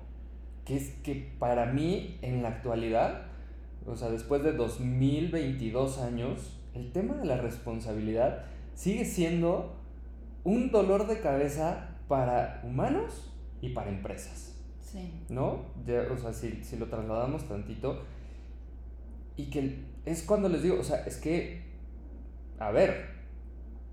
Que 0.64 0.76
es 0.76 0.90
que 1.02 1.32
para 1.38 1.66
mí 1.66 2.18
en 2.22 2.42
la 2.42 2.48
actualidad, 2.48 3.22
o 3.87 3.96
sea, 3.96 4.10
después 4.10 4.42
de 4.42 4.52
2022 4.52 5.98
años, 5.98 6.60
el 6.74 6.92
tema 6.92 7.14
de 7.14 7.26
la 7.26 7.37
responsabilidad 7.37 8.44
sigue 8.74 9.04
siendo 9.04 9.76
un 10.42 10.70
dolor 10.70 11.06
de 11.06 11.20
cabeza 11.20 11.96
para 12.08 12.60
humanos 12.64 13.32
y 13.60 13.70
para 13.70 13.90
empresas. 13.90 14.54
Sí. 14.94 15.11
¿No? 15.28 15.66
o 16.12 16.16
sea, 16.16 16.33
si, 16.33 16.62
si 16.62 16.76
lo 16.76 16.87
trasladamos 16.87 17.48
tantito, 17.48 18.04
y 19.37 19.46
que 19.46 19.80
es 20.07 20.22
cuando 20.22 20.48
les 20.48 20.62
digo, 20.62 20.78
o 20.78 20.85
sea, 20.85 21.04
es 21.04 21.16
que, 21.16 21.62
a 22.61 22.70
ver, 22.70 23.09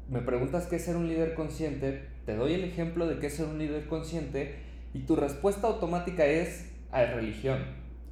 me 0.08 0.22
preguntas 0.22 0.68
qué 0.68 0.76
es 0.76 0.86
ser 0.86 0.96
un 0.96 1.08
líder 1.08 1.34
consciente, 1.34 2.08
te 2.26 2.36
doy 2.36 2.54
el 2.54 2.64
ejemplo 2.64 3.08
de 3.08 3.18
qué 3.18 3.28
es 3.28 3.36
ser 3.36 3.48
un 3.48 3.58
líder 3.58 3.88
consciente 3.88 4.60
y 4.94 5.00
tu 5.00 5.16
respuesta 5.16 5.68
automática 5.68 6.26
es 6.26 6.70
a 6.92 7.04
religión. 7.06 7.60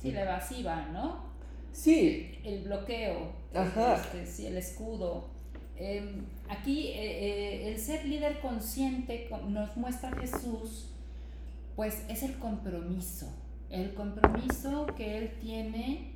Sí, 0.01 0.11
la 0.11 0.23
evasiva, 0.23 0.87
¿no? 0.91 1.29
Sí. 1.71 2.39
El 2.43 2.63
bloqueo, 2.63 3.31
Ajá. 3.53 3.95
Este, 3.95 4.25
sí, 4.25 4.47
el 4.47 4.57
escudo. 4.57 5.27
Em, 5.75 6.25
aquí 6.49 6.87
eh, 6.87 6.93
eh, 6.95 7.71
el 7.71 7.79
ser 7.79 8.05
líder 8.05 8.39
consciente 8.41 9.29
nos 9.47 9.77
muestra 9.77 10.11
Jesús, 10.19 10.93
pues 11.79 12.03
es 12.09 12.23
el 12.23 12.37
compromiso, 12.39 13.33
el 13.69 13.93
compromiso 13.93 14.85
que 14.97 15.17
él 15.17 15.31
tiene 15.39 16.11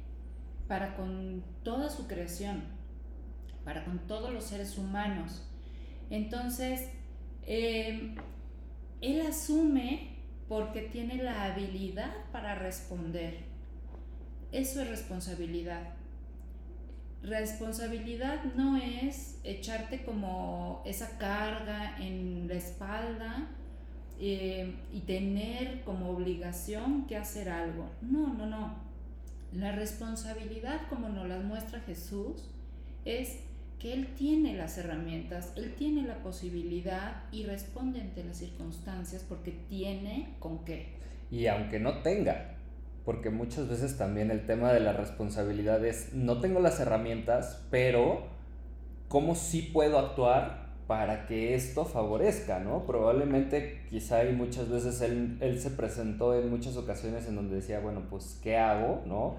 para 0.67 0.97
con 0.97 1.41
toda 1.63 1.89
su 1.89 2.05
creación, 2.05 2.65
para 3.63 3.85
con 3.85 3.99
todos 3.99 4.33
los 4.33 4.43
seres 4.43 4.77
humanos. 4.77 5.49
Entonces, 6.09 6.89
em, 7.45 8.15
él 8.99 9.21
asume 9.21 10.17
porque 10.49 10.81
tiene 10.81 11.23
la 11.23 11.45
habilidad 11.45 12.11
para 12.33 12.55
responder. 12.55 13.45
Eso 14.51 14.81
es 14.81 14.89
responsabilidad. 14.89 15.93
Responsabilidad 17.21 18.43
no 18.57 18.75
es 18.75 19.39
echarte 19.45 20.03
como 20.03 20.83
esa 20.85 21.17
carga 21.17 21.95
en 21.99 22.49
la 22.49 22.55
espalda 22.55 23.47
em, 24.19 24.75
y 24.93 25.01
tener 25.01 25.81
como 25.83 26.09
obligación 26.09 27.05
que 27.07 27.17
hacer 27.17 27.49
algo. 27.49 27.89
No, 28.01 28.33
no, 28.33 28.45
no. 28.45 28.75
La 29.53 29.71
responsabilidad, 29.71 30.81
como 30.89 31.09
nos 31.09 31.27
la 31.27 31.39
muestra 31.39 31.79
Jesús, 31.81 32.49
es 33.05 33.39
que 33.79 33.93
Él 33.93 34.07
tiene 34.15 34.55
las 34.55 34.77
herramientas, 34.77 35.53
Él 35.55 35.75
tiene 35.77 36.03
la 36.03 36.15
posibilidad 36.23 37.23
y 37.31 37.43
responde 37.43 38.01
ante 38.01 38.23
las 38.23 38.37
circunstancias 38.37 39.25
porque 39.27 39.51
tiene 39.69 40.35
con 40.39 40.63
qué. 40.65 40.93
Y 41.29 41.47
aunque 41.47 41.79
no 41.79 42.01
tenga, 42.01 42.55
porque 43.05 43.29
muchas 43.29 43.67
veces 43.67 43.97
también 43.97 44.31
el 44.31 44.45
tema 44.45 44.71
de 44.71 44.79
la 44.79 44.93
responsabilidad 44.93 45.85
es, 45.85 46.13
no 46.13 46.39
tengo 46.39 46.59
las 46.59 46.79
herramientas, 46.79 47.65
pero 47.69 48.27
¿cómo 49.09 49.35
sí 49.35 49.61
puedo 49.61 49.99
actuar 49.99 50.62
para 50.93 51.25
que 51.25 51.55
esto 51.55 51.85
favorezca, 51.85 52.59
¿no? 52.59 52.85
Probablemente 52.85 53.81
quizá 53.89 54.23
y 54.25 54.31
muchas 54.33 54.69
veces 54.69 55.01
él, 55.01 55.39
él 55.41 55.59
se 55.59 55.71
presentó 55.71 56.37
en 56.37 56.51
muchas 56.51 56.77
ocasiones 56.77 57.27
en 57.27 57.35
donde 57.35 57.55
decía, 57.55 57.79
bueno, 57.79 58.03
pues, 58.11 58.39
¿qué 58.43 58.57
hago, 58.57 59.01
no? 59.07 59.37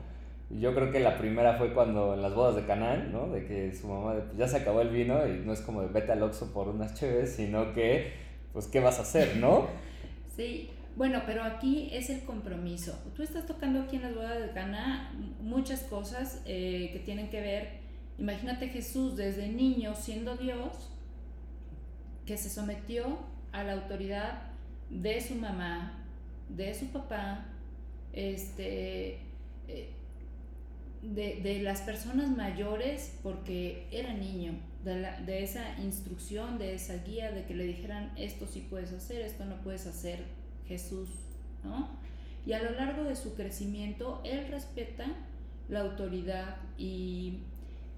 yo 0.51 0.75
creo 0.75 0.91
que 0.91 0.99
la 0.99 1.17
primera 1.17 1.57
fue 1.57 1.73
cuando 1.73 2.15
en 2.15 2.23
las 2.23 2.35
bodas 2.35 2.57
de 2.57 2.67
Canaán, 2.67 3.13
¿no? 3.13 3.29
De 3.29 3.47
que 3.47 3.73
su 3.73 3.87
mamá, 3.87 4.15
pues, 4.15 4.37
ya 4.37 4.49
se 4.49 4.57
acabó 4.57 4.81
el 4.81 4.91
vino 4.91 5.27
y 5.29 5.45
no 5.45 5.53
es 5.53 5.61
como 5.61 5.81
de 5.81 5.87
vete 5.87 6.11
al 6.11 6.25
Oxxo 6.25 6.53
por 6.53 6.69
unas 6.69 6.95
chéves, 6.95 7.37
sino 7.37 7.73
que, 7.73 8.13
pues, 8.53 8.67
¿qué 8.67 8.81
vas 8.81 8.99
a 8.99 9.03
hacer, 9.03 9.37
no? 9.37 9.69
Sí, 10.37 10.71
bueno, 10.97 11.23
pero 11.25 11.45
aquí 11.45 11.89
es 11.93 12.11
el 12.11 12.25
compromiso. 12.25 12.99
Tú 13.15 13.23
estás 13.23 13.47
tocando 13.47 13.83
aquí 13.83 13.95
en 13.95 14.03
las 14.03 14.15
bodas 14.17 14.41
de 14.41 14.51
Cana 14.51 15.13
muchas 15.41 15.85
cosas 15.85 16.43
eh, 16.47 16.91
que 16.93 16.99
tienen 16.99 17.31
que 17.31 17.41
ver, 17.41 17.69
imagínate 18.19 18.69
Jesús 18.69 19.17
desde 19.17 19.49
niño 19.49 19.95
siendo 19.95 20.37
Dios, 20.37 20.91
que 22.27 22.37
se 22.37 22.51
sometió 22.51 23.19
a 23.53 23.63
la 23.65 23.75
autoridad 23.75 24.43
de 24.91 25.21
su 25.21 25.35
mamá, 25.35 26.05
de 26.49 26.75
su 26.75 26.87
papá, 26.87 27.47
este, 28.13 29.19
eh, 29.69 29.91
de, 31.03 31.61
las 31.63 31.83
personas 31.83 32.31
mayores 32.31 33.19
porque 33.23 33.87
era 33.91 34.13
niño, 34.15 34.55
de, 34.85 35.43
esa 35.43 35.79
instrucción, 35.81 36.59
de 36.59 36.75
esa 36.75 36.97
guía, 37.05 37.31
de 37.33 37.45
que 37.45 37.55
le 37.55 37.65
dijeran 37.65 38.13
esto 38.17 38.47
sí 38.47 38.67
puedes 38.69 38.93
hacer, 38.93 39.23
esto 39.23 39.45
no 39.45 39.57
puedes 39.63 39.87
hacer, 39.87 40.25
Jesús, 40.67 41.09
¿no? 41.63 41.89
Y 42.47 42.53
a 42.53 42.63
lo 42.63 42.73
largo 42.73 43.05
de 43.05 43.17
su 43.17 43.35
crecimiento, 43.35 44.21
él 44.25 44.47
respeta 44.51 45.07
la 45.69 45.81
autoridad 45.81 46.57
y 46.77 47.39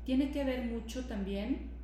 tiene 0.05 0.31
que 0.31 0.45
ver 0.45 0.65
mucho 0.67 1.05
también 1.07 1.76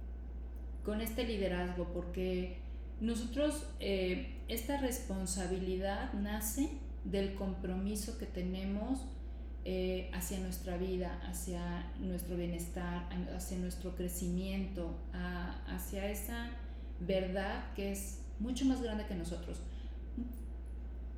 con 0.84 1.00
este 1.00 1.24
liderazgo, 1.24 1.92
porque 1.92 2.58
nosotros, 3.00 3.66
eh, 3.80 4.38
esta 4.48 4.76
responsabilidad 4.78 6.12
nace 6.12 6.70
del 7.04 7.34
compromiso 7.34 8.18
que 8.18 8.26
tenemos 8.26 9.06
eh, 9.64 10.10
hacia 10.12 10.38
nuestra 10.40 10.76
vida, 10.76 11.20
hacia 11.28 11.92
nuestro 12.00 12.36
bienestar, 12.36 13.08
hacia 13.34 13.58
nuestro 13.58 13.94
crecimiento, 13.94 14.98
hacia 15.68 16.10
esa 16.10 16.50
verdad 17.00 17.72
que 17.74 17.92
es 17.92 18.22
mucho 18.40 18.64
más 18.64 18.82
grande 18.82 19.06
que 19.06 19.14
nosotros. 19.14 19.60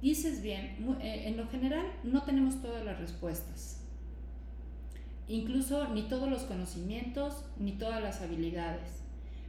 Dices 0.03 0.43
bien, 0.43 0.99
eh, 1.01 1.29
en 1.29 1.39
lo 1.39 1.49
general 1.49 1.87
no 2.03 2.23
tenemos 2.25 2.61
todas 2.61 2.85
las 2.85 2.99
respuestas, 2.99 3.81
incluso 5.27 5.89
ni 5.89 6.03
todos 6.03 6.29
los 6.29 6.43
conocimientos, 6.43 7.45
ni 7.59 7.73
todas 7.73 8.03
las 8.03 8.21
habilidades. 8.21 9.04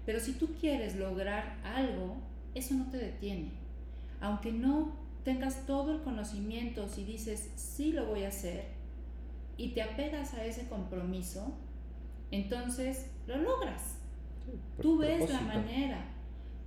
Pero 0.05 0.19
si 0.19 0.33
tú 0.33 0.49
quieres 0.59 0.95
lograr 0.95 1.57
algo, 1.63 2.17
eso 2.53 2.73
no 2.75 2.89
te 2.91 2.97
detiene. 2.97 3.51
Aunque 4.21 4.51
no 4.51 4.95
tengas 5.23 5.65
todo 5.65 5.91
el 5.91 6.01
conocimiento, 6.01 6.87
si 6.87 7.03
dices, 7.03 7.51
sí 7.55 7.91
lo 7.91 8.05
voy 8.05 8.23
a 8.23 8.29
hacer, 8.29 8.75
y 9.57 9.69
te 9.69 9.81
apegas 9.81 10.33
a 10.33 10.45
ese 10.45 10.67
compromiso, 10.67 11.53
entonces 12.31 13.09
lo 13.27 13.37
logras. 13.37 13.97
tú 14.81 14.97
ves 14.97 15.29
la 15.29 15.41
manera, 15.41 16.05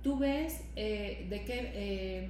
tú 0.03 0.17
ves 0.17 0.63
eh, 0.75 1.27
de 1.29 1.45
qué, 1.45 1.71
eh, 1.73 2.29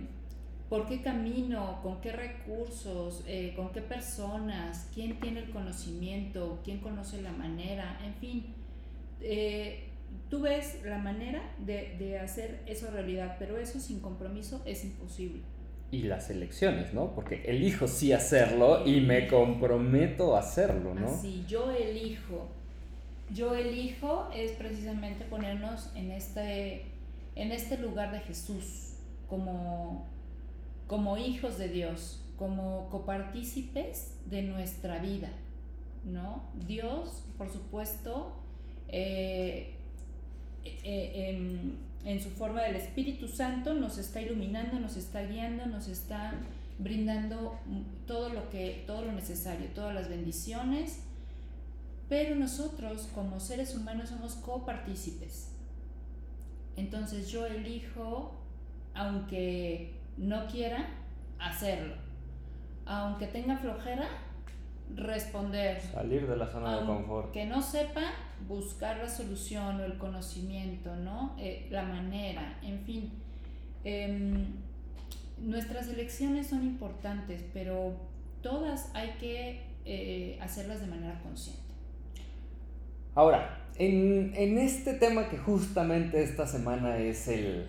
por 0.70 0.86
qué 0.86 1.02
camino, 1.02 1.80
con 1.82 2.02
qué 2.02 2.12
recursos, 2.12 3.24
eh, 3.26 3.54
con 3.56 3.72
qué 3.72 3.82
personas, 3.82 4.90
quién 4.94 5.20
tiene 5.20 5.40
el 5.42 5.50
conocimiento, 5.50 6.60
quién 6.64 6.80
conoce 6.80 7.22
la 7.22 7.32
manera, 7.32 8.00
en 8.06 8.14
fin. 8.16 8.46
Tú 10.30 10.42
ves 10.42 10.80
la 10.86 10.98
manera 10.98 11.42
de, 11.60 11.96
de 11.98 12.20
hacer 12.20 12.62
eso 12.66 12.90
realidad, 12.92 13.36
pero 13.40 13.58
eso 13.58 13.80
sin 13.80 14.00
compromiso 14.00 14.62
es 14.66 14.84
imposible 14.84 15.42
y 15.92 16.04
las 16.04 16.30
elecciones, 16.30 16.94
¿no? 16.94 17.14
Porque 17.16 17.44
elijo 17.46 17.88
sí 17.88 18.14
hacerlo 18.14 18.86
y 18.86 19.02
me 19.02 19.28
comprometo 19.28 20.36
a 20.36 20.40
hacerlo, 20.40 20.94
¿no? 20.94 21.20
Sí, 21.20 21.44
yo 21.48 21.72
elijo. 21.72 22.48
Yo 23.34 23.56
elijo 23.56 24.30
es 24.36 24.52
precisamente 24.52 25.26
ponernos 25.26 25.90
en 25.96 26.12
este, 26.12 26.86
en 27.36 27.52
este 27.52 27.78
lugar 27.78 28.12
de 28.12 28.20
Jesús, 28.20 28.94
como, 29.28 30.08
como 30.88 31.18
hijos 31.18 31.58
de 31.58 31.70
Dios, 31.70 32.24
como 32.38 32.90
copartícipes 32.90 34.16
de 34.26 34.44
nuestra 34.44 35.00
vida, 35.00 35.30
¿no? 36.06 36.44
Dios, 36.68 37.24
por 37.38 37.50
supuesto, 37.50 38.34
eh, 38.88 39.76
eh, 40.64 41.74
en 42.06 42.22
su 42.22 42.30
forma 42.30 42.62
del 42.64 42.76
Espíritu 42.76 43.28
Santo 43.28 43.74
nos 43.74 43.98
está 43.98 44.22
iluminando, 44.22 44.80
nos 44.80 44.96
está 44.98 45.24
guiando, 45.24 45.66
nos 45.66 45.88
está 45.88 46.34
brindando 46.78 47.60
todo 48.08 48.30
lo 48.30 48.50
que 48.50 48.84
todo 48.88 49.04
lo 49.04 49.12
necesario, 49.12 49.68
todas 49.76 49.94
las 49.94 50.10
bendiciones, 50.10 51.02
pero 52.08 52.36
nosotros 52.36 53.10
como 53.14 53.40
seres 53.40 53.76
humanos 53.76 54.10
somos 54.10 54.36
copartícipes. 54.36 55.52
Entonces 56.78 57.30
yo 57.30 57.46
elijo 57.46 58.40
aunque 58.94 59.94
no 60.18 60.48
quiera, 60.48 60.88
hacerlo. 61.40 61.96
Aunque 62.86 63.28
tenga 63.28 63.58
flojera, 63.58 64.08
responder. 64.96 65.82
Salir 65.82 66.28
de 66.28 66.36
la 66.36 66.48
zona 66.48 66.80
de 66.80 66.86
confort. 66.86 67.32
Que 67.32 67.46
no 67.46 67.62
sepa, 67.62 68.02
buscar 68.48 68.98
la 68.98 69.10
solución 69.10 69.80
o 69.80 69.86
el 69.86 69.98
conocimiento, 69.98 70.96
¿no? 70.96 71.36
Eh, 71.40 71.68
la 71.70 71.84
manera, 71.84 72.60
en 72.64 72.80
fin. 72.82 73.12
Em, 73.84 74.48
nuestras 75.40 75.88
elecciones 75.90 76.48
son 76.48 76.64
importantes, 76.64 77.44
pero 77.54 77.94
todas 78.42 78.92
hay 78.94 79.12
que 79.20 79.62
eh, 79.86 80.38
hacerlas 80.42 80.82
de 80.82 80.88
manera 80.88 81.20
consciente. 81.22 81.62
Ahora, 83.16 83.66
en, 83.76 84.58
este 84.58 84.94
tema 84.94 85.30
que 85.30 85.38
justamente 85.38 86.22
esta 86.22 86.46
semana 86.46 86.98
es 86.98 87.28
el, 87.28 87.68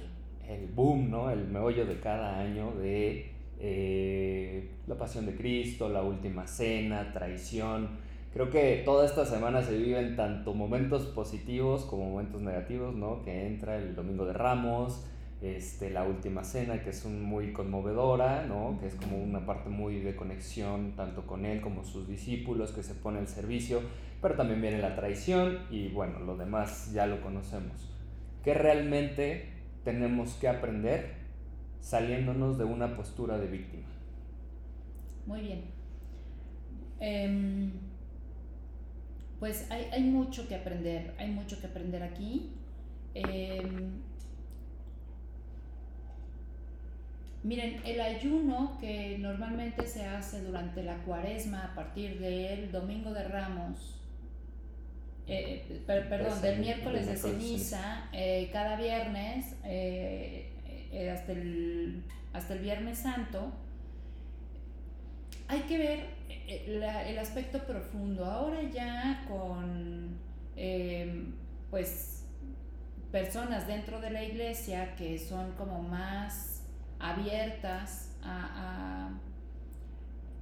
el 0.48 0.66
boom, 0.66 1.10
¿no? 1.10 1.30
El 1.30 1.46
meollo 1.46 1.86
de 1.86 2.00
cada 2.00 2.38
año 2.40 2.72
de 2.72 3.32
eh, 3.58 4.70
la 4.86 4.96
pasión 4.96 5.26
de 5.26 5.36
Cristo, 5.36 5.88
la 5.88 6.02
última 6.02 6.46
cena, 6.46 7.12
traición. 7.12 8.09
Creo 8.32 8.50
que 8.50 8.82
toda 8.84 9.06
esta 9.06 9.26
semana 9.26 9.62
se 9.62 9.76
viven 9.76 10.14
tanto 10.16 10.54
momentos 10.54 11.06
positivos 11.06 11.84
como 11.84 12.10
momentos 12.10 12.42
negativos, 12.42 12.94
¿no? 12.94 13.22
Que 13.22 13.46
entra 13.46 13.76
el 13.76 13.96
Domingo 13.96 14.24
de 14.24 14.32
Ramos, 14.32 15.04
este, 15.42 15.90
la 15.90 16.04
última 16.04 16.44
cena, 16.44 16.82
que 16.82 16.90
es 16.90 17.04
un 17.04 17.22
muy 17.22 17.52
conmovedora, 17.52 18.44
¿no? 18.46 18.78
Que 18.78 18.86
es 18.86 18.94
como 18.94 19.18
una 19.18 19.44
parte 19.46 19.68
muy 19.68 20.00
de 20.00 20.14
conexión 20.14 20.94
tanto 20.94 21.26
con 21.26 21.44
él 21.44 21.60
como 21.60 21.84
sus 21.84 22.06
discípulos, 22.06 22.70
que 22.70 22.82
se 22.82 22.94
pone 22.94 23.18
al 23.18 23.26
servicio, 23.26 23.80
pero 24.22 24.36
también 24.36 24.60
viene 24.60 24.78
la 24.80 24.94
traición 24.94 25.58
y 25.70 25.88
bueno, 25.88 26.20
lo 26.20 26.36
demás 26.36 26.92
ya 26.92 27.06
lo 27.06 27.20
conocemos. 27.20 27.90
¿Qué 28.44 28.54
realmente 28.54 29.60
tenemos 29.82 30.34
que 30.34 30.48
aprender 30.48 31.20
saliéndonos 31.80 32.58
de 32.58 32.64
una 32.64 32.96
postura 32.96 33.38
de 33.38 33.46
víctima. 33.46 33.88
Muy 35.26 35.40
bien. 35.40 35.64
Em, 37.00 37.72
pues 39.40 39.66
hay, 39.70 40.02
mucho 40.02 40.46
que 40.46 40.54
aprender, 40.54 41.14
hay 41.18 41.28
mucho 41.30 41.58
que 41.58 41.66
aprender 41.66 42.02
aquí. 42.02 42.50
Em, 43.14 44.02
miren, 47.42 47.80
el 47.86 48.00
ayuno 48.02 48.76
que 48.78 49.16
normalmente 49.18 49.86
se 49.86 50.04
hace 50.04 50.42
durante 50.42 50.82
la 50.82 50.98
cuaresma 50.98 51.64
a 51.64 51.74
partir 51.74 52.20
del 52.20 52.70
domingo 52.70 53.14
de 53.14 53.24
Ramos, 53.24 53.98
eh, 55.26 55.82
perdón, 55.86 56.42
del 56.42 56.60
miércoles 56.60 57.06
de 57.06 57.16
ceniza, 57.16 58.10
eh, 58.12 58.50
cada 58.52 58.76
viernes, 58.76 59.56
eh, 59.64 60.50
hasta, 61.10 61.32
el, 61.32 62.02
hasta 62.34 62.52
el 62.52 62.58
Viernes 62.58 62.98
Santo, 62.98 63.52
hay 65.48 65.60
que 65.60 65.78
ver 65.78 66.19
eh, 66.50 67.06
el 67.06 67.18
aspecto 67.18 67.58
profundo. 67.60 68.24
Ahora 68.24 68.62
ya 68.62 69.24
con 69.28 70.18
em, 70.56 71.32
pues 71.70 72.24
personas 73.12 73.66
dentro 73.66 74.00
de 74.00 74.10
la 74.10 74.24
iglesia 74.24 74.94
que 74.96 75.18
son 75.18 75.52
como 75.52 75.82
más 75.82 76.62
abiertas 76.98 78.16
a, 78.22 79.10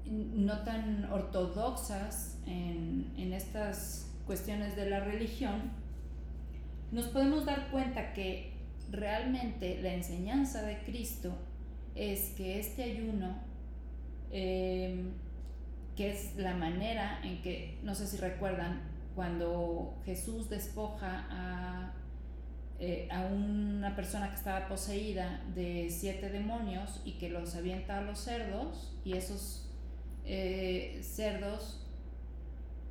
no 0.06 0.58
tan 0.64 1.04
ortodoxas 1.12 2.38
en, 2.46 3.12
en 3.16 3.32
estas 3.32 4.10
cuestiones 4.26 4.74
de 4.76 4.88
la 4.88 5.00
religión, 5.00 5.70
nos 6.90 7.06
podemos 7.06 7.44
dar 7.44 7.70
cuenta 7.70 8.14
que 8.14 8.52
realmente 8.90 9.80
la 9.82 9.92
enseñanza 9.92 10.62
de 10.62 10.78
Cristo 10.78 11.36
es 11.94 12.30
que 12.36 12.58
este 12.58 12.84
ayuno, 12.84 13.36
em, 14.30 15.12
que 15.98 16.12
es 16.12 16.36
la 16.36 16.54
manera 16.54 17.18
en 17.24 17.42
que, 17.42 17.76
no 17.82 17.92
sé 17.96 18.06
si 18.06 18.18
recuerdan, 18.18 18.82
cuando 19.16 19.98
Jesús 20.04 20.48
despoja 20.48 21.26
a, 21.28 21.92
eh, 22.78 23.08
a 23.10 23.26
una 23.26 23.96
persona 23.96 24.28
que 24.28 24.36
estaba 24.36 24.68
poseída 24.68 25.42
de 25.56 25.88
siete 25.90 26.30
demonios 26.30 27.02
y 27.04 27.14
que 27.14 27.30
los 27.30 27.56
avienta 27.56 27.98
a 27.98 28.02
los 28.02 28.20
cerdos 28.20 28.96
y 29.04 29.14
esos 29.14 29.68
eh, 30.24 31.00
cerdos 31.02 31.84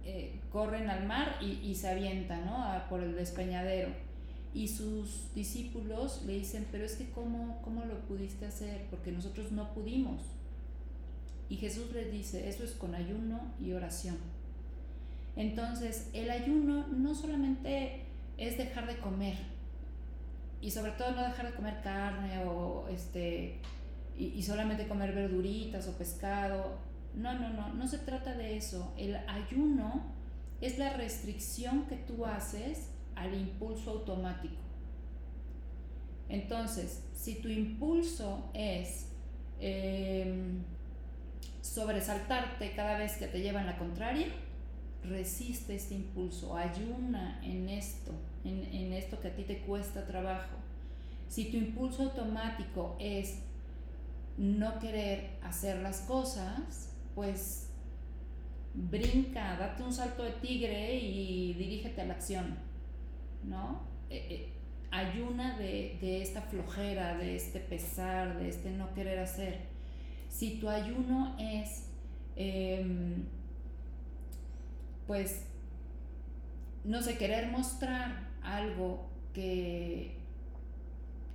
eh, 0.03 0.41
corren 0.51 0.89
al 0.89 1.07
mar 1.07 1.37
y, 1.41 1.73
se 1.75 1.87
avientan 1.87 2.43
por 2.89 3.01
el 3.01 3.15
despeñadero 3.15 3.87
y 4.53 4.67
sus 4.67 5.33
discípulos 5.33 6.23
le 6.25 6.33
dicen, 6.33 6.67
pero 6.73 6.83
es 6.83 6.95
que 6.97 7.09
¿cómo, 7.11 7.61
cómo 7.61 7.85
lo 7.85 8.01
pudiste 8.01 8.47
hacer? 8.47 8.85
Porque 8.89 9.13
nosotros 9.13 9.53
no 9.53 9.73
pudimos. 9.73 10.36
Y 11.49 11.55
Jesús 11.57 11.91
les 11.93 12.11
dice, 12.11 12.49
eso 12.49 12.63
es 12.63 12.71
con 12.71 12.95
ayuno 12.95 13.53
y 13.59 13.71
oración. 13.73 14.17
Entonces, 15.35 16.09
el 16.13 16.29
ayuno 16.29 16.87
no 16.87 17.15
solamente 17.15 18.03
es 18.37 18.57
dejar 18.57 18.87
de 18.87 18.97
comer, 18.97 19.35
y 20.61 20.71
sobre 20.71 20.91
todo 20.91 21.11
no 21.11 21.23
dejar 21.23 21.47
de 21.47 21.55
comer 21.55 21.81
carne 21.81 22.43
o 22.45 22.87
este 22.89 23.59
y, 24.17 24.41
solamente 24.41 24.87
comer 24.87 25.13
verduritas 25.13 25.87
o 25.87 25.91
pescado. 25.95 26.79
No, 27.13 27.37
no, 27.37 27.49
no, 27.49 27.73
no 27.73 27.87
se 27.87 27.99
trata 27.99 28.33
de 28.35 28.57
eso. 28.57 28.91
El 28.97 29.15
ayuno 29.15 30.03
es 30.59 30.79
la 30.79 30.93
restricción 30.93 31.85
que 31.85 31.97
tú 31.97 32.25
haces 32.25 32.89
al 33.15 33.35
impulso 33.35 33.91
automático. 33.91 34.55
Entonces, 36.29 37.03
si 37.13 37.35
tu 37.35 37.47
impulso 37.47 38.49
es 38.55 39.09
em, 39.59 40.63
sobresaltarte 41.67 42.71
cada 42.71 42.97
vez 42.97 43.17
que 43.17 43.27
te 43.27 43.41
llevan 43.41 43.65
la 43.65 43.77
contraria, 43.77 44.27
resiste 45.03 45.75
este 45.75 45.95
impulso, 45.95 46.57
ayuna 46.57 47.39
en 47.43 47.69
esto, 47.69 48.11
en, 48.43 48.63
en 48.73 48.93
esto 48.93 49.19
que 49.19 49.29
a 49.29 49.35
ti 49.35 49.43
te 49.43 49.59
cuesta 49.59 50.05
trabajo. 50.05 50.55
Si 51.27 51.45
tu 51.51 51.57
impulso 51.57 52.03
automático 52.03 52.95
es 52.99 53.39
no 54.37 54.79
querer 54.79 55.37
hacer 55.43 55.81
las 55.81 56.01
cosas, 56.01 56.93
pues 57.15 57.69
brinca, 58.73 59.57
date 59.57 59.83
un 59.83 59.93
salto 59.93 60.23
de 60.23 60.31
tigre 60.33 60.95
y 60.95 61.53
dirígete 61.53 62.01
a 62.01 62.05
la 62.05 62.13
acción. 62.13 62.67
¿no? 63.43 63.81
Eh, 64.09 64.27
eh, 64.29 64.53
ayuna 64.91 65.57
de, 65.57 66.21
esta 66.21 66.41
flojera, 66.41 67.17
de 67.17 67.35
este 67.35 67.59
pesar, 67.59 68.37
de 68.37 68.49
este 68.49 68.71
no 68.71 68.93
querer 68.93 69.19
hacer. 69.19 69.76
Si 70.29 70.59
tu 70.59 70.69
ayuno 70.69 71.35
es, 71.39 71.87
em, 72.35 73.25
pues, 75.07 75.45
no 76.83 77.01
sé, 77.01 77.17
querer 77.17 77.51
mostrar 77.51 78.29
algo 78.41 79.09
que 79.33 80.17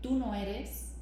tú 0.01 0.19
no 0.19 0.35
eres, 0.35 0.93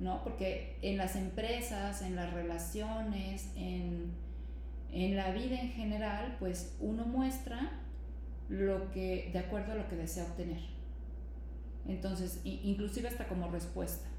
¿no? 0.00 0.22
Porque 0.24 0.78
en 0.82 0.96
las 0.96 1.16
empresas, 1.16 2.02
en 2.02 2.16
las 2.16 2.32
relaciones, 2.32 3.50
en, 3.56 4.12
en 4.92 5.16
la 5.16 5.30
vida 5.32 5.60
en 5.60 5.70
general, 5.70 6.36
pues 6.38 6.76
uno 6.80 7.04
muestra 7.06 7.72
lo 8.48 8.90
que, 8.90 9.30
de 9.32 9.38
acuerdo 9.38 9.72
a 9.72 9.74
lo 9.76 9.88
que 9.88 9.96
desea 9.96 10.24
obtener. 10.24 10.60
Entonces, 11.86 12.40
inclusive 12.44 13.08
hasta 13.08 13.26
como 13.26 13.50
respuesta. 13.50 14.11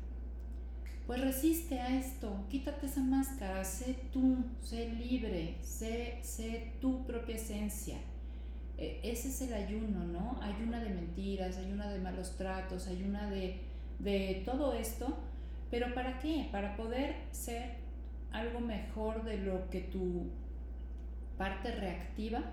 Pues 1.06 1.20
resiste 1.20 1.80
a 1.80 2.00
esto, 2.00 2.46
quítate 2.50 2.86
esa 2.86 3.02
máscara, 3.02 3.63
sé 3.66 3.96
tú, 4.13 4.38
sé 4.62 4.89
libre, 4.89 5.58
sé, 5.62 6.20
sé 6.22 6.74
tu 6.80 7.06
propia 7.06 7.36
esencia. 7.36 7.98
E, 8.78 9.02
ese 9.04 9.28
es 9.28 9.42
el 9.42 9.54
ayuno, 9.54 10.06
¿no? 10.06 10.39
Ayuna 10.42 10.82
de 10.82 10.89
mentiras, 10.89 11.58
ayuna 11.58 11.89
de 11.89 12.00
malos 12.00 12.38
tratos, 12.38 12.88
ayuna 12.88 13.30
de, 13.30 13.60
de 14.00 14.44
todo 14.46 14.74
esto. 14.74 15.18
¿Pero 15.70 15.94
para 15.94 16.20
qué? 16.20 16.48
Para 16.52 16.78
poder 16.78 17.16
ser 17.32 17.76
algo 18.32 18.62
mejor 18.62 19.26
de 19.26 19.38
lo 19.39 19.70
que 19.70 19.82
tu 19.82 20.28
parte 21.38 21.72
reactiva 21.76 22.44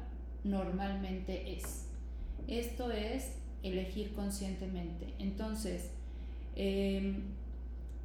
normalmente 0.43 1.53
es. 1.53 1.87
Esto 2.49 2.91
es 2.91 3.37
elegir 3.63 4.13
conscientemente. 4.13 5.15
Entonces, 5.19 5.91
em, 6.57 7.35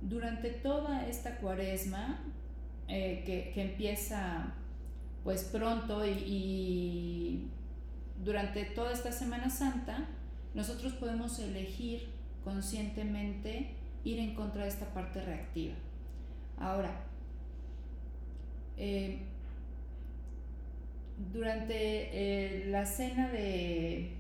durante 0.02 0.50
toda 0.50 1.08
esta 1.08 1.38
cuaresma, 1.38 2.20
eh, 2.88 3.24
que, 3.26 3.62
empieza 3.62 4.54
pues 5.24 5.44
pronto 5.46 6.06
y, 6.06 6.10
y, 6.12 7.50
durante 8.24 8.64
toda 8.66 8.92
esta 8.92 9.12
Semana 9.12 9.50
Santa, 9.50 10.08
nosotros 10.54 10.94
podemos 10.94 11.40
elegir 11.40 12.08
conscientemente 12.44 13.72
ir 14.04 14.20
en 14.20 14.36
contra 14.36 14.64
de 14.64 14.70
esta 14.70 14.86
parte 14.94 15.22
reactiva. 15.22 15.74
Ahora, 16.58 16.92
eh, 18.78 19.20
durante 21.34 21.76
eh, 21.76 22.66
la 22.68 22.86
cena 22.86 23.30
de 23.30 24.12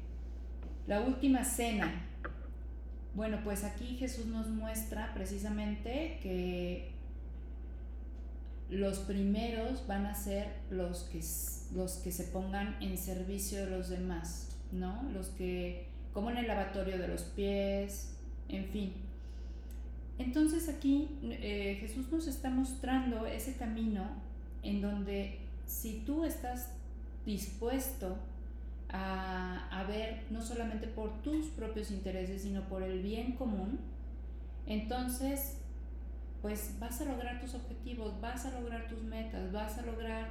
la 0.87 1.01
última 1.01 1.43
cena 1.43 2.07
Bueno, 3.15 3.39
pues 3.45 3.63
aquí 3.63 3.95
Jesús 3.97 4.25
nos 4.25 4.47
muestra 4.49 5.13
precisamente 5.13 6.19
que 6.21 6.91
los 8.69 8.99
primeros 8.99 9.87
van 9.87 10.05
a 10.05 10.13
ser 10.13 10.47
los 10.69 11.03
que, 11.03 11.21
los 11.73 11.93
que 11.93 12.11
se 12.11 12.25
pongan 12.25 12.75
en 12.81 12.97
servicio 12.97 13.63
de 13.63 13.71
los 13.71 13.87
demás, 13.87 14.57
¿no? 14.73 15.01
Los 15.13 15.27
que, 15.29 15.87
como 16.13 16.29
en 16.29 16.37
el 16.37 16.47
lavatorio 16.47 16.97
de 16.97 17.07
los 17.07 17.23
pies, 17.23 18.15
en 18.49 18.65
fin. 18.65 18.93
Entonces 20.17 20.67
aquí 20.67 21.07
eh, 21.23 21.77
Jesús 21.79 22.11
nos 22.11 22.27
está 22.27 22.49
mostrando 22.49 23.25
ese 23.27 23.55
camino 23.55 24.09
en 24.61 24.81
donde 24.81 25.39
si 25.65 26.03
tú 26.05 26.25
estás 26.25 26.69
dispuesto 27.25 28.17
a, 28.95 29.85
ver 29.87 30.25
no 30.31 30.41
solamente 30.41 30.87
por 30.87 31.21
tus 31.21 31.47
propios 31.47 31.91
intereses, 31.91 32.41
sino 32.41 32.67
por 32.67 32.81
el 32.81 33.03
bien 33.03 33.33
común, 33.33 33.79
entonces 34.65 35.57
pues 36.41 36.75
vas 36.79 37.01
a 37.01 37.05
lograr 37.05 37.39
tus 37.39 37.53
objetivos, 37.53 38.19
vas 38.19 38.45
a 38.45 38.59
lograr 38.59 38.87
tus 38.87 39.03
metas, 39.03 39.51
vas 39.51 39.77
a 39.77 39.83
lograr 39.83 40.29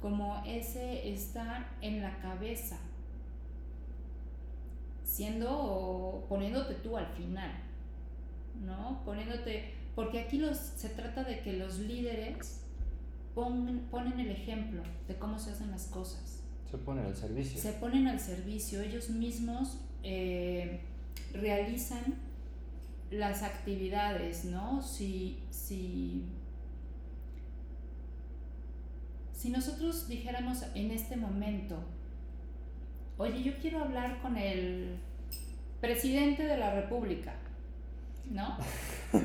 como 0.00 0.42
ese 0.44 1.12
estar 1.12 1.70
en 1.80 2.02
la 2.02 2.18
cabeza, 2.18 2.78
siendo, 5.04 6.26
poniéndote 6.28 6.74
tú 6.74 6.96
al 6.96 7.06
final, 7.06 7.52
¿no? 8.64 9.02
Poniéndote, 9.04 9.72
porque 9.94 10.20
aquí 10.20 10.38
los, 10.38 10.56
se 10.56 10.88
trata 10.88 11.22
de 11.22 11.40
que 11.40 11.52
los 11.52 11.78
líderes 11.78 12.64
ponen, 13.34 13.86
ponen 13.90 14.18
el 14.18 14.30
ejemplo 14.30 14.82
de 15.06 15.16
cómo 15.16 15.38
se 15.38 15.52
hacen 15.52 15.70
las 15.70 15.86
cosas. 15.86 16.35
Se 16.70 16.78
ponen 16.78 17.06
al 17.06 17.16
servicio. 17.16 17.60
Se 17.60 17.72
ponen 17.72 18.06
al 18.08 18.20
servicio, 18.20 18.80
ellos 18.80 19.10
mismos 19.10 19.78
eh, 20.02 20.80
realizan 21.32 22.02
las 23.10 23.42
actividades, 23.42 24.44
¿no? 24.44 24.82
Si, 24.82 25.38
si, 25.50 26.24
si 29.32 29.50
nosotros 29.50 30.08
dijéramos 30.08 30.64
en 30.74 30.90
este 30.90 31.16
momento, 31.16 31.84
oye, 33.16 33.42
yo 33.42 33.56
quiero 33.58 33.82
hablar 33.84 34.20
con 34.20 34.36
el 34.36 34.98
presidente 35.80 36.44
de 36.44 36.56
la 36.56 36.74
República, 36.74 37.34
¿no? 38.30 38.58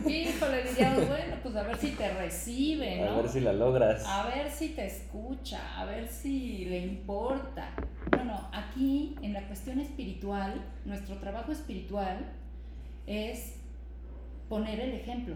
Híjole, 0.08 0.64
diríamos, 0.64 1.08
bueno, 1.08 1.36
pues 1.42 1.56
a 1.56 1.64
ver 1.64 1.78
si 1.78 1.92
te 1.92 2.14
recibe, 2.14 3.02
¿no? 3.02 3.12
A 3.12 3.22
ver 3.22 3.30
si 3.30 3.40
la 3.42 3.54
logras. 3.54 4.06
A 4.06 4.28
ver 4.28 4.50
si 4.52 4.70
te 4.70 4.86
escucha, 4.86 5.80
a 5.80 5.86
ver 5.86 6.08
si 6.08 6.66
le 6.66 6.80
importa. 6.80 7.70
No, 8.16 8.24
no, 8.24 8.50
aquí 8.54 9.16
en 9.22 9.34
la 9.34 9.48
cuestión 9.48 9.80
espiritual, 9.80 10.62
nuestro 10.86 11.18
trabajo 11.18 11.52
espiritual 11.52 12.32
es 13.08 13.56
poner 14.48 14.80
el 14.80 14.94
ejemplo. 14.94 15.36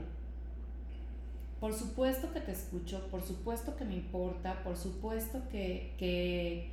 Por 1.60 1.74
supuesto 1.74 2.32
que 2.34 2.42
te 2.42 2.52
escucho, 2.52 3.08
por 3.10 3.22
supuesto 3.22 3.76
que 3.76 3.86
me 3.86 3.96
importa, 3.96 4.62
por 4.64 4.78
supuesto 4.78 5.42
que, 5.50 6.70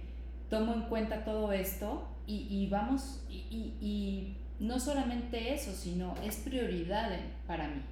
tomo 0.51 0.74
en 0.74 0.82
cuenta 0.82 1.24
todo 1.24 1.51
esto 1.53 2.09
y, 2.26 2.68
vamos, 2.68 3.24
y, 3.30 4.36
no 4.62 4.78
solamente 4.78 5.52
eso, 5.52 5.72
sino 5.72 6.14
es 6.24 6.36
prioridad 6.36 7.10
para 7.48 7.66
mí. 7.66 7.82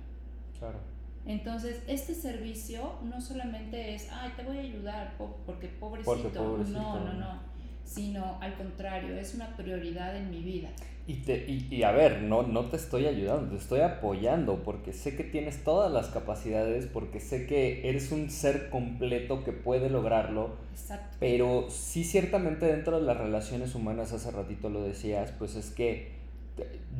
Claro. 0.59 0.79
Entonces, 1.27 1.83
este 1.89 2.15
servicio 2.15 2.93
no 3.03 3.21
solamente 3.21 3.95
es, 3.95 4.09
ay, 4.11 4.31
te 4.37 4.45
voy 4.45 4.57
a 4.57 4.61
ayudar 4.61 5.15
porque 5.19 5.67
pobrecito. 5.67 6.13
Porque 6.13 6.29
pobrecito. 6.29 6.79
No, 6.79 7.05
no, 7.05 7.13
no. 7.15 7.51
Sino 7.85 8.39
al 8.41 8.55
contrario, 8.55 9.19
es 9.19 9.35
una 9.35 9.57
prioridad 9.57 10.17
en 10.17 10.31
mi 10.31 10.43
vida. 10.43 10.69
Y, 11.09 11.15
te, 11.15 11.45
y, 11.49 11.83
a 11.83 11.91
ver, 11.91 12.23
no, 12.23 12.45
no 12.45 12.67
te 12.67 12.77
estoy 12.77 13.07
ayudando, 13.07 13.51
te 13.51 13.57
estoy 13.57 13.81
apoyando 13.81 14.63
porque 14.63 14.93
sé 14.93 15.17
que 15.17 15.25
tienes 15.25 15.65
todas 15.65 15.91
las 15.91 16.07
capacidades, 16.07 16.87
porque 16.87 17.19
sé 17.19 17.47
que 17.47 17.89
eres 17.89 18.13
un 18.13 18.31
ser 18.31 18.71
completo 18.71 19.43
que 19.43 19.51
puede 19.51 19.91
lograrlo. 19.91 20.55
Exacto. 20.71 21.17
Pero 21.19 21.67
sí 21.69 22.05
ciertamente 22.05 22.67
dentro 22.67 23.01
de 23.01 23.07
las 23.07 23.17
relaciones 23.17 23.75
humanas, 23.75 24.13
hace 24.13 24.31
ratito 24.31 24.69
lo 24.71 24.85
decías, 24.85 25.33
pues 25.37 25.57
es 25.57 25.71
que 25.71 26.20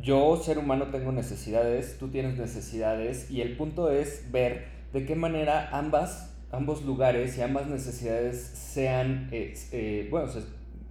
yo, 0.01 0.37
ser 0.37 0.59
humano, 0.59 0.87
tengo 0.87 1.13
necesidades, 1.13 1.99
tú 1.99 2.09
tienes 2.09 2.39
necesidades 2.39 3.31
y 3.31 3.41
el 3.41 3.57
punto 3.57 3.91
es 3.91 4.31
ver 4.33 4.69
de 4.93 5.05
qué 5.05 5.15
manera 5.15 5.69
ambas, 5.73 6.35
ambos 6.51 6.83
lugares 6.83 7.37
y 7.39 7.43
ambas 7.43 7.67
necesidades 7.67 8.41
sean, 8.41 9.29
eh, 9.33 10.09
bueno, 10.11 10.29
se, 10.29 10.41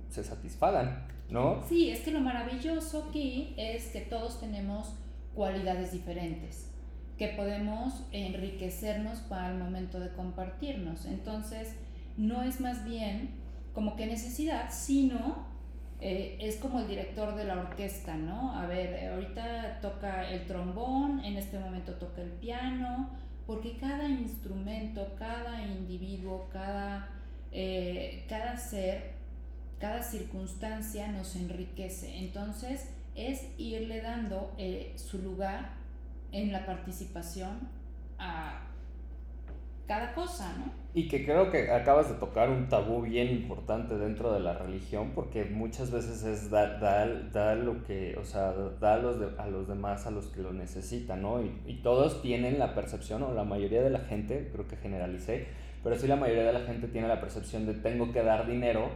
se 0.09 0.23
satisfagan. 0.23 1.09
¿no? 1.29 1.63
Sí, 1.67 1.89
es 1.89 2.01
que 2.01 2.11
lo 2.11 2.21
maravilloso 2.21 3.05
aquí 3.09 3.53
es 3.57 3.87
que 3.87 4.01
todos 4.01 4.39
tenemos 4.39 4.95
cualidades 5.35 5.91
diferentes, 5.91 6.71
que 7.17 7.29
podemos 7.29 8.05
enriquecernos 8.11 9.19
para 9.19 9.51
el 9.51 9.59
momento 9.59 9.99
de 9.99 10.09
compartirnos. 10.13 11.05
Entonces, 11.05 11.75
no 12.17 12.43
es 12.43 12.59
más 12.59 12.83
bien 12.83 13.29
como 13.73 13.95
que 13.95 14.07
necesidad, 14.07 14.71
sino 14.71 15.45
eh, 16.01 16.37
es 16.39 16.57
como 16.57 16.79
el 16.79 16.87
director 16.87 17.35
de 17.35 17.45
la 17.45 17.57
orquesta, 17.57 18.15
¿no? 18.15 18.55
A 18.55 18.65
ver, 18.65 19.11
ahorita 19.11 19.79
toca 19.81 20.29
el 20.29 20.45
trombón, 20.47 21.23
en 21.23 21.37
este 21.37 21.59
momento 21.59 21.93
toca 21.93 22.21
el 22.21 22.31
piano, 22.31 23.09
porque 23.45 23.77
cada 23.77 24.07
instrumento, 24.07 25.15
cada 25.17 25.65
individuo, 25.65 26.49
cada, 26.51 27.09
eh, 27.51 28.25
cada 28.29 28.55
ser 28.57 29.19
cada 29.79 30.03
circunstancia 30.03 31.07
nos 31.07 31.35
enriquece. 31.35 32.19
Entonces 32.19 32.89
es 33.15 33.47
irle 33.57 34.01
dando 34.01 34.53
eh, 34.57 34.93
su 34.95 35.19
lugar 35.19 35.71
en 36.31 36.51
la 36.51 36.65
participación 36.65 37.69
a 38.19 38.67
cada 39.89 40.13
cosa, 40.13 40.55
¿no? 40.55 40.71
Y 40.93 41.07
que 41.07 41.25
creo 41.25 41.49
que 41.49 41.71
acabas 41.71 42.09
de 42.09 42.15
tocar 42.15 42.51
un 42.51 42.69
tabú 42.69 43.01
bien 43.01 43.27
importante 43.29 43.97
dentro 43.97 44.31
de 44.31 44.39
la 44.39 44.53
religión, 44.53 45.13
porque 45.15 45.45
muchas 45.45 45.89
veces 45.89 46.23
es 46.23 46.51
dar 46.51 46.79
da, 46.79 47.55
lo 47.55 47.83
que, 47.83 48.15
o 48.21 48.23
sea, 48.23 48.53
da 48.79 48.93
a 48.93 48.97
los, 48.99 49.17
a 49.39 49.47
los 49.47 49.67
demás 49.67 50.05
a 50.05 50.11
los 50.11 50.27
que 50.27 50.41
lo 50.41 50.53
necesitan, 50.53 51.23
¿no? 51.23 51.41
Y, 51.41 51.59
y 51.65 51.81
todos 51.81 52.21
tienen 52.21 52.59
la 52.59 52.75
percepción, 52.75 53.23
o 53.23 53.33
la 53.33 53.43
mayoría 53.43 53.81
de 53.81 53.89
la 53.89 54.01
gente, 54.01 54.51
creo 54.53 54.67
que 54.67 54.75
generalicé, 54.75 55.47
pero 55.83 55.97
sí 55.97 56.05
la 56.05 56.17
mayoría 56.17 56.43
de 56.43 56.53
la 56.53 56.61
gente 56.67 56.87
tiene 56.87 57.07
la 57.07 57.19
percepción 57.19 57.65
de 57.65 57.73
tengo 57.73 58.11
que 58.11 58.21
dar 58.21 58.45
dinero 58.45 58.89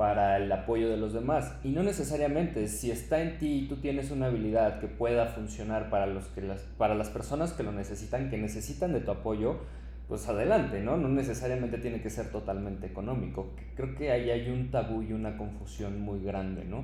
para 0.00 0.38
el 0.38 0.50
apoyo 0.50 0.88
de 0.88 0.96
los 0.96 1.12
demás. 1.12 1.52
Y 1.62 1.68
no 1.68 1.82
necesariamente, 1.82 2.66
si 2.68 2.90
está 2.90 3.20
en 3.20 3.36
ti 3.36 3.64
y 3.64 3.68
tú 3.68 3.76
tienes 3.76 4.10
una 4.10 4.28
habilidad 4.28 4.80
que 4.80 4.86
pueda 4.86 5.26
funcionar 5.26 5.90
para, 5.90 6.06
los 6.06 6.24
que 6.28 6.40
las, 6.40 6.62
para 6.78 6.94
las 6.94 7.10
personas 7.10 7.52
que 7.52 7.62
lo 7.62 7.72
necesitan, 7.72 8.30
que 8.30 8.38
necesitan 8.38 8.94
de 8.94 9.00
tu 9.00 9.10
apoyo, 9.10 9.58
pues 10.10 10.28
adelante, 10.28 10.80
¿no? 10.80 10.96
No 10.96 11.08
necesariamente 11.08 11.78
tiene 11.78 12.02
que 12.02 12.10
ser 12.10 12.32
totalmente 12.32 12.88
económico. 12.88 13.52
Creo 13.76 13.94
que 13.94 14.10
ahí 14.10 14.28
hay 14.28 14.50
un 14.50 14.72
tabú 14.72 15.02
y 15.02 15.12
una 15.12 15.36
confusión 15.36 16.00
muy 16.00 16.20
grande, 16.20 16.64
¿no? 16.64 16.82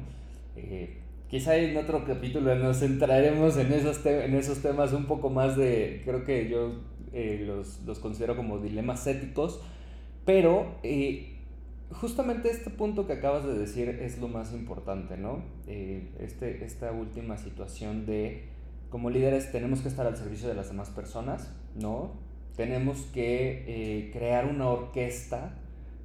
Eh, 0.55 0.97
quizá 1.29 1.57
en 1.57 1.77
otro 1.77 2.05
capítulo 2.07 2.55
nos 2.55 2.79
centraremos 2.79 3.57
en 3.57 3.73
esos, 3.73 4.07
en 4.07 4.33
esos 4.37 4.63
temas 4.63 4.93
un 4.93 5.07
poco 5.07 5.29
más 5.29 5.57
de, 5.57 6.03
creo 6.05 6.25
que 6.25 6.49
yo 6.49 6.81
eh, 7.13 7.43
los, 7.45 7.83
los, 7.83 7.99
considero 7.99 8.37
como 8.37 8.59
dilemas 8.59 9.07
éticos, 9.07 9.61
pero... 10.25 10.79
Eh, 10.83 11.33
justamente 11.93 12.51
este 12.51 12.69
punto 12.71 13.07
que 13.07 13.13
acabas 13.13 13.45
de 13.45 13.55
decir 13.55 13.89
es 13.89 14.19
lo 14.19 14.27
más 14.27 14.53
importante, 14.53 15.17
¿no? 15.17 15.45
Este, 15.69 16.65
esta 16.65 16.91
última 16.91 17.39
situación 17.39 18.07
de, 18.07 18.49
como 18.91 19.09
líderes, 19.09 19.53
tenemos 19.53 19.83
que 19.83 19.89
estar 19.89 20.05
al 20.05 20.17
servicio 20.17 20.49
de 20.49 20.55
las 20.55 20.67
demás 20.67 20.91
personas, 20.91 21.55
¿no? 21.77 22.26
Tenemos 22.57 23.03
que 23.13 23.65
eh, 23.67 24.11
crear 24.13 24.47
una 24.47 24.69
orquesta 24.69 25.55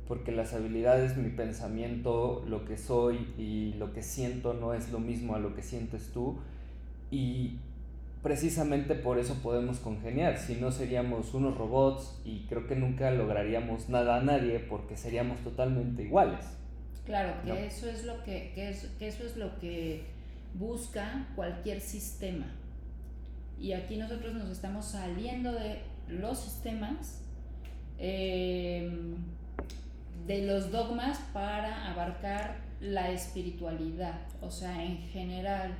porque 0.07 0.33
las 0.33 0.53
habilidades, 0.53 1.15
mi 1.15 1.29
pensamiento, 1.29 2.43
lo 2.45 2.65
que 2.65 2.77
soy 2.77 3.33
y 3.37 3.73
lo 3.77 3.93
que 3.93 4.03
siento 4.03 4.53
no 4.53 4.73
es 4.73 4.91
lo 4.91 4.99
mismo 4.99 5.35
a 5.35 5.39
lo 5.39 5.55
que 5.55 5.63
sientes 5.63 6.11
tú. 6.11 6.37
Y 7.09 7.59
precisamente 8.21 8.95
por 8.95 9.19
eso 9.19 9.35
podemos 9.41 9.79
congeniar, 9.79 10.37
si 10.37 10.55
no 10.55 10.71
seríamos 10.71 11.33
unos 11.33 11.57
robots 11.57 12.19
y 12.25 12.45
creo 12.49 12.67
que 12.67 12.75
nunca 12.75 13.09
lograríamos 13.11 13.89
nada 13.89 14.17
a 14.17 14.21
nadie 14.21 14.59
porque 14.59 14.97
seríamos 14.97 15.39
totalmente 15.39 16.03
iguales. 16.03 16.45
Claro, 17.05 17.33
que 17.43 17.65
eso 17.65 17.89
es 17.89 18.03
lo 18.03 18.23
que, 18.23 18.51
que, 18.53 18.69
eso 18.69 19.25
es 19.25 19.37
lo 19.37 19.57
que 19.59 20.03
busca 20.53 21.27
cualquier 21.35 21.81
sistema. 21.81 22.45
Y 23.59 23.73
aquí 23.73 23.97
nosotros 23.97 24.33
nos 24.33 24.49
estamos 24.49 24.85
saliendo 24.85 25.51
de 25.51 25.79
los 26.11 26.39
sistemas, 26.39 27.21
em, 27.97 29.15
de 30.27 30.45
los 30.45 30.71
dogmas 30.71 31.17
para 31.33 31.91
abarcar 31.91 32.57
la 32.79 33.11
espiritualidad, 33.11 34.21
o 34.41 34.49
sea, 34.49 34.83
en 34.83 34.97
general 34.97 35.73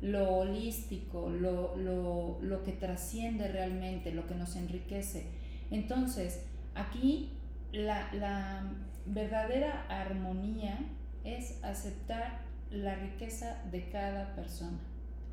lo 0.00 0.36
holístico, 0.36 1.28
lo, 1.28 1.76
lo, 1.76 2.38
lo 2.40 2.62
que 2.62 2.72
trasciende 2.72 3.48
realmente, 3.48 4.12
lo 4.12 4.26
que 4.26 4.34
nos 4.34 4.56
enriquece. 4.56 5.26
Entonces, 5.70 6.44
aquí 6.74 7.30
la, 7.72 8.12
la 8.14 8.62
verdadera 9.06 9.86
armonía 9.88 10.78
es 11.24 11.62
aceptar 11.62 12.40
la 12.70 12.94
riqueza 12.94 13.62
de 13.70 13.88
cada 13.90 14.34
persona, 14.34 14.78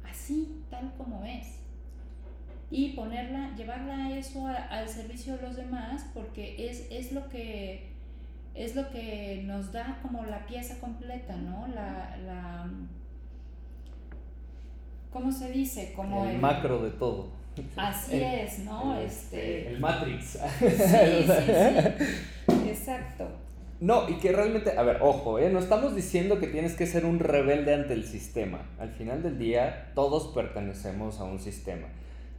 así, 0.03 0.63
tal 0.69 0.93
como 0.97 1.23
es. 1.25 1.64
Y 2.71 2.93
ponerla, 2.93 3.55
llevarla 3.55 4.07
a 4.07 4.17
eso 4.17 4.47
al 4.47 4.89
servicio 4.89 5.37
de 5.37 5.43
los 5.43 5.55
demás, 5.55 6.09
porque 6.13 6.69
es, 6.69 6.87
es 6.91 7.11
lo 7.11 7.29
que 7.29 7.93
es 8.55 8.75
lo 8.75 8.89
que 8.89 9.43
nos 9.45 9.71
da 9.71 9.99
como 10.01 10.25
la 10.25 10.45
pieza 10.47 10.79
completa, 10.79 11.35
¿no? 11.35 11.67
La, 11.67 12.17
la 12.25 12.69
¿cómo 15.11 15.31
se 15.31 15.51
dice? 15.51 15.93
Como 15.95 16.25
el, 16.25 16.39
macro 16.39 16.81
de 16.81 16.91
todo. 16.91 17.29
Así 17.75 18.21
es, 18.21 18.59
¿no? 18.59 18.99
este... 18.99 19.69
El 19.69 19.79
Matrix. 19.79 20.25
Sí, 20.25 20.39
sí, 20.69 21.27
sí. 22.47 22.69
Exacto. 22.69 23.27
No, 23.79 24.09
y 24.09 24.15
que 24.15 24.31
realmente, 24.31 24.77
a 24.77 24.83
ver, 24.83 24.99
ojo, 25.01 25.37
¿eh? 25.37 25.49
no 25.49 25.59
estamos 25.59 25.95
diciendo 25.95 26.39
que 26.39 26.47
tienes 26.47 26.75
que 26.75 26.85
ser 26.87 27.05
un 27.05 27.19
rebelde 27.19 27.73
ante 27.73 27.93
el 27.93 28.05
sistema. 28.05 28.69
Al 28.79 28.91
final 28.91 29.21
del 29.21 29.37
día, 29.37 29.91
todos 29.95 30.33
pertenecemos 30.33 31.19
a 31.19 31.25
un 31.25 31.39
sistema. 31.39 31.87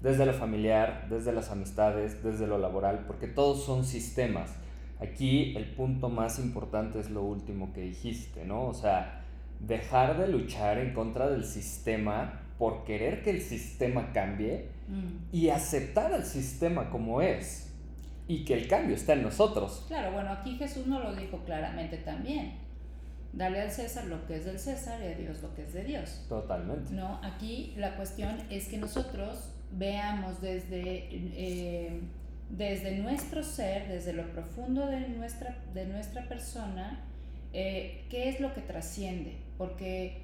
Desde 0.02 0.26
lo 0.26 0.32
familiar, 0.32 1.06
desde 1.08 1.32
las 1.32 1.50
amistades, 1.50 2.22
desde 2.22 2.46
lo 2.46 2.58
laboral, 2.58 3.04
porque 3.06 3.26
todos 3.26 3.64
son 3.64 3.84
sistemas. 3.84 4.54
Aquí 5.00 5.54
el 5.56 5.66
punto 5.74 6.08
más 6.08 6.38
importante 6.38 7.00
es 7.00 7.10
lo 7.10 7.22
último 7.22 7.72
que 7.72 7.82
dijiste, 7.82 8.44
¿no? 8.44 8.66
O 8.66 8.74
sea, 8.74 9.24
dejar 9.60 10.18
de 10.18 10.28
luchar 10.28 10.78
en 10.78 10.94
contra 10.94 11.28
del 11.28 11.44
sistema 11.44 12.40
por 12.58 12.84
querer 12.84 13.22
que 13.22 13.30
el 13.30 13.42
sistema 13.42 14.12
cambie 14.12 14.68
mm. 14.88 15.34
y 15.34 15.50
aceptar 15.50 16.12
al 16.12 16.24
sistema 16.24 16.90
como 16.90 17.20
es 17.20 17.74
y 18.28 18.44
que 18.44 18.54
el 18.54 18.68
cambio 18.68 18.94
está 18.94 19.12
en 19.12 19.22
nosotros. 19.22 19.84
Claro, 19.88 20.12
bueno, 20.12 20.30
aquí 20.32 20.56
Jesús 20.56 20.86
nos 20.86 21.02
lo 21.04 21.14
dijo 21.14 21.38
claramente 21.44 21.98
también. 21.98 22.65
Dale 23.36 23.60
al 23.60 23.70
César 23.70 24.06
lo 24.06 24.26
que 24.26 24.36
es 24.36 24.46
del 24.46 24.58
César 24.58 24.98
y 25.02 25.12
a 25.12 25.14
Dios 25.14 25.42
lo 25.42 25.54
que 25.54 25.64
es 25.64 25.74
de 25.74 25.84
Dios. 25.84 26.24
Totalmente. 26.26 26.94
No, 26.94 27.20
aquí 27.22 27.74
la 27.76 27.94
cuestión 27.94 28.34
es 28.48 28.66
que 28.68 28.78
nosotros 28.78 29.50
veamos 29.72 30.40
desde, 30.40 31.08
eh, 31.12 32.00
desde 32.48 32.96
nuestro 32.96 33.42
ser, 33.42 33.88
desde 33.88 34.14
lo 34.14 34.26
profundo 34.32 34.86
de 34.86 35.08
nuestra, 35.10 35.54
de 35.74 35.84
nuestra 35.84 36.26
persona, 36.26 37.04
eh, 37.52 38.06
qué 38.08 38.30
es 38.30 38.40
lo 38.40 38.54
que 38.54 38.62
trasciende. 38.62 39.36
Porque 39.58 40.22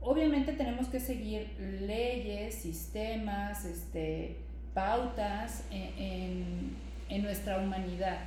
obviamente 0.00 0.54
tenemos 0.54 0.88
que 0.88 1.00
seguir 1.00 1.50
leyes, 1.82 2.54
sistemas, 2.54 3.66
este, 3.66 4.38
pautas 4.72 5.64
en, 5.70 6.78
nuestra 7.22 7.58
humanidad, 7.58 8.20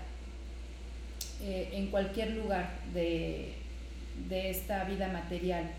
eh, 1.41 1.69
en 1.73 1.87
cualquier 1.87 2.31
lugar 2.31 2.69
de, 2.93 3.62
esta 4.49 4.83
vida 4.85 5.07
material. 5.07 5.71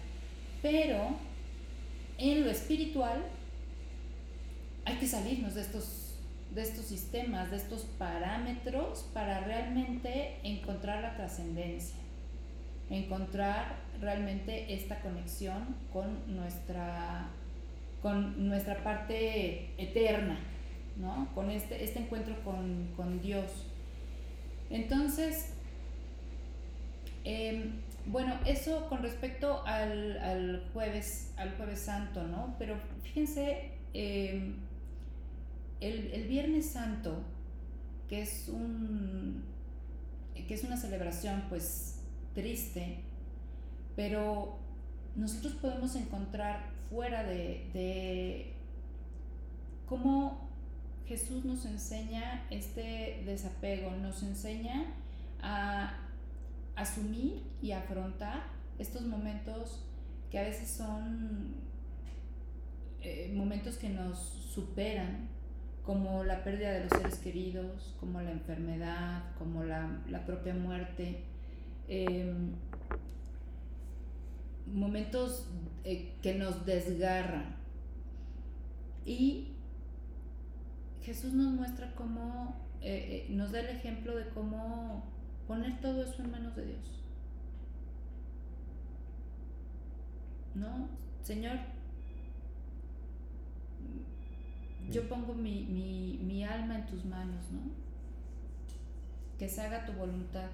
Pero 0.63 1.17
en 2.19 2.45
lo 2.45 2.51
espiritual 2.51 3.23
hay 4.85 4.97
que 4.97 5.07
salirnos 5.07 5.55
de 5.55 5.63
estos, 5.63 6.15
de 6.55 6.63
estos 6.63 6.87
sistemas, 6.87 7.51
de 7.51 7.57
estos 7.57 7.83
parámetros 7.99 9.09
para 9.13 9.41
realmente 9.41 10.39
encontrar 10.43 11.03
la 11.03 11.17
trascendencia, 11.17 11.97
encontrar 12.91 13.77
realmente 14.01 14.75
esta 14.75 15.01
conexión 15.01 15.77
con 15.93 16.35
nuestra, 16.35 17.29
con 18.03 18.49
nuestra 18.49 18.83
parte 18.85 19.71
eterna, 19.79 20.39
¿no? 20.97 21.29
Con 21.35 21.51
este, 21.51 21.83
este 21.83 22.01
encuentro 22.01 22.37
con, 22.45 23.21
Dios. 23.21 23.51
Entonces, 24.71 25.55
em, 27.25 27.73
bueno, 28.07 28.35
eso 28.45 28.89
con 28.89 29.03
respecto 29.03 29.65
al, 29.67 30.63
jueves, 30.73 31.33
al 31.37 31.57
jueves 31.57 31.81
santo, 31.81 32.27
¿no? 32.27 32.57
Pero 32.59 32.77
fíjense, 33.03 33.73
em, 33.93 34.57
el, 35.81 36.11
el, 36.13 36.29
Viernes 36.29 36.71
Santo, 36.71 37.23
que 38.09 38.23
es 38.23 38.49
un 38.49 39.55
que 40.47 40.55
es 40.55 40.65
una 40.65 40.77
celebración 40.77 41.45
pues 41.49 42.01
triste, 42.35 42.99
pero 43.97 44.59
nosotros 45.17 45.55
podemos 45.55 45.95
encontrar 45.95 46.71
fuera 46.91 47.23
de, 47.25 48.53
cómo 49.87 50.49
Jesús 51.07 51.45
nos 51.45 51.65
enseña 51.67 52.47
este 52.51 53.23
desapego, 53.25 53.91
nos 53.93 54.23
enseña 54.23 54.87
a 55.41 56.04
asumir 56.77 57.43
y 57.63 57.73
afrontar 57.73 58.45
estos 58.79 59.03
momentos 59.03 59.85
que 60.31 60.39
a 60.39 60.43
veces 60.43 60.69
son 60.69 61.55
eh, 63.01 63.33
momentos 63.35 63.77
que 63.77 63.89
nos 63.91 64.19
superan, 64.19 65.29
como 65.85 66.25
la 66.25 66.43
pérdida 66.43 66.73
de 66.73 66.85
los 66.85 66.91
seres 66.91 67.19
queridos, 67.19 67.95
como 68.01 68.21
la 68.21 68.33
enfermedad, 68.33 69.23
como 69.39 69.63
la, 69.63 70.25
propia 70.27 70.55
muerte. 70.55 71.23
Em, 71.87 72.53
momentos 74.67 75.47
eh, 75.85 76.15
que 76.23 76.35
nos 76.35 76.65
desgarran. 76.65 77.57
Y 79.05 79.53
Jesús 81.03 81.35
nos 81.35 81.53
muestra 81.53 81.95
cómo, 81.95 82.57
eh, 82.81 83.27
nos 83.29 83.53
da 83.53 83.61
el 83.61 83.77
ejemplo 83.77 84.17
de 84.17 84.31
cómo 84.31 85.14
poner 85.47 85.81
todo 85.81 86.03
eso 86.03 86.23
en 86.23 86.31
manos 86.31 86.57
de 86.57 86.67
Dios. 86.67 87.01
¿No? 90.55 90.89
Señor, 91.23 91.59
yo 94.91 95.09
pongo 95.09 95.35
mi, 95.35 95.63
mi, 95.65 96.21
mi 96.23 96.45
alma 96.45 96.77
en 96.77 96.87
tus 96.87 97.05
manos, 97.05 97.51
¿no? 97.51 97.61
Que 99.39 99.49
se 99.49 99.63
haga 99.63 99.85
tu 99.85 99.93
voluntad. 99.93 100.51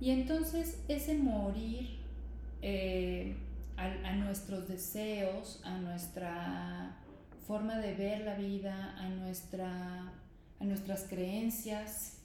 Y 0.00 0.10
entonces 0.10 0.82
ese 0.88 1.16
morir 1.16 1.98
eh, 2.62 3.36
a, 3.76 4.12
nuestros 4.16 4.68
deseos, 4.68 5.60
a 5.64 5.78
nuestra 5.78 6.96
forma 7.46 7.78
de 7.78 7.94
ver 7.94 8.24
la 8.24 8.34
vida, 8.34 8.96
a, 8.98 9.08
nuestra, 9.08 10.12
a 10.60 10.64
nuestras 10.64 11.04
creencias, 11.04 12.17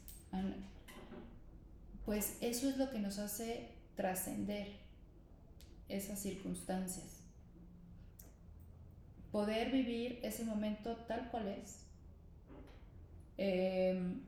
pues 2.06 2.38
eso 2.42 2.70
es 2.70 2.78
lo 2.78 2.90
que 2.90 3.00
nos 3.00 3.20
hace 3.20 3.70
trascender 3.96 4.68
esas 5.90 6.20
circunstancias. 6.20 7.22
Poder 9.32 9.72
vivir 9.72 10.20
ese 10.24 10.44
momento 10.44 10.96
tal 11.08 11.30
cual 11.32 11.48
es. 11.48 11.86
Em, 13.38 14.22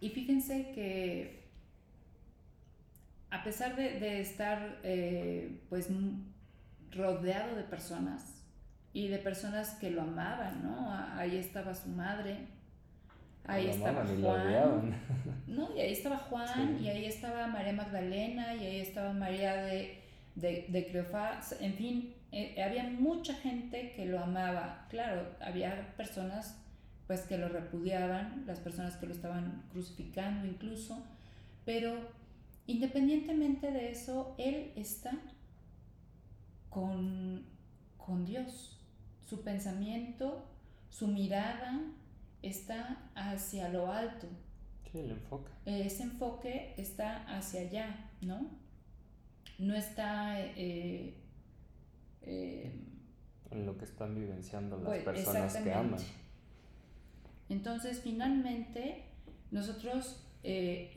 y 0.00 0.10
fíjense 0.10 0.72
que 0.72 1.42
a 3.30 3.42
pesar 3.42 3.76
de, 3.76 4.20
estar 4.20 4.78
eh, 4.82 5.62
pues 5.70 5.88
rodeado 6.90 7.56
de 7.56 7.62
personas 7.62 8.42
y 8.92 9.08
de 9.08 9.18
personas 9.18 9.70
que 9.76 9.90
lo 9.90 10.02
amaban, 10.02 10.62
¿no? 10.62 10.92
Ahí 11.16 11.38
estaba 11.38 11.74
su 11.74 11.88
madre, 11.88 12.48
ahí 13.44 13.68
estaba 13.68 14.04
Juan, 14.04 14.94
¿no? 15.46 15.76
Y 15.76 15.80
ahí 15.80 15.92
estaba 15.92 16.18
Juan, 16.18 16.78
y 16.82 16.88
ahí 16.88 17.04
estaba 17.06 17.46
María 17.46 17.72
Magdalena, 17.72 18.54
y 18.54 18.66
ahí 18.66 18.80
estaba 18.80 19.12
María 19.12 19.54
de, 19.56 20.00
de, 20.34 20.66
de 20.68 21.06
en 21.60 21.74
fin, 21.74 22.14
eh, 22.32 22.62
había 22.62 22.84
mucha 22.84 23.34
gente 23.34 23.92
que 23.94 24.06
lo 24.06 24.20
amaba. 24.20 24.86
Claro, 24.88 25.26
había 25.40 25.94
personas 25.96 26.58
pues 27.06 27.22
que 27.22 27.36
lo 27.36 27.48
repudiaban, 27.48 28.44
las 28.46 28.60
personas 28.60 28.96
que 28.96 29.06
lo 29.06 29.12
estaban 29.12 29.64
crucificando 29.72 30.46
incluso, 30.46 31.02
pero 31.64 31.98
Independientemente 32.66 33.70
de 33.72 33.90
eso, 33.90 34.34
Él 34.38 34.72
está 34.76 35.12
con, 36.70 37.44
Dios. 38.26 38.78
Su 39.26 39.42
pensamiento, 39.42 40.44
su 40.90 41.08
mirada 41.08 41.80
está 42.42 43.10
hacia 43.14 43.68
lo 43.68 43.90
alto. 43.92 44.26
Sí, 44.90 44.98
el 44.98 45.10
enfoque. 45.12 45.50
Ese 45.64 46.02
enfoque 46.02 46.74
está 46.76 47.24
hacia 47.36 47.62
allá, 47.62 48.10
¿no? 48.20 48.50
No 49.58 49.74
está... 49.74 50.40
Eh, 50.40 51.14
eh, 52.22 52.72
en 53.50 53.66
lo 53.66 53.76
que 53.76 53.84
están 53.84 54.14
vivenciando 54.14 54.76
las 54.78 54.86
pues, 54.86 55.02
personas 55.04 55.56
que 55.56 55.72
aman. 55.72 56.00
Entonces, 57.48 58.00
finalmente, 58.00 59.04
nosotros 59.50 60.24
eh, 60.42 60.90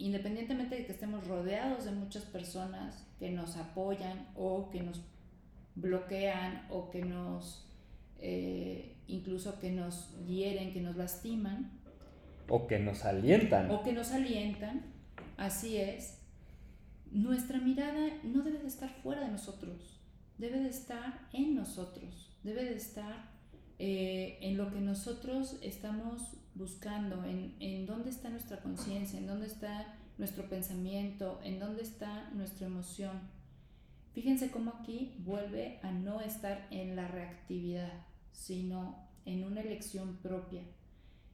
independientemente 0.00 0.76
de 0.76 0.86
que 0.86 0.92
estemos 0.92 1.26
rodeados 1.26 1.84
de 1.84 1.92
muchas 1.92 2.24
personas 2.24 3.06
que 3.18 3.30
nos 3.30 3.56
apoyan 3.56 4.28
o 4.34 4.70
que 4.70 4.82
nos 4.82 5.02
bloquean 5.74 6.66
o 6.70 6.90
que 6.90 7.04
nos, 7.04 7.68
eh, 8.18 8.96
incluso 9.10 9.58
que 9.58 9.70
nos 9.70 10.14
hieren, 10.26 10.72
que 10.72 10.80
nos 10.80 10.96
lastiman. 10.96 11.70
O 12.48 12.66
que 12.66 12.78
nos 12.78 13.04
alientan. 13.04 13.70
O 13.70 13.82
que 13.82 13.92
nos 13.92 14.10
alientan, 14.12 14.82
así 15.36 15.76
es. 15.76 16.18
nuestra 17.10 17.58
mirada 17.58 18.08
no 18.22 18.42
debe 18.42 18.58
de 18.58 18.68
estar 18.68 18.90
fuera 19.02 19.22
de 19.22 19.30
nosotros, 19.30 20.00
debe 20.38 20.60
de 20.60 20.68
estar 20.68 21.28
en 21.32 21.54
nosotros, 21.54 22.36
debe 22.42 22.64
de 22.64 22.76
estar 22.76 23.30
eh, 23.78 24.38
en 24.42 24.56
lo 24.56 24.70
que 24.70 24.80
nosotros 24.80 25.58
estamos 25.62 26.36
buscando, 26.54 27.24
en, 27.24 27.56
en 27.60 27.86
dónde 27.86 28.10
está 28.10 28.28
nuestra 28.28 28.60
conciencia, 28.60 29.18
en 29.18 29.26
dónde 29.26 29.46
está 29.46 29.94
nuestro 30.18 30.48
pensamiento, 30.48 31.40
en 31.42 31.58
dónde 31.58 31.82
está 31.82 32.30
nuestra 32.30 32.66
emoción. 32.66 33.20
Fíjense 34.12 34.50
cómo 34.50 34.72
aquí 34.80 35.14
vuelve 35.18 35.78
a 35.82 35.92
no 35.92 36.20
estar 36.20 36.66
en 36.70 36.96
la 36.96 37.08
reactividad, 37.08 37.92
sino 38.32 39.08
en 39.24 39.44
una 39.44 39.60
elección 39.60 40.16
propia. 40.16 40.62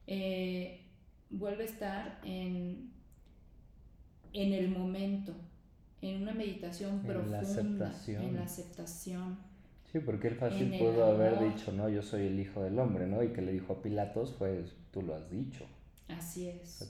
Eh, 0.05 0.81
vuelve 1.29 1.63
a 1.63 1.65
estar 1.65 2.19
en, 2.23 2.91
en 4.33 4.53
el 4.53 4.69
momento, 4.69 5.33
en 6.01 6.21
una 6.21 6.33
meditación 6.33 7.01
profunda, 7.01 7.41
en 8.07 8.35
la 8.35 8.43
aceptación. 8.43 9.37
Sí, 9.91 9.99
porque 9.99 10.27
él 10.27 10.35
fácil 10.35 10.77
pudo 10.77 11.05
haber 11.05 11.39
dicho, 11.39 11.71
no, 11.71 11.89
yo 11.89 12.01
soy 12.01 12.27
el 12.27 12.39
hijo 12.39 12.61
del 12.61 12.77
hombre, 12.77 13.07
¿no? 13.07 13.23
Y 13.23 13.29
que 13.29 13.41
le 13.41 13.53
dijo 13.53 13.73
a 13.73 13.81
Pilatos, 13.81 14.35
pues 14.37 14.75
tú 14.91 15.01
lo 15.01 15.15
has 15.15 15.29
dicho. 15.29 15.65
Así 16.09 16.47
es. 16.47 16.89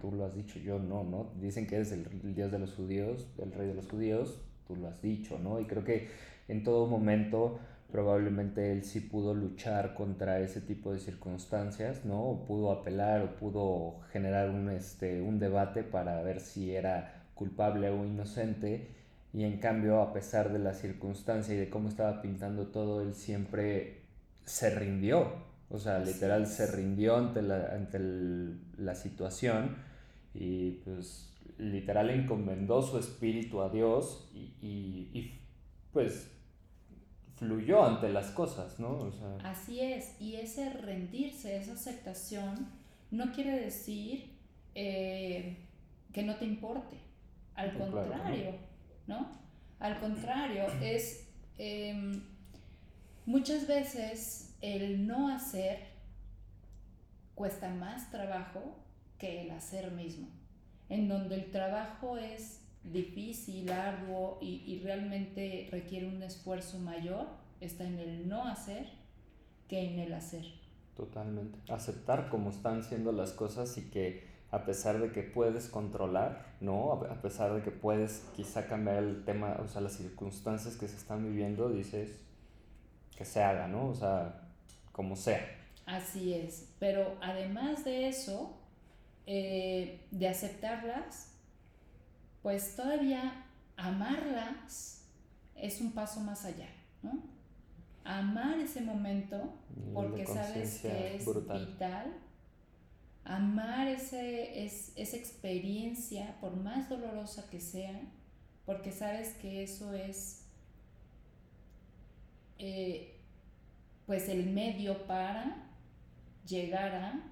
Tú, 0.00 0.12
lo 0.12 0.24
has 0.24 0.34
dicho, 0.34 0.58
yo 0.58 0.78
no, 0.78 1.04
¿no? 1.04 1.32
Dicen 1.40 1.66
que 1.66 1.76
eres 1.76 1.92
el, 1.92 2.06
el, 2.06 2.34
Dios 2.34 2.50
de 2.50 2.58
los 2.58 2.74
judíos, 2.74 3.28
el 3.38 3.52
rey 3.52 3.68
de 3.68 3.74
los 3.74 3.88
judíos, 3.88 4.40
tú 4.66 4.76
lo 4.76 4.88
has 4.88 5.00
dicho, 5.00 5.38
¿no? 5.38 5.60
Y 5.60 5.64
creo 5.64 5.84
que 5.84 6.08
en 6.48 6.64
todo 6.64 6.86
momento 6.86 7.58
probablemente 7.90 8.72
él 8.72 8.84
sí 8.84 9.00
pudo 9.00 9.34
luchar 9.34 9.94
contra 9.94 10.40
ese 10.40 10.60
tipo 10.60 10.92
de 10.92 10.98
circunstancias, 10.98 12.04
¿no? 12.04 12.22
O 12.22 12.44
pudo 12.44 12.70
apelar 12.72 13.22
o 13.22 13.36
pudo 13.36 14.00
generar 14.12 14.50
un, 14.50 14.70
este, 14.70 15.22
un 15.22 15.38
debate 15.38 15.82
para 15.82 16.22
ver 16.22 16.40
si 16.40 16.74
era 16.74 17.26
culpable 17.34 17.88
o 17.90 18.04
inocente. 18.04 18.88
Y 19.32 19.44
en 19.44 19.58
cambio, 19.58 20.00
a 20.00 20.12
pesar 20.12 20.52
de 20.52 20.58
la 20.58 20.74
circunstancia 20.74 21.54
y 21.54 21.58
de 21.58 21.70
cómo 21.70 21.88
estaba 21.88 22.20
pintando 22.22 22.68
todo, 22.68 23.02
él 23.02 23.14
siempre 23.14 24.02
se 24.44 24.70
rindió. 24.70 25.46
O 25.70 25.78
sea, 25.78 25.98
literal 25.98 26.46
se 26.46 26.66
rindió 26.66 27.16
ante 27.16 27.42
la, 27.42 27.74
ante 27.74 27.98
la 28.78 28.94
situación 28.94 29.76
y 30.34 30.72
pues 30.84 31.34
literal 31.58 32.10
encomendó 32.10 32.82
su 32.82 32.98
espíritu 32.98 33.60
a 33.60 33.68
Dios 33.68 34.30
y, 34.32 34.54
y, 34.62 35.10
y 35.12 35.40
pues 35.92 36.30
fluyó 37.38 37.84
ante 37.84 38.08
las 38.08 38.30
cosas, 38.30 38.78
¿no? 38.80 38.90
O 38.90 39.12
sea... 39.12 39.50
Así 39.50 39.80
es, 39.80 40.20
y 40.20 40.36
ese 40.36 40.70
rendirse, 40.70 41.56
esa 41.56 41.72
aceptación, 41.72 42.68
no 43.10 43.32
quiere 43.32 43.58
decir 43.60 44.36
eh, 44.74 45.56
que 46.12 46.22
no 46.22 46.36
te 46.36 46.44
importe, 46.44 46.96
al 47.54 47.76
contrario, 47.76 48.54
¿no? 49.06 49.28
Al 49.78 50.00
contrario, 50.00 50.64
es 50.80 51.28
em, 51.58 52.22
muchas 53.26 53.66
veces 53.66 54.56
el 54.60 55.06
no 55.06 55.28
hacer 55.28 55.86
cuesta 57.34 57.70
más 57.70 58.10
trabajo 58.10 58.76
que 59.18 59.42
el 59.42 59.50
hacer 59.52 59.92
mismo, 59.92 60.28
en 60.88 61.08
donde 61.08 61.36
el 61.36 61.50
trabajo 61.50 62.18
es 62.18 62.57
difícil, 62.84 63.70
arduo 63.70 64.38
y, 64.40 64.62
y, 64.66 64.80
realmente 64.80 65.68
requiere 65.70 66.06
un 66.06 66.22
esfuerzo 66.22 66.78
mayor 66.78 67.26
está 67.60 67.84
en 67.84 67.98
el 67.98 68.28
no 68.28 68.46
hacer 68.46 68.86
que 69.68 69.92
en 69.92 69.98
el 69.98 70.12
hacer. 70.14 70.44
Totalmente. 70.96 71.58
Aceptar 71.72 72.28
cómo 72.28 72.50
están 72.50 72.82
siendo 72.82 73.12
las 73.12 73.32
cosas 73.32 73.76
y 73.78 73.82
que 73.90 74.26
a 74.50 74.64
pesar 74.64 74.98
de 74.98 75.12
que 75.12 75.22
puedes 75.22 75.68
controlar, 75.68 76.54
¿no? 76.60 76.92
A 76.92 77.20
pesar 77.20 77.54
de 77.54 77.62
que 77.62 77.70
puedes 77.70 78.24
quizá 78.34 78.66
cambiar 78.66 78.96
el 78.96 79.24
tema, 79.24 79.58
o 79.62 79.68
sea, 79.68 79.82
las 79.82 79.92
circunstancias 79.92 80.76
que 80.76 80.88
se 80.88 80.96
están 80.96 81.22
viviendo, 81.22 81.68
dices 81.68 82.18
que 83.16 83.24
se 83.24 83.42
haga, 83.42 83.68
¿no? 83.68 83.88
O 83.88 83.94
sea, 83.94 84.40
como 84.92 85.16
sea. 85.16 85.40
Así 85.84 86.34
es. 86.34 86.70
Pero 86.78 87.16
además 87.20 87.84
de 87.84 88.08
eso, 88.08 88.56
eh, 89.26 90.00
de 90.10 90.28
aceptarlas, 90.28 91.34
pues 92.42 92.76
todavía 92.76 93.46
amarlas 93.76 95.04
es 95.54 95.80
un 95.80 95.92
paso 95.92 96.20
más 96.20 96.44
allá, 96.44 96.68
¿no? 97.02 97.22
Amar 98.04 98.58
ese 98.58 98.80
momento 98.80 99.54
porque 99.92 100.26
sabes 100.26 100.80
que 100.80 101.16
es 101.16 101.26
vital. 101.26 102.14
Amar 103.24 103.88
ese, 103.88 104.64
es, 104.64 104.92
esa 104.96 105.16
experiencia, 105.16 106.36
por 106.40 106.56
más 106.56 106.88
dolorosa 106.88 107.50
que 107.50 107.60
sea, 107.60 108.00
porque 108.64 108.90
sabes 108.90 109.34
que 109.34 109.62
eso 109.62 109.92
es 109.92 110.46
eh, 112.58 113.20
pues 114.06 114.28
el 114.30 114.46
medio 114.50 115.06
para 115.06 115.68
llegar 116.46 116.94
a. 116.94 117.22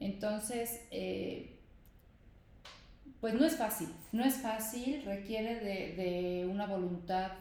Entonces, 0.00 0.80
eh, 0.90 1.59
pues 3.20 3.34
no 3.34 3.44
es 3.44 3.56
fácil, 3.56 3.88
no 4.12 4.24
es 4.24 4.36
fácil, 4.36 5.02
requiere 5.04 5.60
de, 5.60 6.46
una 6.50 6.66
voluntad 6.66 7.32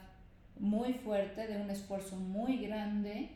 muy 0.60 0.94
fuerte, 0.94 1.48
de 1.48 1.62
un 1.62 1.70
esfuerzo 1.70 2.18
muy 2.18 2.58
grande, 2.58 3.30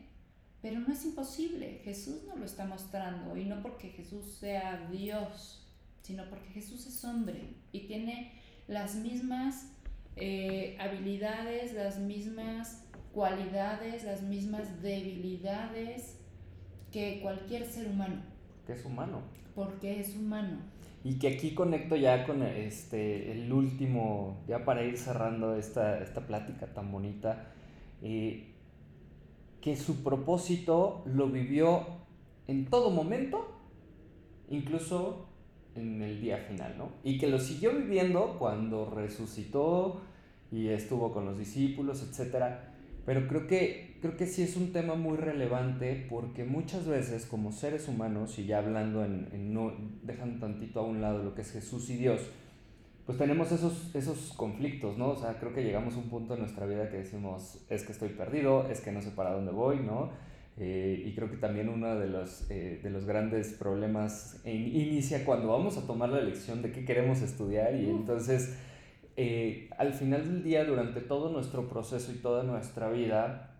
pero 0.60 0.78
no 0.78 0.92
es 0.92 1.04
imposible. 1.06 1.80
Jesús 1.84 2.24
nos 2.24 2.38
lo 2.38 2.44
está 2.44 2.66
mostrando 2.66 3.36
y 3.36 3.46
no 3.46 3.62
porque 3.62 3.88
Jesús 3.88 4.26
sea 4.38 4.88
Dios, 4.90 5.66
sino 6.02 6.28
porque 6.28 6.50
Jesús 6.50 6.86
es 6.86 7.02
hombre 7.04 7.54
y 7.72 7.86
tiene 7.86 8.32
las 8.68 8.94
mismas 8.94 9.70
eh, 10.16 10.76
habilidades, 10.78 11.72
las 11.72 11.98
mismas 11.98 12.84
cualidades, 13.14 14.04
las 14.04 14.22
mismas 14.22 14.82
debilidades 14.82 16.18
que 16.92 17.20
cualquier 17.22 17.64
ser 17.64 17.88
humano. 17.88 18.22
Que 18.66 18.74
es 18.74 18.84
humano. 18.84 19.22
Porque 19.54 20.00
es 20.00 20.14
humano. 20.14 20.73
Y 21.04 21.18
que 21.18 21.28
aquí 21.28 21.54
conecto 21.54 21.94
ya 21.96 22.26
con 22.26 22.42
este, 22.42 23.30
el 23.30 23.52
último, 23.52 24.42
ya 24.48 24.64
para 24.64 24.82
ir 24.82 24.96
cerrando 24.96 25.54
esta, 25.54 26.02
esta 26.02 26.26
plática 26.26 26.66
tan 26.72 26.90
bonita, 26.90 27.52
eh, 28.02 28.54
que 29.60 29.76
su 29.76 30.02
propósito 30.02 31.04
lo 31.06 31.28
vivió 31.28 31.86
en 32.48 32.64
todo 32.64 32.90
momento, 32.90 33.60
incluso 34.48 35.28
en 35.76 36.02
el 36.02 36.20
día 36.20 36.38
final, 36.38 36.74
¿no? 36.78 36.88
Y 37.04 37.18
que 37.18 37.28
lo 37.28 37.38
siguió 37.38 37.72
viviendo 37.72 38.36
cuando 38.38 38.90
resucitó 38.90 40.00
y 40.50 40.68
estuvo 40.68 41.12
con 41.12 41.26
los 41.26 41.38
discípulos, 41.38 42.02
etcétera 42.02 42.74
pero 43.04 43.28
creo 43.28 43.46
que, 43.46 43.93
creo 44.04 44.18
que 44.18 44.26
sí 44.26 44.42
es 44.42 44.58
un 44.58 44.70
tema 44.70 44.96
muy 44.96 45.16
relevante 45.16 46.06
porque 46.10 46.44
muchas 46.44 46.86
veces 46.86 47.24
como 47.24 47.52
seres 47.52 47.88
humanos, 47.88 48.38
y 48.38 48.44
ya 48.44 48.58
hablando 48.58 49.02
en, 49.02 49.54
no, 49.54 49.72
dejando 50.02 50.40
tantito 50.40 50.80
a 50.80 50.82
un 50.82 51.00
lado 51.00 51.24
lo 51.24 51.34
que 51.34 51.40
es 51.40 51.50
Jesús 51.52 51.88
y 51.88 51.96
Dios, 51.96 52.20
pues 53.06 53.16
tenemos 53.16 53.50
esos, 53.50 53.94
esos 53.94 54.34
conflictos, 54.34 54.98
¿no? 54.98 55.08
O 55.08 55.16
sea, 55.16 55.38
creo 55.38 55.54
que 55.54 55.64
llegamos 55.64 55.94
a 55.94 56.00
un 56.00 56.10
punto 56.10 56.34
en 56.34 56.40
nuestra 56.40 56.66
vida 56.66 56.90
que 56.90 56.98
decimos, 56.98 57.64
es 57.70 57.84
que 57.84 57.92
estoy 57.92 58.10
perdido, 58.10 58.68
es 58.68 58.82
que 58.82 58.92
no 58.92 59.00
sé 59.00 59.10
para 59.10 59.32
dónde 59.32 59.52
voy, 59.52 59.78
¿no? 59.78 60.10
Eh, 60.58 61.02
y 61.06 61.14
creo 61.14 61.30
que 61.30 61.38
también 61.38 61.70
uno 61.70 61.98
de 61.98 62.06
los, 62.06 62.50
eh, 62.50 62.80
de 62.82 62.90
los 62.90 63.06
grandes 63.06 63.54
problemas 63.54 64.42
inicia 64.44 65.24
cuando 65.24 65.48
vamos 65.48 65.78
a 65.78 65.86
tomar 65.86 66.10
la 66.10 66.18
elección 66.18 66.60
de 66.60 66.72
qué 66.72 66.84
queremos 66.84 67.22
estudiar 67.22 67.74
y 67.74 67.88
entonces 67.88 68.54
eh, 69.16 69.70
al 69.78 69.94
final 69.94 70.24
del 70.24 70.42
día, 70.42 70.64
durante 70.64 71.00
todo 71.00 71.30
nuestro 71.30 71.68
proceso 71.68 72.10
y 72.12 72.16
toda 72.16 72.42
nuestra 72.42 72.90
vida, 72.90 73.53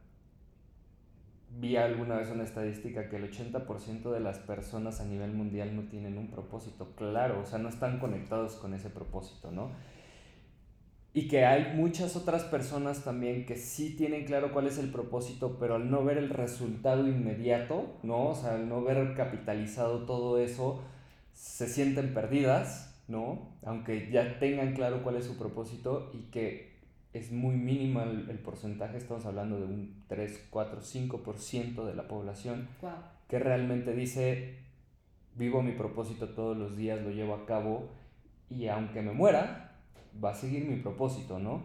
vi 1.59 1.77
alguna 1.77 2.17
vez 2.17 2.31
una 2.31 2.45
estadística 2.45 3.09
que 3.09 3.17
el 3.17 3.31
80% 3.31 4.11
de 4.11 4.21
las 4.21 4.39
personas 4.39 5.01
a 5.01 5.05
nivel 5.05 5.33
mundial 5.33 5.75
no 5.75 5.83
tienen 5.83 6.19
un 6.19 6.31
propósito 6.31 6.95
claro, 6.97 7.41
o 7.41 7.47
sea, 7.47 7.59
no 7.59 7.69
están 7.69 7.99
conectados 7.99 8.55
con 8.55 8.75
ese 8.75 8.91
propósito, 8.91 9.51
¿no? 9.51 9.71
Y 11.13 11.29
que 11.29 11.45
hay 11.45 11.77
muchas 11.77 12.17
otras 12.17 12.43
personas 12.43 13.05
también 13.05 13.47
que 13.47 13.57
sí 13.57 13.95
tienen 13.97 14.25
claro 14.25 14.53
cuál 14.53 14.67
es 14.67 14.79
el 14.79 14.91
propósito, 14.91 15.59
pero 15.61 15.77
al 15.77 15.91
no 15.91 16.05
ver 16.05 16.19
el 16.19 16.29
resultado 16.29 17.07
inmediato, 17.07 17.99
¿no? 18.03 18.31
O 18.31 18.35
sea, 18.35 18.55
al 18.55 18.69
no 18.69 18.83
ver 18.83 19.15
capitalizado 19.15 20.07
todo 20.07 20.39
eso, 20.39 20.83
se 21.33 21.69
sienten 21.69 22.15
perdidas 22.15 22.95
¿no? 23.09 23.57
Aunque 23.65 24.11
ya 24.11 24.39
tengan 24.39 24.75
claro 24.75 25.03
cuál 25.03 25.17
es 25.17 25.27
su 25.27 25.37
propósito 25.37 26.11
y 26.15 26.31
que 26.31 26.74
es 27.15 27.31
muy 27.31 27.55
mínimo 27.55 28.03
el, 28.03 28.39
porcentaje, 28.41 28.99
estamos 28.99 29.25
hablando 29.25 29.59
de 29.59 29.67
un 29.67 30.05
3, 30.09 30.49
4, 30.51 30.81
5% 30.83 31.85
de 31.87 31.95
la 31.95 32.09
población 32.09 32.69
que 33.29 33.39
realmente 33.39 33.95
dice, 33.95 34.59
vivo 35.37 35.63
mi 35.63 35.73
propósito 35.73 36.31
todos 36.31 36.57
los 36.57 36.77
días, 36.77 37.01
lo 37.01 37.11
llevo 37.11 37.35
a 37.35 37.47
cabo 37.47 37.89
y 38.51 38.67
aunque 38.67 39.01
me 39.01 39.13
muera, 39.13 39.77
va 40.23 40.31
a 40.31 40.35
seguir 40.35 40.69
mi 40.69 40.77
propósito, 40.77 41.39
¿no? 41.39 41.63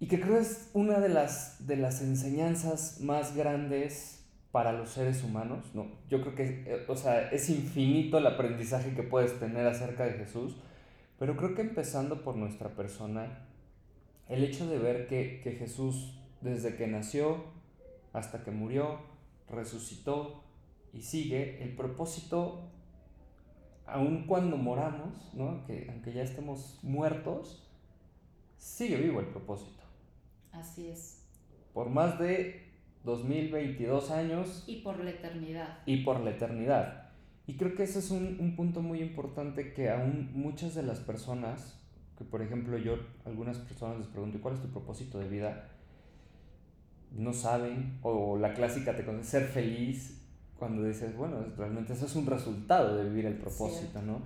Y 0.00 0.08
que 0.08 0.18
creo 0.18 0.38
es 0.38 0.70
una 0.72 0.98
de 0.98 1.10
las, 1.10 1.66
de 1.66 1.76
las 1.76 2.00
enseñanzas 2.00 3.00
más 3.02 3.36
grandes 3.36 4.24
para 4.50 4.72
los 4.72 4.88
seres 4.88 5.22
humanos, 5.22 5.66
¿no? 5.74 5.86
Yo 6.08 6.22
creo 6.22 6.34
que, 6.34 6.64
eh, 6.66 6.84
o 6.88 6.96
sea, 6.96 7.30
es 7.30 7.50
infinito 7.50 8.16
el 8.16 8.26
aprendizaje 8.26 8.94
que 8.94 9.02
puedes 9.02 9.38
tener 9.38 9.66
acerca 9.66 10.04
de 10.04 10.12
Jesús, 10.12 10.56
Pero 11.18 11.36
creo 11.36 11.54
que 11.54 11.62
empezando 11.62 12.22
por 12.22 12.36
nuestra 12.36 12.70
persona, 12.70 13.46
el 14.28 14.44
hecho 14.44 14.66
de 14.66 14.78
ver 14.78 15.08
que, 15.08 15.40
que 15.42 15.52
Jesús, 15.52 16.18
desde 16.40 16.76
que 16.76 16.86
nació 16.86 17.44
hasta 18.12 18.44
que 18.44 18.50
murió, 18.50 19.00
resucitó 19.48 20.42
y 20.92 21.02
sigue, 21.02 21.62
el 21.62 21.76
propósito, 21.76 22.70
aun 23.86 24.26
cuando 24.26 24.56
moramos, 24.56 25.32
¿no? 25.34 25.64
que, 25.66 25.86
aunque 25.90 26.12
ya 26.12 26.22
estemos 26.22 26.78
muertos, 26.82 27.70
sigue 28.56 28.96
vivo 28.96 29.20
el 29.20 29.26
propósito. 29.26 29.82
Así 30.52 30.88
es. 30.88 31.22
Por 31.72 31.90
más 31.90 32.18
de 32.18 32.66
2022 33.04 34.10
años. 34.10 34.64
Y 34.66 34.76
por 34.76 34.98
la 34.98 35.10
eternidad. 35.10 35.78
Y 35.86 35.98
por 35.98 36.20
la 36.20 36.30
eternidad. 36.30 37.05
Y 37.46 37.56
creo 37.56 37.74
que 37.74 37.84
ese 37.84 38.00
es 38.00 38.10
un, 38.10 38.38
un 38.40 38.56
punto 38.56 38.82
muy 38.82 39.00
importante 39.00 39.72
que 39.72 39.90
aún 39.90 40.30
muchas 40.34 40.74
de 40.74 40.82
las 40.82 40.98
personas, 40.98 41.78
que 42.18 42.24
por 42.24 42.42
ejemplo 42.42 42.76
yo, 42.78 42.98
algunas 43.24 43.58
personas 43.58 43.98
les 43.98 44.08
pregunto, 44.08 44.40
¿cuál 44.40 44.54
es 44.54 44.62
tu 44.62 44.68
propósito 44.68 45.18
de 45.18 45.28
vida? 45.28 45.68
No 47.12 47.32
saben, 47.32 47.98
o 48.02 48.36
la 48.36 48.52
clásica 48.52 48.96
te 48.96 49.04
conoce, 49.04 49.30
ser 49.30 49.44
feliz, 49.44 50.16
cuando 50.58 50.84
dices, 50.84 51.16
bueno, 51.16 51.44
realmente 51.56 51.92
eso 51.92 52.06
es 52.06 52.16
un 52.16 52.26
resultado 52.26 52.96
de 52.96 53.08
vivir 53.08 53.26
el 53.26 53.36
propósito, 53.36 54.00
¿no? 54.02 54.22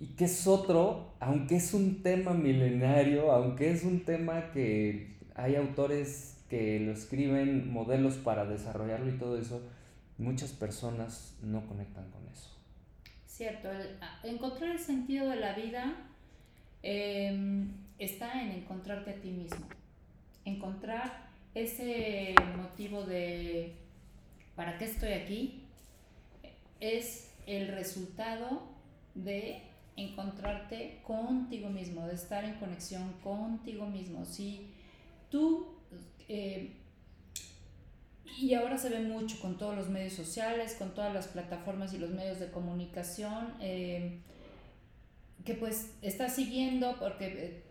Y 0.00 0.14
que 0.14 0.24
es 0.24 0.46
otro, 0.46 1.14
aunque 1.20 1.56
es 1.56 1.74
un 1.74 2.02
tema 2.02 2.32
milenario, 2.32 3.32
aunque 3.32 3.70
es 3.70 3.84
un 3.84 4.04
tema 4.04 4.50
que 4.52 5.18
hay 5.34 5.56
autores 5.56 6.38
que 6.48 6.80
lo 6.80 6.92
escriben, 6.92 7.70
modelos 7.70 8.14
para 8.14 8.46
desarrollarlo 8.46 9.10
y 9.10 9.18
todo 9.18 9.36
eso, 9.36 9.60
muchas 10.18 10.52
personas 10.52 11.36
no 11.42 11.66
conectan 11.66 12.10
con 12.10 12.26
eso. 12.28 12.50
Cierto, 13.26 13.68
encontrar 14.24 14.70
el 14.70 14.78
sentido 14.80 15.28
de 15.30 15.36
la 15.36 15.54
vida 15.54 15.94
em, 16.82 17.70
está 17.98 18.42
en 18.42 18.50
encontrarte 18.50 19.10
a 19.10 19.14
ti 19.14 19.30
mismo, 19.30 19.66
encontrar 20.44 21.28
ese 21.54 22.34
motivo 22.56 23.04
de 23.04 23.76
¿para 24.56 24.76
qué 24.76 24.86
estoy 24.86 25.12
aquí? 25.12 25.62
Es 26.80 27.32
el 27.46 27.68
resultado 27.68 28.62
de 29.14 29.62
encontrarte 29.96 31.00
contigo 31.04 31.68
mismo, 31.70 32.06
de 32.06 32.14
estar 32.14 32.44
en 32.44 32.54
conexión 32.54 33.12
contigo 33.22 33.86
mismo. 33.86 34.24
Si 34.24 34.70
tú, 35.30 35.66
eh, 36.28 36.72
y 38.36 38.54
ahora 38.54 38.78
se 38.78 38.90
ve 38.90 39.00
mucho 39.00 39.40
con 39.40 39.56
todos 39.56 39.76
los 39.76 39.88
medios 39.88 40.12
sociales, 40.12 40.76
con 40.78 40.94
todas 40.94 41.12
las 41.12 41.28
plataformas 41.28 41.92
y 41.94 41.98
los 41.98 42.10
medios 42.10 42.38
de 42.38 42.50
comunicación, 42.50 43.54
eh, 43.60 44.20
que 45.44 45.54
pues 45.54 45.94
estás 46.02 46.34
siguiendo 46.34 46.96
porque 46.98 47.26
eh, 47.26 47.62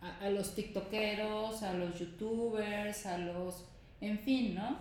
a, 0.00 0.30
los 0.30 0.54
tiktokeros, 0.54 1.62
a 1.62 1.72
los 1.74 1.98
youtubers, 1.98 3.06
a 3.06 3.18
los, 3.18 3.66
en 4.00 4.18
fin, 4.18 4.54
¿no? 4.54 4.78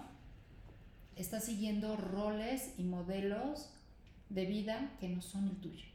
Estás 1.15 1.45
siguiendo 1.45 1.95
roles 1.97 2.74
y 2.78 2.84
modelos 2.84 3.74
de 4.30 4.45
vida 4.45 4.91
que 4.99 5.09
no 5.09 5.22
son 5.22 5.47
el 5.47 5.57
tuyo. 5.57 5.86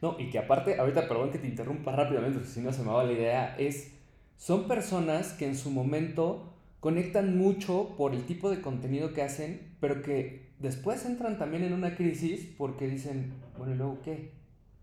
No, 0.00 0.18
y 0.18 0.30
que 0.30 0.38
aparte, 0.38 0.78
ahorita 0.78 1.08
perdón 1.08 1.30
que 1.30 1.38
te 1.38 1.48
interrumpa 1.48 1.92
rápidamente, 1.92 2.38
porque 2.38 2.52
si 2.52 2.60
no 2.60 2.72
se 2.72 2.82
me 2.82 2.90
va 2.90 3.04
la 3.04 3.12
idea, 3.12 3.56
es, 3.58 3.92
son 4.38 4.66
personas 4.66 5.32
que 5.32 5.46
en 5.46 5.56
su 5.56 5.70
momento 5.70 6.49
conectan 6.80 7.36
mucho 7.36 7.94
por 7.96 8.14
el 8.14 8.24
tipo 8.24 8.50
de 8.50 8.60
contenido 8.60 9.12
que 9.12 9.22
hacen, 9.22 9.74
pero 9.80 10.02
que 10.02 10.50
después 10.58 11.04
entran 11.04 11.38
también 11.38 11.62
en 11.62 11.74
una 11.74 11.94
crisis 11.94 12.48
porque 12.56 12.88
dicen, 12.88 13.34
bueno, 13.56 13.74
¿y 13.74 13.76
luego 13.76 14.00
qué? 14.02 14.30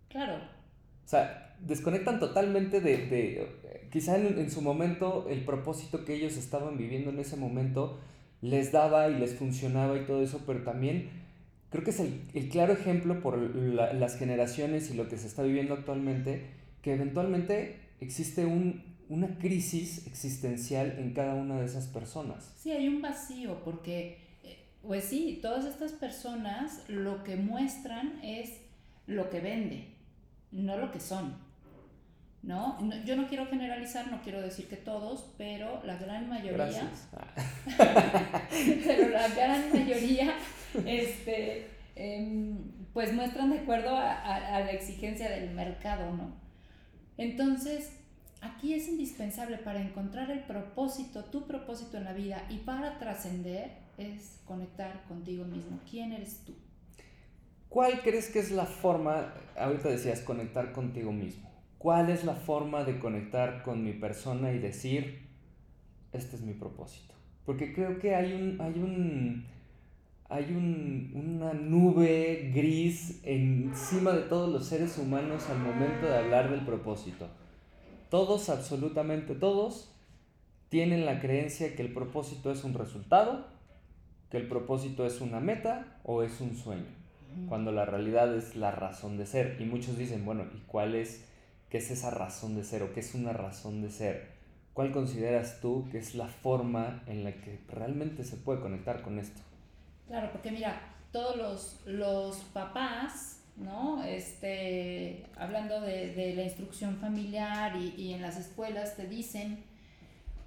Claro. 0.07 0.35
O 0.35 1.09
sea, 1.09 1.55
desconectan 1.59 2.19
totalmente 2.19 2.81
de, 2.81 3.07
de 3.07 3.87
quizá 3.91 4.17
en, 4.17 4.37
en, 4.37 4.51
su 4.51 4.61
momento 4.61 5.27
el 5.29 5.43
propósito 5.43 6.05
que 6.05 6.13
ellos 6.13 6.37
estaban 6.37 6.77
viviendo 6.77 7.09
en 7.09 7.19
ese 7.19 7.35
momento 7.35 7.99
les 8.41 8.71
daba 8.71 9.09
y 9.09 9.17
les 9.17 9.35
funcionaba 9.35 9.97
y 9.97 10.05
todo 10.05 10.21
eso, 10.21 10.43
pero 10.45 10.61
también 10.61 11.09
creo 11.71 11.83
que 11.83 11.89
es 11.89 11.99
el, 11.99 12.21
el 12.33 12.49
claro 12.49 12.73
ejemplo 12.73 13.19
por 13.21 13.37
la, 13.37 13.93
las 13.93 14.17
generaciones 14.17 14.91
y 14.91 14.93
lo 14.93 15.09
que 15.09 15.17
se 15.17 15.27
está 15.27 15.43
viviendo 15.43 15.73
actualmente, 15.73 16.45
que 16.81 16.93
eventualmente 16.93 17.79
existe 17.99 18.45
un, 18.45 18.96
una 19.09 19.37
crisis 19.37 20.05
existencial 20.07 20.95
en 20.99 21.13
cada 21.13 21.35
una 21.35 21.59
de 21.59 21.65
esas 21.65 21.87
personas. 21.87 22.53
Sí, 22.57 22.71
hay 22.71 22.87
un 22.87 23.01
vacío, 23.01 23.63
porque, 23.63 24.17
pues 24.81 25.05
sí, 25.05 25.39
todas 25.41 25.65
estas 25.65 25.93
personas 25.93 26.83
lo 26.87 27.23
que 27.23 27.35
muestran 27.35 28.19
es 28.23 28.61
lo 29.05 29.29
que 29.29 29.39
vende, 29.39 29.87
no 30.51 30.77
lo 30.77 30.91
que 30.91 30.99
son. 30.99 31.45
¿No? 32.43 32.79
¿no? 32.79 33.03
Yo 33.03 33.17
no 33.17 33.27
quiero 33.27 33.47
generalizar, 33.47 34.09
no 34.09 34.21
quiero 34.21 34.41
decir 34.41 34.67
que 34.67 34.77
todos, 34.77 35.33
pero 35.37 35.81
la 35.83 35.97
gran 35.97 36.29
mayoría. 36.29 36.89
pero 38.85 39.09
la 39.09 39.27
gran 39.29 39.69
mayoría, 39.73 40.33
este, 40.85 41.67
eh, 41.95 42.53
pues 42.93 43.13
muestran 43.13 43.49
de 43.49 43.59
acuerdo 43.59 43.97
a, 43.97 44.13
a, 44.13 44.55
a, 44.55 44.59
la 44.61 44.71
exigencia 44.71 45.29
del 45.29 45.49
mercado, 45.51 46.15
¿no? 46.15 46.35
Entonces, 47.17 47.96
aquí 48.41 48.73
es 48.73 48.87
indispensable 48.87 49.57
para 49.57 49.81
encontrar 49.81 50.31
el 50.31 50.41
propósito, 50.41 51.25
tu 51.25 51.47
propósito 51.47 51.97
en 51.97 52.05
la 52.05 52.13
vida 52.13 52.45
y 52.49 52.57
para 52.59 52.99
trascender 52.99 53.71
es 53.97 54.39
conectar 54.45 55.03
contigo 55.07 55.45
mismo. 55.45 55.79
¿Quién 55.89 56.11
eres 56.11 56.43
tú? 56.45 56.53
¿Cuál 57.69 58.01
crees 58.01 58.29
que 58.29 58.39
es 58.39 58.51
la 58.51 58.65
forma, 58.65 59.33
ahorita 59.57 59.89
decías, 59.89 60.21
conectar 60.21 60.71
contigo 60.71 61.11
mismo? 61.11 61.49
¿Cuál 61.77 62.09
es 62.09 62.23
la 62.23 62.33
forma 62.33 62.83
de 62.83 62.99
conectar 62.99 63.61
con 63.63 63.83
mi 63.83 63.93
persona 63.93 64.51
y 64.51 64.59
decir, 64.59 65.27
este 66.13 66.37
es 66.37 66.41
mi 66.41 66.53
propósito? 66.53 67.13
Porque 67.45 67.73
creo 67.73 67.99
que 67.99 68.15
hay 68.15 68.33
un, 68.33 68.61
hay 68.61 68.73
un, 68.73 69.45
hay 70.29 70.45
un, 70.51 71.11
una 71.13 71.53
nube 71.53 72.51
gris 72.53 73.19
encima 73.23 74.11
de 74.11 74.23
todos 74.23 74.49
los 74.49 74.65
seres 74.65 74.97
humanos 74.97 75.47
al 75.49 75.59
momento 75.59 76.07
de 76.07 76.17
hablar 76.17 76.49
del 76.49 76.65
propósito. 76.65 77.27
Todos, 78.09 78.49
absolutamente 78.49 79.35
todos, 79.35 79.91
tienen 80.69 81.05
la 81.05 81.19
creencia 81.19 81.75
que 81.75 81.81
el 81.81 81.93
propósito 81.93 82.51
es 82.51 82.63
un 82.63 82.73
resultado, 82.73 83.47
que 84.29 84.37
el 84.37 84.47
propósito 84.47 85.05
es 85.05 85.21
una 85.21 85.39
meta 85.39 85.99
o 86.03 86.23
es 86.23 86.41
un 86.41 86.55
sueño, 86.55 86.87
cuando 87.47 87.71
la 87.71 87.85
realidad 87.85 88.35
es 88.35 88.55
la 88.55 88.71
razón 88.71 89.17
de 89.17 89.25
ser. 89.25 89.57
Y 89.59 89.65
muchos 89.65 89.97
dicen, 89.97 90.25
bueno, 90.25 90.45
¿y 90.53 90.59
cuál 90.67 90.95
es 90.95 91.27
¿Qué 91.69 91.79
es 91.79 91.91
esa 91.91 92.11
razón 92.11 92.55
de 92.55 92.63
ser 92.63 92.81
o 92.83 92.93
qué 92.93 93.01
es 93.01 93.13
una 93.13 93.33
razón 93.33 93.81
de 93.81 93.89
ser? 93.89 94.29
¿Cuál 94.73 94.93
consideras 94.93 95.59
tú 95.59 95.87
que 95.91 95.97
es 95.97 96.15
la 96.15 96.27
forma 96.27 97.03
en 97.07 97.25
la 97.25 97.33
que 97.33 97.59
realmente 97.67 98.23
se 98.23 98.37
puede 98.37 98.61
conectar 98.61 99.01
con 99.01 99.19
esto? 99.19 99.41
Claro, 100.07 100.31
porque 100.31 100.51
mira, 100.51 100.79
todos 101.11 101.35
los, 101.35 101.81
los 101.85 102.37
papás, 102.53 103.36
¿no? 103.57 104.03
Este, 104.03 105.25
hablando 105.35 105.81
de, 105.81 106.13
de 106.13 106.35
la 106.35 106.43
instrucción 106.43 106.97
familiar 106.97 107.75
y, 107.75 107.93
y, 107.97 108.13
en 108.13 108.21
las 108.21 108.37
escuelas 108.37 108.95
te 108.95 109.07
dicen, 109.07 109.63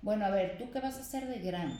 bueno, 0.02 0.24
a 0.24 0.30
ver, 0.30 0.58
¿tú 0.58 0.70
qué 0.70 0.80
vas 0.80 0.96
a 0.96 1.00
hacer 1.00 1.26
de 1.26 1.40
grande? 1.40 1.76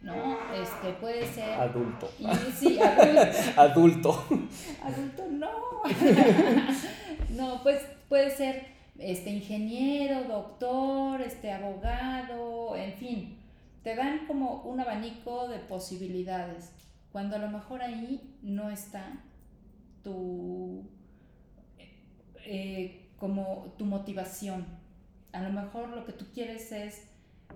¿No? 0.00 0.36
Este, 0.52 0.92
puede 1.00 1.26
ser... 1.32 1.52
Adulto. 1.52 2.10
Y, 2.18 2.26
sí, 2.58 2.78
adulto. 2.80 3.54
adulto. 3.56 4.24
adulto, 4.82 5.26
no. 5.30 5.50
no, 7.30 7.62
pues 7.62 7.80
puede 8.08 8.30
ser 8.30 8.66
este 8.98 9.30
ingeniero, 9.30 10.24
doctor, 10.24 11.22
este 11.22 11.52
abogado, 11.52 12.76
en 12.76 12.92
fin, 12.94 13.38
te 13.82 13.94
dan 13.94 14.26
como 14.26 14.62
un 14.62 14.80
abanico 14.80 15.48
de 15.48 15.58
posibilidades, 15.58 16.72
cuando 17.12 17.36
a 17.36 17.38
lo 17.38 17.48
mejor 17.48 17.82
ahí 17.82 18.36
no 18.42 18.70
está 18.70 19.22
tu 20.02 20.84
eh, 22.44 23.10
como 23.18 23.74
tu 23.78 23.84
motivación. 23.84 24.66
A 25.32 25.42
lo 25.42 25.52
mejor 25.52 25.88
lo 25.90 26.04
que 26.04 26.12
tú 26.12 26.26
quieres 26.34 26.72
es 26.72 27.04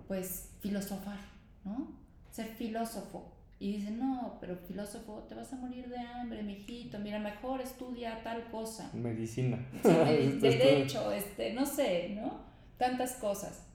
pues 0.06 0.50
filosofar, 0.60 1.18
¿no? 1.64 1.88
Ser 2.30 2.46
filósofo. 2.48 3.32
Y 3.58 3.78
dicen, 3.78 3.98
no, 3.98 4.36
pero 4.40 4.56
filósofo, 4.68 5.24
te 5.28 5.34
vas 5.34 5.50
a 5.52 5.56
morir 5.56 5.88
de 5.88 5.98
hambre, 5.98 6.42
mijito, 6.42 6.98
mira, 6.98 7.18
mejor 7.18 7.62
estudia 7.62 8.22
tal 8.22 8.44
cosa. 8.50 8.90
Medicina. 8.92 9.58
Sí, 9.82 9.88
med 9.88 10.40
derecho, 10.40 11.10
este, 11.10 11.54
no 11.54 11.64
sé, 11.64 12.10
¿no? 12.10 12.40
Tantas 12.76 13.14
cosas. 13.14 13.66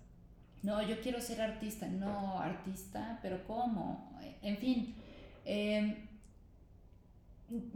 No, 0.61 0.87
yo 0.87 1.01
quiero 1.01 1.19
ser 1.19 1.41
artista. 1.41 1.87
No, 1.87 2.39
artista, 2.39 3.19
pero 3.23 3.43
¿cómo? 3.45 4.11
En 4.43 4.57
fin, 4.57 4.95
eh, 5.45 6.07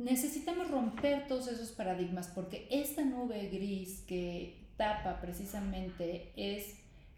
necesitamos 0.06 0.70
romper 0.70 1.28
todos 1.28 1.48
esos 1.48 1.72
paradigmas 1.72 2.28
porque 2.28 2.68
esta 2.70 3.04
nube 3.04 3.50
gris 3.50 4.04
que 4.08 4.56
tapa 4.78 5.20
precisamente 5.20 6.32
es 6.36 6.76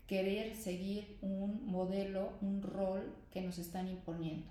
querer 0.07 0.55
seguir 0.55 1.17
un 1.21 1.65
modelo, 1.65 2.31
un 2.41 2.61
rol 2.61 3.13
que 3.33 3.41
nos 3.41 3.57
están 3.57 3.89
imponiendo. 3.89 4.47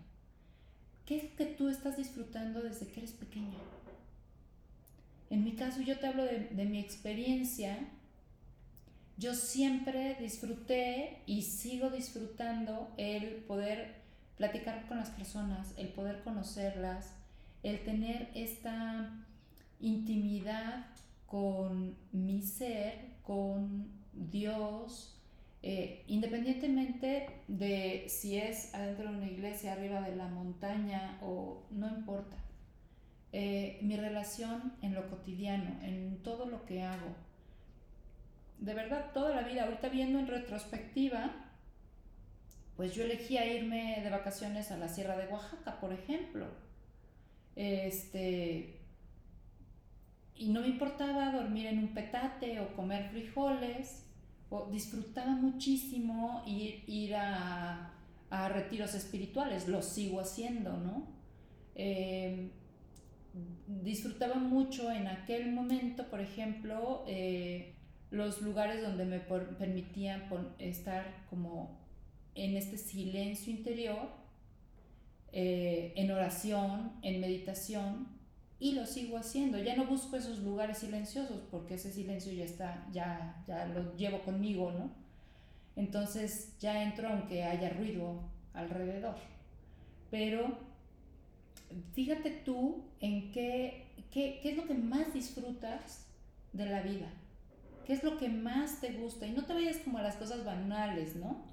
¿Qué 1.07 1.17
es 1.17 1.25
que 1.33 1.47
tú 1.47 1.71
estás 1.71 1.97
disfrutando 1.97 2.61
desde 2.61 2.87
que 2.89 3.01
eres 3.01 3.13
pequeño? 3.13 3.57
En 5.31 5.43
mi 5.43 5.53
caso, 5.53 5.81
yo 5.81 5.99
te 5.99 6.07
hablo 6.07 6.25
de, 6.25 6.41
de 6.51 6.65
mi 6.67 6.79
experiencia. 6.79 7.89
Yo 9.17 9.35
siempre 9.35 10.15
disfruté 10.21 11.23
y 11.25 11.41
sigo 11.41 11.89
disfrutando 11.89 12.93
el 12.99 13.37
poder 13.47 13.95
platicar 14.37 14.87
con 14.89 14.99
las 14.99 15.09
personas, 15.09 15.73
el 15.79 15.89
poder 15.89 16.23
conocerlas, 16.23 17.16
el 17.69 17.83
tener 17.85 18.31
esta 18.35 19.27
intimidad 19.81 20.87
con 21.27 21.97
mi 22.13 22.43
ser, 22.43 23.17
con 23.23 23.89
Dios, 24.13 25.17
eh, 25.63 26.05
independientemente 26.07 27.43
de 27.49 28.07
si 28.09 28.39
es 28.39 28.73
adentro 28.75 29.11
de 29.11 29.17
una 29.17 29.27
iglesia, 29.27 29.73
arriba 29.73 30.01
de 30.01 30.15
la 30.15 30.29
montaña 30.29 31.19
o 31.23 31.67
no 31.71 31.89
importa. 31.89 32.37
Eh, 33.33 33.79
mi 33.83 33.97
relación 33.97 34.73
en 34.83 34.95
lo 34.95 35.11
cotidiano, 35.11 35.83
en 35.83 36.23
todo 36.23 36.47
lo 36.47 36.65
que 36.65 36.83
hago. 36.83 37.17
De 38.59 38.73
verdad, 38.75 39.11
toda 39.13 39.35
la 39.35 39.43
vida, 39.43 39.65
ahorita 39.65 39.89
viendo 39.89 40.19
en 40.19 40.29
retrospectiva, 40.29 41.35
pues 42.77 42.95
yo 42.95 43.03
elegí 43.03 43.37
irme 43.37 44.01
de 44.03 44.11
vacaciones 44.11 44.71
a 44.71 44.77
la 44.77 44.89
Sierra 44.89 45.17
de 45.17 45.27
Oaxaca, 45.27 45.81
por 45.81 45.93
ejemplo. 45.93 46.47
Este, 47.57 48.81
y 50.37 50.49
no 50.49 50.61
me 50.61 50.69
importaba 50.69 51.33
dormir 51.33 51.67
en 51.67 51.79
un 51.79 51.89
petate 51.89 52.61
o 52.61 52.77
comer 52.77 53.11
frijoles, 53.11 54.05
o 54.51 54.71
disfrutaba 54.71 55.33
muchísimo 55.33 56.45
ir, 56.47 56.85
ir 56.87 57.17
a, 57.17 57.93
a, 58.31 58.49
retiros 58.49 58.95
espirituales, 58.95 59.67
lo 59.67 59.83
sigo 59.83 60.21
haciendo, 60.21 60.77
¿no? 60.77 61.09
Eh, 61.75 62.51
disfrutaba 63.67 64.37
mucho 64.37 64.91
en 64.93 65.09
aquel 65.09 65.53
momento, 65.53 66.09
por 66.09 66.21
ejemplo, 66.21 67.05
eh, 67.07 67.75
los 68.11 68.41
lugares 68.41 68.83
donde 68.83 69.05
me 69.05 69.21
permitían 69.21 70.29
estar 70.59 71.27
como 71.29 71.79
en 72.35 72.57
este 72.57 72.79
silencio 72.79 73.53
interior, 73.53 74.11
eh, 75.39 75.93
en 75.97 76.11
oración, 76.11 76.93
en 77.03 77.21
meditación, 77.21 78.09
y 78.59 78.73
lo 78.73 78.87
sigo 78.87 79.19
haciendo. 79.19 79.59
Ya 79.59 79.77
no 79.77 79.85
busco 79.85 80.17
esos 80.17 80.39
lugares 80.39 80.79
silenciosos 80.79 81.43
porque 81.51 81.75
ese 81.75 81.93
silencio 81.93 82.33
ya 82.33 82.45
está, 82.45 82.89
ya, 82.91 83.45
ya 83.47 83.67
lo 83.67 83.95
llevo 83.97 84.23
conmigo, 84.23 84.73
¿no? 84.73 84.91
Entonces 85.77 86.59
ya 86.59 86.83
entro 86.83 87.11
aunque 87.11 87.45
haya 87.45 87.69
ruido 87.69 88.23
alrededor. 88.55 89.17
Pero 90.11 90.57
fíjate 91.93 92.31
tú 92.31 92.85
en 93.01 93.31
qué, 93.31 93.89
qué, 94.11 94.41
qué 94.43 94.53
es 94.53 94.57
lo 94.57 94.67
que 94.67 94.73
más 94.73 95.13
disfrutas 95.13 96.07
de 96.55 96.65
la 96.65 96.81
vida. 96.81 97.11
¿Qué 97.85 97.93
es 97.93 98.03
lo 98.03 98.17
que 98.17 98.31
más 98.31 98.81
te 98.81 98.93
gusta? 98.93 99.27
Y 99.27 99.33
no 99.33 99.45
te 99.45 99.53
vayas 99.53 99.77
como 99.85 99.99
a 99.99 100.03
las 100.03 100.17
cosas 100.17 100.47
banales, 100.47 101.15
¿no? 101.15 101.45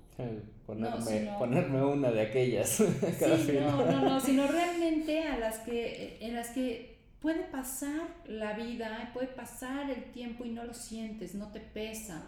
Ponerme, 0.65 1.31
ponerme 1.37 1.83
una 1.83 2.11
de 2.11 2.21
aquellas. 2.21 2.69
sí, 2.69 3.57
no, 3.59 3.85
no, 3.85 4.01
no, 4.01 4.19
sino 4.19 4.47
realmente 4.47 5.23
a 5.23 5.37
las 5.37 5.59
que, 5.59 6.17
en 6.21 6.35
las 6.35 6.49
que 6.49 6.97
puede 7.19 7.43
pasar 7.43 8.07
la 8.27 8.53
vida, 8.53 9.11
puede 9.13 9.27
pasar 9.27 9.89
el 9.89 10.11
tiempo 10.11 10.45
y 10.45 10.49
no 10.49 10.63
lo 10.63 10.73
sientes, 10.73 11.35
no 11.35 11.51
te 11.51 11.59
pesa, 11.59 12.25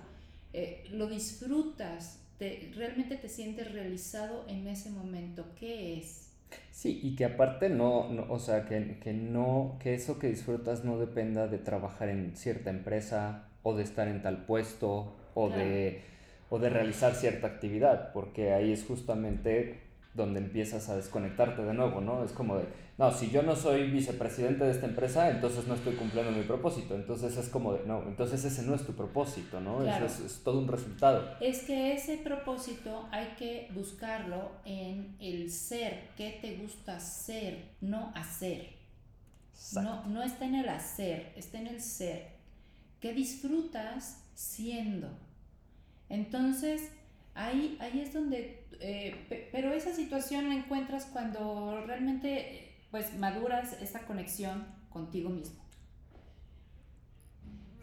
eh, 0.54 0.86
lo 0.92 1.08
disfrutas, 1.08 2.20
te, 2.38 2.72
realmente 2.76 3.16
te 3.18 3.30
sientes 3.30 3.72
realizado 3.72 4.46
en 4.48 4.68
ese 4.68 4.90
momento. 4.90 5.46
¿Qué 5.60 5.98
es? 5.98 6.32
Sí, 6.72 7.00
y 7.04 7.16
que 7.16 7.26
aparte 7.26 7.70
no, 7.70 8.10
no 8.10 8.26
o 8.30 8.40
sea, 8.40 8.66
que, 8.66 8.98
que, 9.02 9.14
no, 9.14 9.78
que 9.80 9.94
eso 9.94 10.20
que 10.20 10.28
disfrutas 10.28 10.84
no 10.84 10.98
dependa 10.98 11.48
de 11.48 11.58
trabajar 11.58 12.10
en 12.10 12.36
cierta 12.36 12.70
empresa 12.70 13.48
o 13.64 13.76
de 13.76 13.84
estar 13.84 14.08
en 14.08 14.22
tal 14.22 14.46
puesto 14.46 15.16
o, 15.34 15.50
de, 15.50 16.04
o 16.50 16.60
de 16.60 16.70
realizar 16.70 17.16
cierta 17.16 17.48
actividad, 17.48 18.12
porque 18.14 18.54
ahí 18.54 18.72
es 18.72 18.86
justamente 18.86 19.86
donde 20.16 20.39
empiezas 20.39 20.88
a 20.89 20.96
desconectarte 20.96 21.64
de 21.64 21.74
nuevo, 21.74 22.00
¿no? 22.00 22.24
Es 22.24 22.32
como 22.32 22.58
de, 22.58 22.66
no, 22.98 23.12
si 23.12 23.30
yo 23.30 23.43
no 23.43 23.56
soy 23.56 23.91
vicepresidente 23.91 24.64
de 24.64 24.72
esta 24.72 24.86
empresa, 24.86 25.30
entonces 25.30 25.68
no 25.68 25.76
estoy 25.76 25.96
cumpliendo 25.96 26.32
mi 26.32 26.43
propósito. 26.43 26.96
Entonces 26.96 27.36
es 27.36 27.50
como 27.50 27.74
de, 27.74 27.86
no, 27.86 28.02
entonces 28.04 28.43
ese 28.46 28.64
no 28.64 28.74
es 28.74 28.86
tu 28.86 28.93
propósito, 28.93 29.60
¿no? 29.60 29.86
Es, 29.86 30.20
es, 30.22 30.41
todo 30.43 30.60
un 30.60 30.70
resultado. 30.70 31.36
Es 31.41 31.64
que 31.64 31.93
ese 31.93 32.18
propósito 32.18 33.08
hay 33.12 33.36
que 33.38 33.70
buscarlo 33.74 34.52
en 34.64 35.18
el 35.20 35.52
ser, 35.52 36.12
qué 36.16 36.39
te 36.41 36.56
gusta 36.56 37.00
ser, 37.02 37.72
no 37.82 38.14
hacer. 38.16 38.76
No, 39.74 40.06
no 40.06 40.24
está 40.24 40.46
en 40.46 40.56
el 40.56 40.70
hacer, 40.70 41.34
está 41.36 41.60
en 41.60 41.68
el 41.68 41.82
ser. 41.82 42.36
¿Qué 43.02 43.14
disfrutas 43.14 44.24
siendo? 44.34 45.10
Entonces, 46.10 46.91
ahí, 47.34 47.78
ahí 47.80 48.01
es 48.01 48.14
donde 48.14 48.66
eh, 48.80 49.49
pero 49.51 49.74
esa 49.74 49.93
situación 49.93 50.49
la 50.49 50.56
encuentras 50.56 51.06
cuando 51.06 51.84
realmente 51.86 52.74
pues 52.91 53.18
maduras 53.18 53.82
esa 53.82 54.06
conexión 54.06 54.66
contigo 54.89 55.30
mismo. 55.30 55.64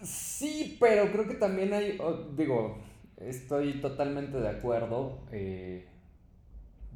Sí, 0.02 0.76
pero 0.80 1.10
creo 1.12 1.28
que 1.28 1.34
también 1.34 1.72
hay, 1.72 1.98
digo, 2.36 2.78
estoy 3.18 3.80
totalmente 3.80 4.38
de 4.38 4.48
acuerdo. 4.48 5.20
Eh, 5.30 5.86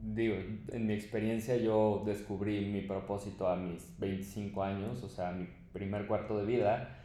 digo, 0.03 0.37
en 0.37 0.87
mi 0.87 0.95
experiencia 0.95 1.57
yo 1.57 2.03
descubrí 2.05 2.67
mi 2.67 2.83
propósito 2.83 3.49
a 3.49 3.57
mis 3.57 3.99
25 3.99 4.63
años, 4.63 5.03
o 5.03 5.09
sea, 5.09 5.31
mi 5.33 5.47
primer 5.73 6.07
cuarto 6.07 6.39
de 6.39 6.47
vida 6.47 6.96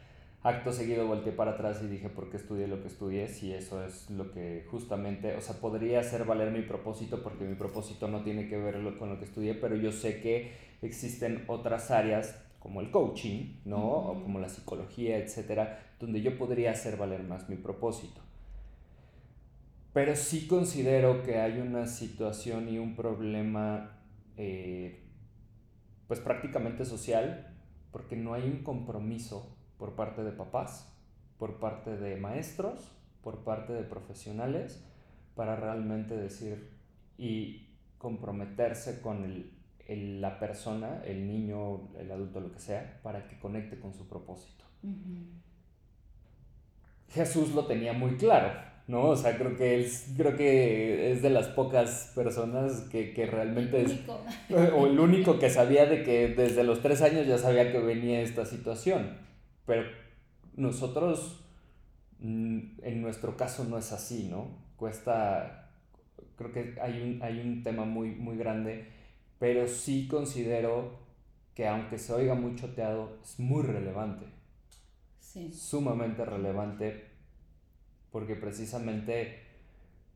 acto 0.42 0.72
seguido 0.72 1.06
volteé 1.06 1.32
para 1.32 1.52
atrás 1.52 1.80
y 1.82 1.86
dije, 1.86 2.08
¿por 2.08 2.28
qué 2.28 2.36
estudié 2.36 2.66
lo 2.66 2.80
que 2.82 2.88
estudié? 2.88 3.28
Si 3.28 3.52
eso 3.52 3.84
es 3.84 4.10
lo 4.10 4.32
que 4.32 4.66
justamente, 4.70 5.36
o 5.36 5.40
sea, 5.40 5.60
podría 5.60 6.00
hacer 6.00 6.24
valer 6.24 6.50
mi 6.50 6.62
propósito 6.62 7.22
porque 7.22 7.44
mi 7.44 7.54
propósito 7.54 8.08
no 8.08 8.22
tiene 8.22 8.48
que 8.48 8.56
ver 8.56 8.98
con 8.98 9.08
lo 9.08 9.18
que 9.18 9.24
estudié, 9.24 9.54
pero 9.54 9.76
yo 9.76 9.92
sé 9.92 10.20
que 10.20 10.52
existen 10.82 11.44
otras 11.46 11.90
áreas 11.90 12.42
como 12.58 12.80
el 12.80 12.90
coaching, 12.90 13.60
¿no? 13.64 13.86
O 13.86 14.22
como 14.22 14.38
la 14.40 14.48
psicología, 14.48 15.18
etcétera, 15.18 15.94
donde 15.98 16.22
yo 16.22 16.36
podría 16.38 16.72
hacer 16.72 16.96
valer 16.96 17.22
más 17.22 17.48
mi 17.48 17.56
propósito. 17.56 18.20
Pero 19.92 20.16
sí 20.16 20.46
considero 20.46 21.22
que 21.22 21.38
hay 21.38 21.60
una 21.60 21.86
situación 21.86 22.68
y 22.68 22.78
un 22.78 22.96
problema, 22.96 24.00
eh, 24.36 25.04
pues 26.08 26.20
prácticamente 26.20 26.84
social, 26.84 27.54
porque 27.90 28.16
no 28.16 28.34
hay 28.34 28.44
un 28.44 28.62
compromiso 28.62 29.54
por 29.82 29.96
parte 29.96 30.22
de 30.22 30.30
papás, 30.30 30.94
por 31.38 31.58
parte 31.58 31.96
de 31.96 32.14
maestros, 32.14 32.92
por 33.20 33.42
parte 33.42 33.72
de 33.72 33.82
profesionales, 33.82 34.80
para 35.34 35.56
realmente 35.56 36.16
decir 36.16 36.70
y 37.18 37.66
comprometerse 37.98 39.00
con 39.00 39.24
el, 39.88 40.20
la 40.20 40.38
persona, 40.38 41.02
el 41.04 41.26
niño, 41.26 41.88
el 41.98 42.12
adulto, 42.12 42.38
lo 42.38 42.52
que 42.52 42.60
sea, 42.60 43.00
para 43.02 43.26
que 43.26 43.40
conecte 43.40 43.80
con 43.80 43.92
su 43.92 44.06
propósito. 44.08 44.64
Jesús 47.08 47.52
lo 47.52 47.66
tenía 47.66 47.92
muy 47.92 48.16
claro, 48.16 48.52
¿no? 48.86 49.08
O 49.08 49.16
sea, 49.16 49.36
creo 49.36 49.56
que 49.56 49.80
es, 49.80 50.12
creo 50.16 50.36
que 50.36 51.10
es 51.10 51.22
de 51.22 51.30
las 51.30 51.48
pocas 51.48 52.12
personas 52.14 52.82
que, 52.82 53.12
que 53.12 53.26
realmente 53.26 53.82
es... 53.82 53.98
O 54.76 54.86
el 54.86 55.00
único 55.00 55.40
que 55.40 55.50
sabía 55.50 55.86
de 55.86 56.04
que 56.04 56.28
desde 56.28 56.62
los 56.62 56.82
tres 56.82 57.02
años 57.02 57.26
ya 57.26 57.36
sabía 57.36 57.72
que 57.72 57.80
venía 57.80 58.20
esta 58.20 58.44
situación. 58.46 59.31
Pero 59.66 59.84
nosotros, 60.56 61.44
mm, 62.18 62.60
en 62.82 63.02
nuestro 63.02 63.36
caso 63.36 63.64
no 63.64 63.78
es 63.78 63.92
así, 63.92 64.28
¿no? 64.28 64.48
Cuesta, 64.76 65.70
creo 66.36 66.52
que 66.52 66.80
hay 66.80 67.00
un, 67.00 67.22
hay 67.22 67.40
un 67.40 67.62
tema 67.62 67.84
muy, 67.84 68.10
muy 68.14 68.36
grande, 68.36 68.88
pero 69.38 69.66
sí 69.68 70.08
considero 70.08 71.00
que 71.54 71.66
aunque 71.66 71.98
se 71.98 72.12
oiga 72.12 72.34
muy 72.34 72.54
choteado, 72.56 73.18
es 73.22 73.38
muy 73.38 73.62
relevante. 73.62 74.26
Sí. 75.20 75.52
Sumamente 75.52 76.24
relevante, 76.24 77.04
porque 78.10 78.34
precisamente, 78.36 79.40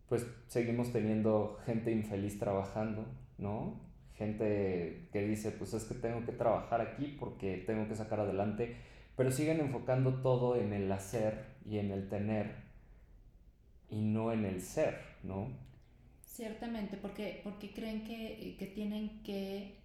pues 0.08 0.26
seguimos 0.48 0.92
teniendo 0.92 1.58
gente 1.64 1.90
infeliz 1.90 2.38
trabajando, 2.38 3.06
¿no? 3.38 3.80
Gente 4.14 5.08
que 5.12 5.26
dice, 5.26 5.50
pues 5.52 5.74
es 5.74 5.84
que 5.84 5.94
tengo 5.94 6.24
que 6.24 6.32
trabajar 6.32 6.80
aquí 6.80 7.16
porque 7.18 7.62
tengo 7.66 7.86
que 7.88 7.94
sacar 7.94 8.20
adelante 8.20 8.76
pero 9.16 9.32
siguen 9.32 9.60
enfocando 9.60 10.20
todo 10.20 10.56
en 10.56 10.72
el 10.72 10.92
hacer 10.92 11.56
y 11.64 11.78
en 11.78 11.90
el 11.90 12.08
tener 12.08 12.54
y 13.88 14.02
no 14.02 14.32
en 14.32 14.44
el 14.44 14.60
ser, 14.60 15.00
¿no? 15.22 15.48
Ciertamente, 16.20 16.98
porque, 16.98 17.40
porque 17.42 17.72
creen 17.72 18.04
que, 18.04 18.56
que 18.58 18.66
tienen 18.66 19.22
que 19.22 19.80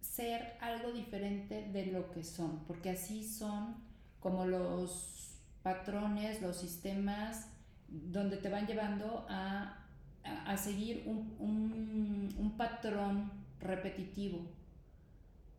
ser 0.00 0.56
algo 0.60 0.92
diferente 0.92 1.68
de 1.72 1.86
lo 1.86 2.10
que 2.10 2.24
son, 2.24 2.64
porque 2.66 2.90
así 2.90 3.24
son 3.24 3.76
como 4.18 4.44
los 4.44 5.38
patrones, 5.62 6.42
los 6.42 6.56
sistemas 6.56 7.48
donde 7.88 8.38
te 8.38 8.48
van 8.48 8.66
llevando 8.66 9.24
a, 9.28 9.86
a, 10.24 10.56
seguir 10.56 11.04
un, 11.06 11.36
un, 11.38 12.34
un 12.36 12.56
patrón 12.56 13.30
repetitivo. 13.60 14.40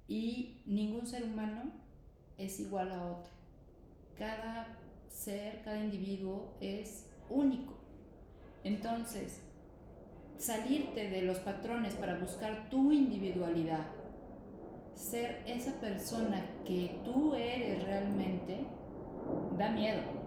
Y 0.10 0.62
ningún 0.66 1.08
ser 1.08 1.24
humano 1.24 1.72
es 2.38 2.60
igual 2.60 2.92
a 2.92 3.06
otro. 3.06 3.32
Cada 4.18 4.68
ser, 5.10 5.62
cada 5.64 5.80
individuo 5.80 6.54
es 6.62 7.06
único. 7.30 7.74
Entonces, 8.64 9.42
salirte 10.38 11.10
de 11.10 11.24
los 11.24 11.40
patrones 11.40 11.94
para 11.96 12.20
buscar 12.20 12.70
tu 12.70 12.92
individualidad, 12.92 13.88
ser 14.94 15.44
esa 15.48 15.80
persona 15.80 16.46
que 16.66 17.00
tú 17.04 17.34
eres 17.36 17.84
realmente, 17.84 18.66
da 19.58 19.70
miedo. 19.70 20.27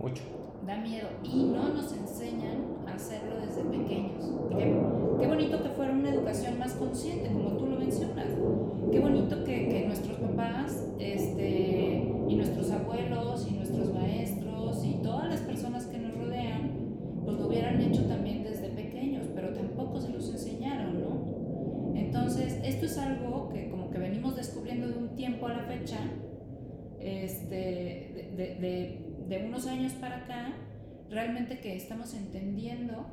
Mucho. 0.00 0.22
Da 0.66 0.76
miedo. 0.76 1.08
Y 1.24 1.44
no 1.44 1.68
nos 1.70 1.92
enseñan 1.92 2.86
a 2.86 2.94
hacerlo 2.94 3.40
desde 3.44 3.62
pequeños. 3.64 4.30
Qué, 4.56 5.26
bonito 5.26 5.62
que 5.62 5.68
fuera 5.70 5.92
una 5.92 6.10
educación 6.10 6.58
más 6.58 6.74
consciente, 6.74 7.32
como 7.32 7.56
tú 7.56 7.66
lo 7.66 7.78
mencionas. 7.78 8.28
Qué 8.90 9.00
bonito 9.00 9.42
que, 9.44 9.68
que 9.68 9.86
nuestros 9.86 10.18
papás 10.18 10.86
este, 10.98 12.12
y 12.28 12.34
nuestros 12.36 12.70
abuelos 12.70 13.46
y 13.50 13.54
nuestros 13.54 13.92
maestros 13.92 14.84
y 14.84 15.02
todas 15.02 15.28
las 15.28 15.40
personas 15.40 15.86
que 15.86 15.98
nos 15.98 16.14
rodean, 16.14 16.70
pues 17.24 17.38
lo 17.38 17.48
hubieran 17.48 17.80
hecho 17.80 18.04
también 18.06 18.44
desde 18.44 18.68
pequeños, 18.68 19.26
pero 19.34 19.52
tampoco 19.52 20.00
se 20.00 20.10
los 20.10 20.30
enseñaron, 20.30 21.00
¿no? 21.00 21.96
Entonces, 21.96 22.60
esto 22.64 22.86
es 22.86 22.98
algo 22.98 23.48
que 23.48 23.68
como 23.68 23.90
que 23.90 23.98
venimos 23.98 24.36
descubriendo 24.36 24.88
de 24.88 24.98
un 24.98 25.16
tiempo 25.16 25.46
a 25.46 25.54
la 25.54 25.62
fecha, 25.64 25.98
este, 27.00 28.32
de 28.36 29.01
unos 29.38 29.66
años 29.66 29.92
para 29.94 30.18
acá, 30.18 30.52
realmente 31.10 31.60
que 31.60 31.76
estamos 31.76 32.14
entendiendo 32.14 33.06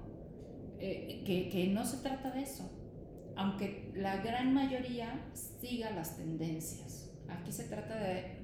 eh, 0.80 1.24
que, 1.26 1.49
que 1.49 1.67
no 1.67 1.86
se 1.86 1.97
trata 1.97 2.32
de 2.32 2.41
eso, 2.41 2.72
aunque 3.36 3.91
la 3.95 4.17
gran 4.17 4.53
mayoría 4.53 5.30
siga 5.34 5.91
las 5.91 6.17
tendencias. 6.17 7.11
Aquí 7.28 7.51
se 7.51 7.65
trata 7.65 7.95
de, 7.95 8.38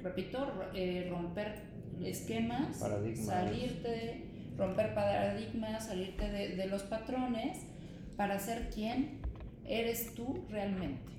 repito, 0.00 0.52
eh, 0.74 1.08
romper 1.10 1.62
esquemas, 2.02 2.78
salirte, 2.78 4.52
romper 4.56 4.94
paradigmas, 4.94 5.86
salirte 5.86 6.30
de, 6.30 6.56
de, 6.56 6.66
los 6.66 6.82
patrones 6.82 7.58
para 8.16 8.38
ser 8.38 8.70
quien 8.70 9.20
eres 9.64 10.14
tú 10.14 10.44
realmente. 10.50 11.12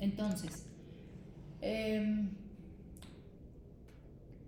Entonces, 0.00 0.66
eh, 1.60 2.28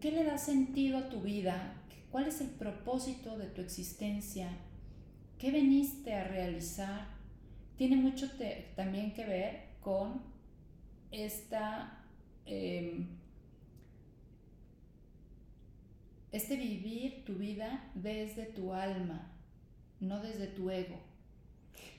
¿qué 0.01 0.13
le 0.13 0.25
da 0.25 0.39
sentido 0.39 0.99
a 0.99 1.09
tu 1.09 1.21
vida? 1.21 1.75
¿Cuál 2.11 2.29
es 2.29 2.41
el 2.41 2.49
propósito 2.51 3.37
de 3.37 3.47
tu 3.47 3.61
existencia? 3.61 4.51
¿Qué 5.39 5.51
veniste 5.51 6.15
a 6.15 6.25
realizar? 6.25 7.09
Tiene 7.77 7.97
mucho 7.97 8.31
también 8.75 9.13
que 9.13 9.27
ver 9.27 9.67
con 9.81 10.23
esta, 11.11 12.05
eh, 12.47 13.07
este 16.33 16.57
vivir 16.57 17.25
tu 17.25 17.35
vida 17.35 17.91
desde 17.95 18.47
tu 18.47 18.73
alma, 18.73 19.31
no 20.01 20.21
desde 20.23 20.47
tu 20.47 20.71
ego. 20.71 20.99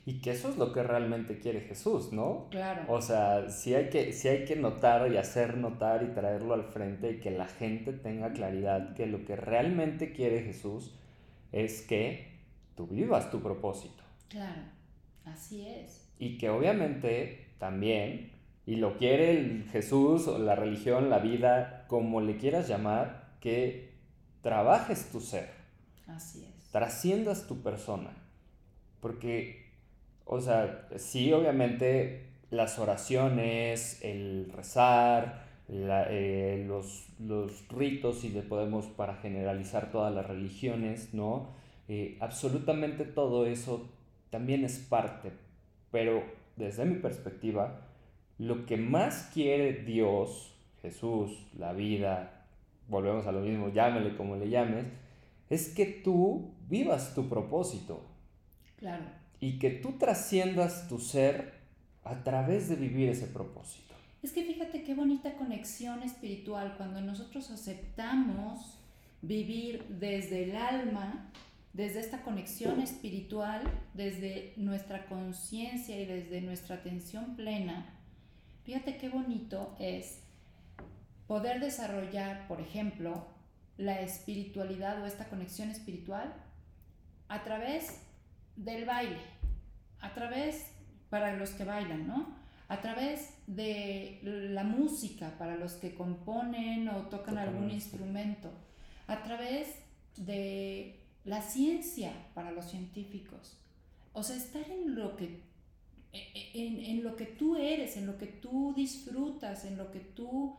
Y 0.07 0.21
que 0.21 0.31
eso 0.31 0.47
es 0.47 0.55
lo 0.55 0.71
que 0.71 0.83
realmente 0.83 1.37
quiere 1.37 1.59
Jesús, 1.59 2.13
¿no? 2.13 2.47
Claro. 2.49 2.83
O 2.87 3.01
sea, 3.01 3.49
sí 3.49 3.75
hay 3.75 3.89
que, 3.89 4.13
sí 4.13 4.29
hay 4.29 4.45
que 4.45 4.55
notar 4.55 5.11
y 5.11 5.17
hacer 5.17 5.57
notar 5.57 6.01
y 6.01 6.13
traerlo 6.13 6.53
al 6.53 6.63
frente 6.63 7.11
y 7.11 7.19
que 7.19 7.29
la 7.29 7.45
gente 7.45 7.91
tenga 7.91 8.31
claridad 8.31 8.93
que 8.93 9.05
lo 9.05 9.25
que 9.25 9.35
realmente 9.35 10.13
quiere 10.13 10.43
Jesús 10.43 10.97
es 11.51 11.81
que 11.81 12.39
tú 12.77 12.87
vivas 12.87 13.29
tu 13.31 13.41
propósito. 13.41 14.01
Claro, 14.29 14.61
así 15.25 15.67
es. 15.67 16.09
Y 16.17 16.37
que 16.37 16.51
obviamente 16.51 17.49
también, 17.57 18.31
y 18.65 18.77
lo 18.77 18.95
quiere 18.95 19.31
el 19.31 19.67
Jesús 19.73 20.29
o 20.29 20.39
la 20.39 20.55
religión, 20.55 21.09
la 21.09 21.19
vida, 21.19 21.83
como 21.89 22.21
le 22.21 22.37
quieras 22.37 22.69
llamar, 22.69 23.33
que 23.41 23.91
trabajes 24.41 25.11
tu 25.11 25.19
ser. 25.19 25.49
Así 26.07 26.45
es. 26.45 26.71
Trasciendas 26.71 27.45
tu 27.45 27.61
persona. 27.61 28.11
Porque 29.01 29.66
o 30.27 30.41
sea, 30.41 30.87
sí, 30.97 31.31
obviamente 31.31 32.27
las 32.49 32.79
oraciones, 32.79 33.99
el 34.03 34.51
rezar, 34.53 35.45
eh, 35.69 36.63
los, 36.67 37.07
los, 37.19 37.67
ritos, 37.69 38.19
si 38.19 38.29
le 38.29 38.41
podemos 38.41 38.85
para 38.87 39.15
generalizar 39.15 39.91
todas 39.91 40.13
las 40.13 40.27
religiones, 40.27 41.13
¿no? 41.13 41.49
Eh, 41.87 42.17
absolutamente 42.19 43.05
todo 43.05 43.45
eso 43.45 43.89
también 44.29 44.65
es 44.65 44.79
parte, 44.79 45.31
pero 45.91 46.23
desde 46.57 46.85
mi 46.85 46.95
perspectiva, 46.95 47.81
lo 48.37 48.65
que 48.65 48.77
más 48.77 49.29
quiere 49.33 49.73
Dios, 49.83 50.55
Jesús, 50.81 51.47
la 51.57 51.73
vida, 51.73 52.45
volvemos 52.89 53.25
a 53.27 53.31
lo 53.31 53.41
mismo, 53.41 53.69
llámele 53.69 54.15
como 54.15 54.35
le 54.35 54.49
llames, 54.49 54.85
es 55.49 55.69
que 55.69 55.85
tú 55.85 56.53
vivas 56.67 57.15
tu 57.15 57.29
propósito. 57.29 58.01
Claro 58.77 59.16
y 59.39 59.59
que 59.59 59.69
tú 59.69 59.93
trasciendas 59.97 60.87
tu 60.87 60.99
ser 60.99 61.53
a 62.03 62.23
través 62.23 62.69
de 62.69 62.75
vivir 62.75 63.09
ese 63.09 63.27
propósito. 63.27 63.93
Es 64.23 64.31
que 64.31 64.43
fíjate 64.43 64.83
qué 64.83 64.95
bonita 64.95 65.35
conexión 65.35 66.01
espiritual 66.03 66.75
cuando 66.77 67.01
nosotros 67.01 67.51
aceptamos 67.51 68.79
vivir 69.21 69.85
desde 69.89 70.45
el 70.45 70.55
alma, 70.55 71.31
desde 71.73 71.99
esta 71.99 72.23
conexión 72.23 72.81
espiritual, 72.81 73.61
desde 73.93 74.53
nuestra 74.57 75.05
conciencia 75.05 75.99
y 75.99 76.05
desde 76.05 76.41
nuestra 76.41 76.77
atención 76.77 77.35
plena. 77.35 77.93
Fíjate 78.63 78.97
qué 78.97 79.09
bonito 79.09 79.75
es 79.79 80.19
poder 81.27 81.59
desarrollar, 81.59 82.47
por 82.47 82.59
ejemplo, 82.59 83.27
la 83.77 84.01
espiritualidad 84.01 85.01
o 85.01 85.05
esta 85.05 85.29
conexión 85.29 85.69
espiritual 85.69 86.33
a 87.27 87.43
través 87.43 88.01
del 88.57 88.85
baile, 88.85 89.21
a 90.01 90.13
través, 90.13 90.71
para 91.09 91.37
los 91.37 91.51
que 91.51 91.63
bailan, 91.63 92.07
¿no? 92.07 92.35
A 92.67 92.81
través 92.81 93.33
de 93.47 94.19
la 94.23 94.63
música, 94.63 95.37
para 95.37 95.55
los 95.55 95.73
que 95.73 95.95
componen 95.95 96.89
o 96.89 97.03
tocan 97.03 97.37
algún 97.37 97.71
instrumento, 97.71 98.51
a 99.07 99.23
través 99.23 99.69
de 100.17 100.99
la 101.23 101.41
ciencia 101.41 102.11
para 102.33 102.51
los 102.51 102.65
científicos. 102.65 103.57
O 104.11 104.23
sea, 104.23 104.35
estar 104.35 104.69
en 104.69 104.95
lo 104.95 105.15
que, 105.15 105.43
e, 106.11 106.19
e, 106.33 106.67
en, 106.67 106.79
en 106.83 107.03
lo 107.03 107.15
que 107.15 107.25
tú 107.25 107.55
eres, 107.55 107.95
en 107.95 108.07
lo 108.07 108.17
que 108.17 108.27
tú 108.27 108.73
disfrutas, 108.75 109.63
en 109.63 109.77
lo 109.77 109.91
que 109.91 109.99
tú 109.99 110.57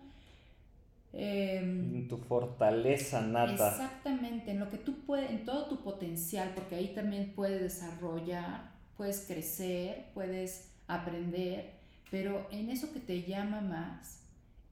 en 1.12 1.94
em, 1.94 2.08
tu 2.08 2.18
fortaleza 2.18 3.20
nata. 3.20 3.70
Exactamente, 3.70 4.50
en 4.50 4.60
lo 4.60 4.68
que 4.68 4.76
tú 4.76 5.04
puedes, 5.06 5.30
en 5.30 5.44
todo 5.44 5.66
tu 5.66 5.82
potencial, 5.82 6.52
porque 6.54 6.76
ahí 6.76 6.88
también 6.94 7.32
puedes 7.34 7.60
desarrollar, 7.60 8.70
puedes 8.96 9.20
crecer, 9.26 10.06
puedes 10.14 10.70
aprender, 10.86 11.72
pero 12.10 12.46
en 12.50 12.70
eso 12.70 12.92
que 12.92 13.00
te 13.00 13.22
llama 13.22 13.60
más, 13.60 14.22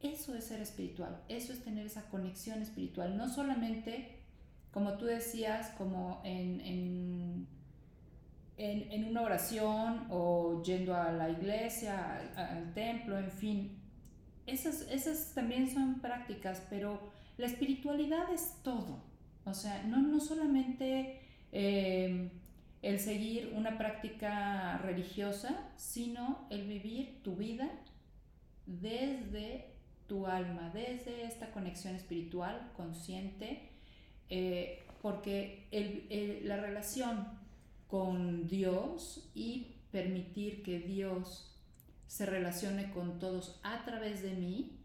eso 0.02 0.34
es 0.34 0.44
ser 0.44 0.60
espiritual, 0.60 1.22
eso 1.28 1.52
es 1.52 1.64
tener 1.64 1.86
esa 1.86 2.02
conexión 2.10 2.60
espiritual, 2.60 3.16
no 3.16 3.28
solamente, 3.28 4.18
como 4.72 4.98
tú 4.98 5.06
decías, 5.06 5.70
como 5.78 6.20
en, 6.24 6.60
en, 6.60 7.46
en, 8.58 8.92
en 8.92 9.04
una 9.04 9.22
oración 9.22 10.06
o 10.10 10.62
yendo 10.62 10.94
a 10.94 11.12
la 11.12 11.30
iglesia, 11.30 12.18
al, 12.36 12.56
al 12.58 12.74
templo, 12.74 13.18
en 13.18 13.30
fin, 13.30 13.85
esas, 14.46 14.82
esas 14.90 15.32
también 15.34 15.70
son 15.70 16.00
prácticas, 16.00 16.62
pero 16.70 17.00
la 17.36 17.46
espiritualidad 17.46 18.32
es 18.32 18.56
todo. 18.62 19.02
O 19.44 19.54
sea, 19.54 19.82
no, 19.84 19.98
no 19.98 20.20
solamente 20.20 21.20
eh, 21.52 22.30
el 22.82 23.00
seguir 23.00 23.52
una 23.54 23.78
práctica 23.78 24.78
religiosa, 24.78 25.70
sino 25.76 26.46
el 26.50 26.66
vivir 26.66 27.22
tu 27.22 27.36
vida 27.36 27.70
desde 28.66 29.76
tu 30.06 30.26
alma, 30.26 30.70
desde 30.72 31.24
esta 31.24 31.50
conexión 31.50 31.94
espiritual 31.94 32.70
consciente, 32.76 33.70
eh, 34.28 34.84
porque 35.02 35.66
la 36.44 36.56
relación 36.56 37.26
con 37.88 38.46
Dios 38.48 39.30
y 39.34 39.76
permitir 39.90 40.62
que 40.62 40.80
Dios 40.80 41.55
se 42.06 42.26
relacione 42.26 42.90
con 42.90 43.18
todos 43.18 43.60
a 43.62 43.84
través 43.84 44.22
de 44.22 44.34
mí, 44.34 44.78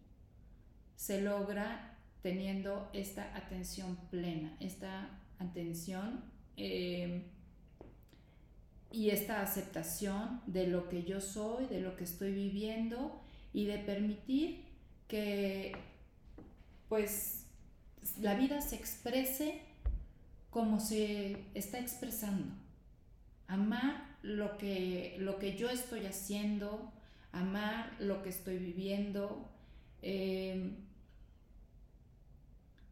se 0.95 1.21
logra 1.21 1.97
teniendo 2.21 2.89
esta 2.93 3.35
atención 3.35 3.97
plena, 4.09 4.55
esta 4.59 5.09
atención 5.39 6.23
eh, 6.57 7.23
y 8.91 9.09
esta 9.09 9.41
aceptación 9.41 10.41
de 10.45 10.67
lo 10.67 10.89
que 10.89 11.03
yo 11.03 11.21
soy, 11.21 11.65
de 11.67 11.81
lo 11.81 11.95
que 11.95 12.03
estoy 12.03 12.33
viviendo 12.33 13.21
y 13.53 13.65
de 13.65 13.79
permitir 13.79 14.65
que 15.07 15.75
pues 16.87 17.45
la 18.19 18.35
vida 18.35 18.61
se 18.61 18.75
exprese 18.75 19.61
como 20.49 20.79
se 20.79 21.45
está 21.53 21.79
expresando. 21.79 22.53
Amar 23.47 24.17
lo 24.21 24.57
que, 24.57 25.15
lo 25.19 25.39
que 25.39 25.57
yo 25.57 25.69
estoy 25.69 26.05
haciendo, 26.05 26.91
amar 27.31 27.95
lo 27.99 28.21
que 28.23 28.29
estoy 28.29 28.57
viviendo, 28.57 29.49
eh, 30.01 30.71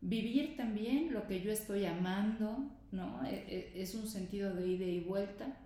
vivir 0.01 0.55
también 0.55 1.13
lo 1.13 1.27
que 1.27 1.41
yo 1.41 1.51
estoy 1.51 1.85
amando, 1.85 2.71
¿no? 2.91 3.25
E, 3.25 3.35
e, 3.75 3.81
es 3.81 3.95
un 3.95 4.07
sentido 4.07 4.53
de 4.53 4.67
ida 4.67 4.85
y 4.85 5.01
vuelta. 5.01 5.57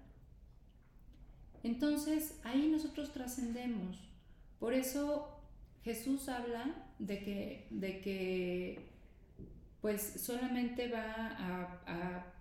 Entonces 1.64 2.40
ahí 2.44 2.68
nosotros 2.70 3.12
trascendemos. 3.14 3.98
Por 4.60 4.74
eso 4.74 5.40
Jesús 5.84 6.28
habla 6.30 6.88
de 7.00 7.20
que, 7.24 7.68
de 7.70 8.02
que 8.02 8.90
pues 9.82 10.02
solamente 10.02 10.88
va 10.88 11.04
a, 11.06 11.84
a 11.86 12.34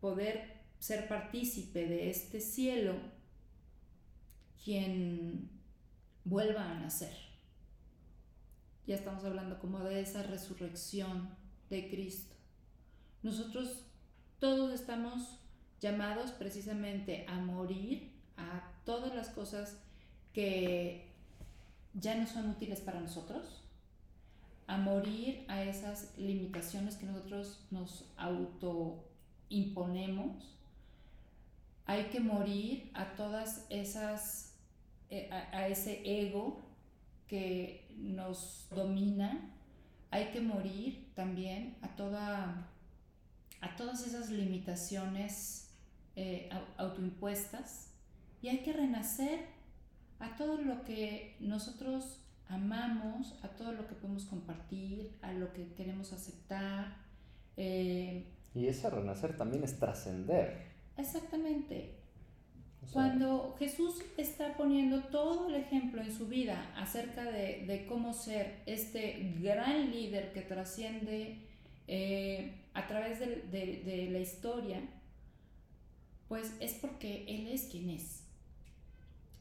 poder 0.00 0.58
ser 0.78 1.08
partícipe 1.08 1.86
de 1.86 2.08
este 2.08 2.40
cielo 2.40 2.94
quien 4.64 5.57
vuelva 6.28 6.70
a 6.70 6.74
nacer. 6.74 7.16
Ya 8.86 8.94
estamos 8.94 9.24
hablando 9.24 9.58
como 9.58 9.80
de 9.80 10.00
esa 10.00 10.22
resurrección 10.22 11.30
de 11.70 11.90
Cristo. 11.90 12.34
Nosotros 13.22 13.84
todos 14.38 14.72
estamos 14.72 15.40
llamados 15.80 16.32
precisamente 16.32 17.24
a 17.28 17.38
morir 17.40 18.12
a 18.36 18.72
todas 18.84 19.14
las 19.14 19.28
cosas 19.28 19.78
que 20.32 21.08
ya 21.94 22.14
no 22.14 22.26
son 22.26 22.50
útiles 22.50 22.80
para 22.80 23.00
nosotros, 23.00 23.62
a 24.66 24.76
morir 24.76 25.46
a 25.48 25.62
esas 25.62 26.12
limitaciones 26.18 26.96
que 26.96 27.06
nosotros 27.06 27.64
nos 27.70 28.04
autoimponemos, 28.16 30.56
hay 31.86 32.10
que 32.10 32.20
morir 32.20 32.90
a 32.94 33.16
todas 33.16 33.64
esas, 33.70 34.47
eh, 35.10 35.30
a, 35.30 35.68
ese 35.68 36.02
ego 36.04 36.60
que 37.26 37.88
nos 37.96 38.68
domina, 38.70 39.54
hay 40.10 40.26
que 40.26 40.40
morir 40.40 41.12
también 41.14 41.76
a, 41.82 41.96
toda, 41.96 42.68
a 43.60 43.76
todas 43.76 44.06
esas 44.06 44.30
limitaciones 44.30 45.70
eh, 46.16 46.48
autoimpuestas 46.76 47.92
y 48.42 48.48
hay 48.48 48.58
que 48.58 48.72
renacer 48.72 49.40
a 50.18 50.36
todo 50.36 50.60
lo 50.60 50.84
que 50.84 51.36
nosotros 51.40 52.20
amamos, 52.48 53.38
a 53.42 53.48
todo 53.48 53.72
lo 53.72 53.86
que 53.86 53.94
podemos 53.94 54.24
compartir, 54.24 55.16
a 55.22 55.32
lo 55.32 55.52
que 55.52 55.72
queremos 55.74 56.12
aceptar. 56.12 56.96
Eh, 57.56 58.26
y 58.54 58.66
ese 58.66 58.90
renacer 58.90 59.36
también 59.36 59.64
es 59.64 59.78
trascender. 59.78 60.66
Exactamente. 60.96 61.97
Cuando 62.92 63.54
Jesús 63.58 64.02
está 64.16 64.56
poniendo 64.56 65.02
todo 65.04 65.48
el 65.48 65.56
ejemplo 65.56 66.00
en 66.00 66.12
su 66.12 66.26
vida 66.26 66.72
acerca 66.76 67.24
de, 67.24 67.84
cómo 67.88 68.14
ser 68.14 68.62
este 68.66 69.34
gran 69.40 69.90
líder 69.90 70.32
que 70.32 70.40
trasciende 70.40 71.36
eh, 71.86 72.54
a 72.72 72.86
través 72.86 73.20
de 73.20 74.08
la 74.10 74.18
historia, 74.18 74.80
pues 76.28 76.54
es 76.60 76.74
porque 76.74 77.24
Él 77.28 77.48
es 77.48 77.64
quien 77.64 77.90
es. 77.90 78.28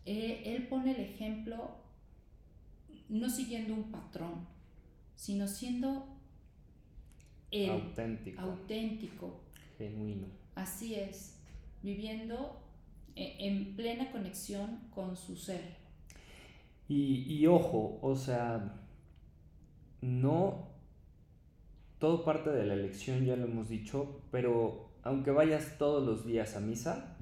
Eh, 0.09 0.55
él 0.55 0.67
pone 0.69 0.91
el 0.91 1.01
ejemplo 1.01 1.69
no 3.09 3.29
siguiendo 3.29 3.73
un 3.73 3.91
patrón, 3.91 4.47
sino 5.17 5.49
siendo 5.49 6.07
él, 7.51 7.69
auténtico. 7.71 8.39
auténtico. 8.41 9.41
Genuino. 9.77 10.27
Así 10.55 10.95
es, 10.95 11.35
viviendo 11.83 12.57
en 13.17 13.75
plena 13.75 14.11
conexión 14.11 14.79
con 14.93 15.15
su 15.15 15.35
ser. 15.35 15.77
Y, 16.87 17.23
y 17.33 17.47
ojo, 17.47 17.99
o 18.01 18.15
sea, 18.15 18.75
no 20.01 20.67
todo 21.99 22.23
parte 22.23 22.51
de 22.51 22.65
la 22.65 22.75
elección, 22.75 23.25
ya 23.25 23.35
lo 23.35 23.45
hemos 23.45 23.69
dicho, 23.69 24.21
pero 24.31 24.91
aunque 25.03 25.31
vayas 25.31 25.77
todos 25.77 26.05
los 26.05 26.25
días 26.25 26.55
a 26.55 26.59
misa, 26.59 27.17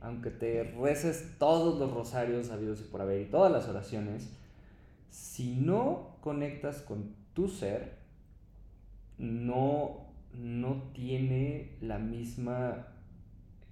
aunque 0.00 0.30
te 0.30 0.64
reces 0.64 1.36
todos 1.38 1.78
los 1.78 1.92
rosarios 1.92 2.50
habidos 2.50 2.80
y 2.80 2.84
por 2.84 3.02
haber 3.02 3.22
y 3.22 3.30
todas 3.30 3.52
las 3.52 3.68
oraciones, 3.68 4.30
si 5.10 5.56
no 5.56 6.16
conectas 6.20 6.80
con 6.80 7.14
tu 7.34 7.48
ser, 7.48 7.98
no, 9.18 10.08
no 10.32 10.90
tiene 10.92 11.76
la 11.80 11.98
misma 11.98 12.88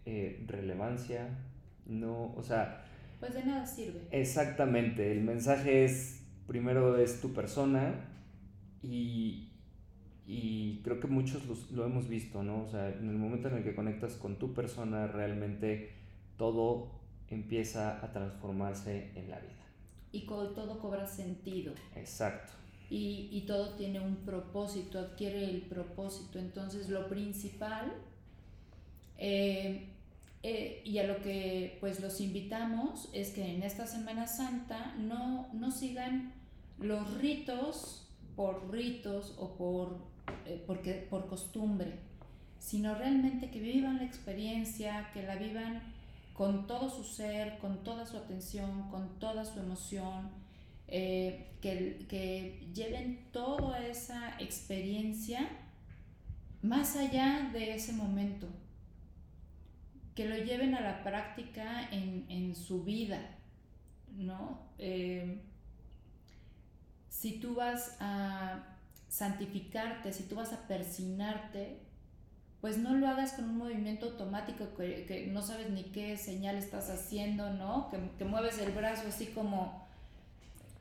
eh, 0.04 0.44
relevancia, 0.46 1.28
no, 1.86 2.34
o 2.34 2.42
sea... 2.42 2.84
Pues 3.20 3.34
de 3.34 3.44
nada 3.44 3.66
sirve. 3.66 4.00
Exactamente, 4.10 5.12
el 5.12 5.22
mensaje 5.22 5.84
es, 5.84 6.24
primero 6.46 6.96
es 6.96 7.20
tu 7.20 7.32
persona 7.32 7.94
y, 8.82 9.52
y 10.26 10.80
creo 10.82 10.98
que 10.98 11.06
muchos 11.06 11.70
lo 11.70 11.84
hemos 11.84 12.08
visto, 12.08 12.42
¿no? 12.42 12.62
O 12.62 12.68
sea, 12.68 12.88
en 12.88 13.08
el 13.08 13.16
momento 13.16 13.48
en 13.48 13.58
el 13.58 13.64
que 13.64 13.74
conectas 13.74 14.14
con 14.14 14.38
tu 14.38 14.54
persona, 14.54 15.06
realmente 15.06 15.92
todo 16.36 16.90
empieza 17.28 18.04
a 18.04 18.12
transformarse 18.12 19.12
en 19.14 19.30
la 19.30 19.38
vida. 19.38 19.62
Y 20.12 20.26
todo 20.26 20.78
cobra 20.78 21.06
sentido. 21.06 21.72
Exacto. 21.96 22.52
Y, 22.94 23.44
todo 23.46 23.74
tiene 23.76 24.00
un 24.00 24.16
propósito, 24.16 24.98
adquiere 24.98 25.44
el 25.44 25.62
propósito. 25.62 26.38
Entonces 26.38 26.90
lo 26.90 27.08
principal, 27.08 27.90
eh, 29.16 29.88
eh, 30.42 30.82
y 30.84 30.98
a 30.98 31.04
lo 31.04 31.22
que 31.22 31.76
pues 31.80 32.00
los 32.00 32.20
invitamos, 32.20 33.08
es 33.12 33.30
que 33.30 33.54
en 33.54 33.62
esta 33.62 33.86
Semana 33.86 34.26
Santa 34.26 34.94
no, 34.98 35.48
no 35.52 35.70
sigan 35.70 36.32
los 36.78 37.18
ritos 37.18 38.08
por 38.34 38.70
ritos 38.72 39.36
o 39.38 39.56
por, 39.56 39.98
eh, 40.46 40.62
porque, 40.66 40.94
por 40.94 41.28
costumbre, 41.28 41.98
sino 42.58 42.94
realmente 42.94 43.50
que 43.50 43.60
vivan 43.60 43.98
la 43.98 44.04
experiencia, 44.04 45.10
que 45.12 45.22
la 45.22 45.36
vivan 45.36 45.82
con 46.32 46.66
todo 46.66 46.90
su 46.90 47.04
ser, 47.04 47.58
con 47.58 47.84
toda 47.84 48.06
su 48.06 48.16
atención, 48.16 48.88
con 48.90 49.18
toda 49.18 49.44
su 49.44 49.60
emoción, 49.60 50.30
eh, 50.88 51.52
que, 51.60 52.04
que 52.08 52.68
lleven 52.74 53.28
toda 53.32 53.86
esa 53.86 54.36
experiencia 54.40 55.48
más 56.62 56.96
allá 56.96 57.50
de 57.52 57.74
ese 57.74 57.92
momento, 57.92 58.48
que 60.14 60.26
lo 60.26 60.36
lleven 60.36 60.74
a 60.74 60.80
la 60.80 61.02
práctica 61.02 61.88
en, 61.90 62.54
su 62.54 62.84
vida, 62.84 63.20
¿no? 64.16 64.60
Eh, 64.78 65.40
si 67.08 67.38
tú 67.38 67.54
vas 67.54 67.96
a 68.00 68.64
santificarte, 69.08 70.12
si 70.12 70.24
tú 70.24 70.36
vas 70.36 70.52
a 70.52 70.66
persinarte, 70.66 71.78
pues 72.60 72.78
no 72.78 72.94
lo 72.94 73.08
hagas 73.08 73.32
con 73.32 73.46
un 73.46 73.58
movimiento 73.58 74.06
automático 74.06 74.74
que, 74.76 75.28
no 75.32 75.42
sabes 75.42 75.70
ni 75.70 75.84
qué 75.84 76.16
señal 76.16 76.56
estás 76.56 76.90
haciendo, 76.90 77.50
¿no? 77.50 77.90
Que, 78.18 78.24
mueves 78.24 78.58
el 78.58 78.72
brazo 78.72 79.08
así 79.08 79.26
como... 79.26 79.86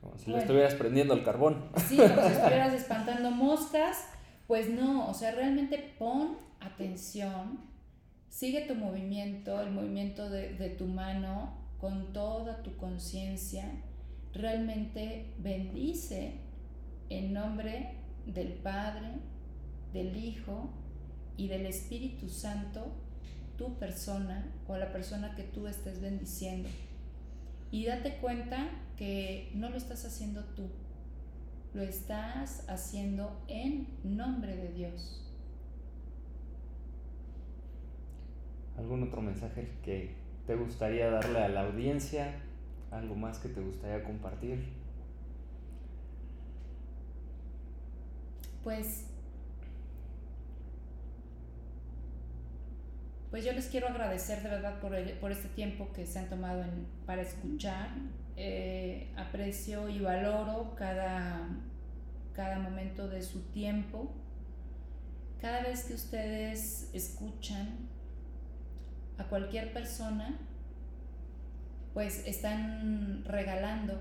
Como 0.00 0.18
si 0.18 0.30
le 0.30 0.38
estuvieras 0.38 0.74
prendiendo 0.74 1.14
el 1.14 1.24
carbón. 1.24 1.70
Sí, 1.88 1.96
como 1.96 2.22
si 2.22 2.32
estuvieras 2.32 2.72
espantando 2.72 3.30
moscas. 3.30 4.04
Pues 4.46 4.68
no, 4.68 5.08
o 5.08 5.14
sea, 5.14 5.32
realmente 5.32 5.94
pon 5.98 6.36
atención, 6.60 7.58
sigue 8.32 8.62
tu 8.62 8.74
movimiento, 8.74 9.60
el 9.60 9.70
movimiento 9.72 10.30
de, 10.30 10.74
tu 10.78 10.86
mano 10.86 11.52
con 11.78 12.14
toda 12.14 12.62
tu 12.62 12.74
conciencia. 12.78 13.70
Realmente 14.32 15.34
bendice 15.38 16.38
en 17.10 17.34
nombre 17.34 17.98
del 18.24 18.54
Padre, 18.54 19.18
del 19.92 20.16
Hijo 20.16 20.70
y 21.36 21.48
del 21.48 21.66
Espíritu 21.66 22.30
Santo 22.30 22.86
tu 23.58 23.78
persona 23.78 24.50
o 24.66 24.78
la 24.78 24.90
persona 24.92 25.34
que 25.36 25.42
tú 25.42 25.66
estés 25.66 26.00
bendiciendo. 26.00 26.70
Y 27.70 27.84
date 27.84 28.16
cuenta 28.16 28.70
que 28.96 29.50
no 29.54 29.68
lo 29.68 29.76
estás 29.76 30.06
haciendo 30.06 30.42
tú, 30.56 30.70
lo 31.74 31.82
estás 31.82 32.64
haciendo 32.66 33.44
en 33.48 33.88
nombre 34.04 34.56
de 34.56 34.72
Dios. 34.72 35.21
¿Algún 38.76 39.02
otro 39.02 39.20
mensaje 39.20 39.68
que 39.84 40.14
te 40.46 40.56
gustaría 40.56 41.10
darle 41.10 41.38
a 41.38 41.48
la 41.48 41.62
audiencia? 41.62 42.34
¿Algo 42.90 43.14
más 43.14 43.38
que 43.38 43.48
te 43.48 43.60
gustaría 43.60 44.02
compartir? 44.04 44.72
Pues 48.62 49.06
pues 53.30 53.46
yo 53.46 53.52
les 53.52 53.66
quiero 53.68 53.88
agradecer 53.88 54.42
de 54.42 54.50
verdad 54.50 54.78
por, 54.78 54.92
por 55.18 55.32
este 55.32 55.48
tiempo 55.48 55.90
que 55.94 56.06
se 56.06 56.18
han 56.18 56.28
tomado 56.28 56.64
para 57.06 57.22
escuchar. 57.22 57.88
Eh, 58.36 59.10
aprecio 59.16 59.88
y 59.88 60.00
valoro 60.00 60.74
cada, 60.76 61.48
cada 62.34 62.58
momento 62.58 63.08
de 63.08 63.22
su 63.22 63.40
tiempo. 63.50 64.12
Cada 65.40 65.62
vez 65.62 65.84
que 65.84 65.94
ustedes 65.94 66.90
escuchan 66.92 67.91
a 69.22 69.28
cualquier 69.28 69.72
persona, 69.72 70.38
pues 71.94 72.26
están 72.26 73.24
regalando 73.24 73.98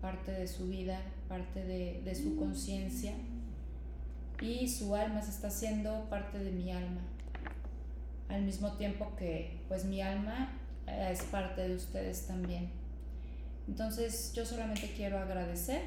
parte 0.00 0.32
de 0.32 0.46
su 0.46 0.68
vida, 0.68 1.00
parte 1.28 1.64
de, 1.64 2.02
de 2.04 2.14
su 2.14 2.36
conciencia 2.36 3.14
y 4.40 4.68
su 4.68 4.94
alma 4.94 5.22
se 5.22 5.30
está 5.30 5.48
haciendo 5.48 6.08
parte 6.10 6.38
de 6.38 6.50
mi 6.50 6.70
alma. 6.70 7.00
Al 8.28 8.42
mismo 8.42 8.72
tiempo 8.72 9.14
que 9.16 9.60
pues 9.68 9.84
mi 9.84 10.00
alma 10.00 10.52
eh, 10.86 11.10
es 11.12 11.22
parte 11.24 11.68
de 11.68 11.74
ustedes 11.76 12.26
también. 12.26 12.70
Entonces 13.68 14.32
yo 14.34 14.44
solamente 14.44 14.92
quiero 14.96 15.18
agradecer, 15.18 15.82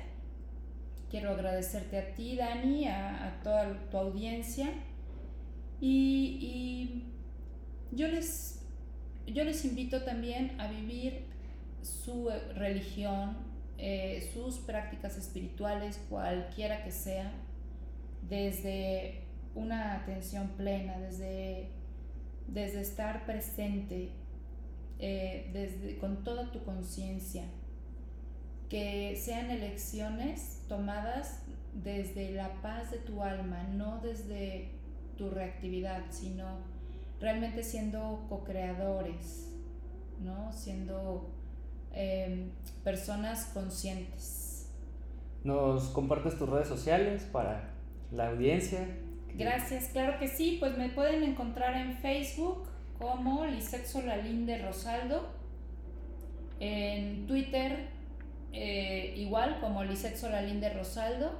quiero 1.10 1.32
agradecerte 1.32 1.98
a 1.98 2.14
ti 2.14 2.36
Dani, 2.36 2.88
a, 2.88 3.40
toda 3.44 3.90
tu 3.90 3.98
audiencia 3.98 4.70
y, 5.82 7.06
yo, 7.92 8.08
les, 8.08 8.59
yo 9.34 9.44
les 9.44 9.64
invito 9.66 10.04
también 10.04 10.60
a 10.60 10.68
vivir 10.68 11.26
su 11.82 12.30
religión, 12.56 13.38
eh, 13.78 14.30
sus 14.34 14.58
prácticas 14.58 15.18
espirituales, 15.18 16.00
cualquiera 16.10 16.84
que 16.84 16.92
sea, 16.92 17.32
desde 18.28 19.22
una 19.56 19.96
atención 19.96 20.50
plena, 20.58 21.00
desde, 21.00 21.70
desde 22.48 22.82
estar 22.82 23.26
presente, 23.26 24.12
eh, 25.00 25.50
desde, 25.54 25.98
con 25.98 26.24
toda 26.24 26.52
tu 26.52 26.64
conciencia, 26.64 27.46
que 28.70 29.16
sean 29.16 29.50
elecciones 29.50 30.64
tomadas 30.68 31.44
desde 31.74 32.32
la 32.32 32.62
paz 32.62 32.92
de 32.92 32.98
tu 32.98 33.24
alma, 33.24 33.64
no 33.64 34.00
desde 34.02 34.70
tu 35.18 35.30
reactividad, 35.30 36.04
sino 36.12 36.79
realmente 37.20 37.64
siendo 37.64 38.26
co-creadores, 38.30 39.54
¿no? 40.22 40.52
siendo 40.54 41.30
em, 41.92 42.52
personas 42.84 43.46
conscientes. 43.54 44.70
¿Nos 45.44 45.90
compartes 45.90 46.38
tus 46.38 46.50
redes 46.50 46.68
sociales 46.68 47.24
para 47.32 47.80
la 48.12 48.30
audiencia. 48.30 48.88
Gracias, 49.36 49.90
claro 49.90 50.20
que 50.20 50.28
sí, 50.28 50.58
pues 50.60 50.78
me 50.78 50.90
pueden 50.90 51.24
encontrar 51.24 51.76
en 51.76 51.94
Facebook 51.98 52.68
como 52.98 53.46
Lisette 53.46 53.86
Solalinde 53.86 54.58
Rosaldo, 54.58 55.30
en 56.60 57.26
Twitter 57.28 57.88
eh, 58.52 59.14
igual 59.18 59.60
como 59.62 59.84
Lisette 59.84 60.18
Solalinde 60.18 60.74
Rosaldo. 60.74 61.32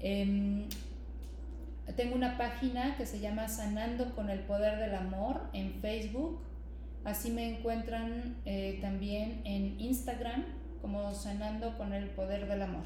Em, 0.00 0.64
tengo 1.96 2.14
una 2.14 2.38
página 2.38 2.96
que 2.96 3.06
se 3.06 3.20
llama 3.20 3.48
Sanando 3.48 4.14
con 4.14 4.30
el 4.30 4.40
Poder 4.40 4.78
del 4.78 4.94
Amor 4.94 5.42
en 5.52 5.74
Facebook. 5.74 6.40
Así 7.04 7.30
me 7.30 7.58
encuentran 7.58 8.36
eh, 8.44 8.78
también 8.80 9.42
en 9.44 9.80
Instagram 9.80 10.44
como 10.80 11.12
Sanando 11.14 11.76
con 11.76 11.92
el 11.92 12.08
Poder 12.10 12.48
del 12.48 12.62
Amor. 12.62 12.84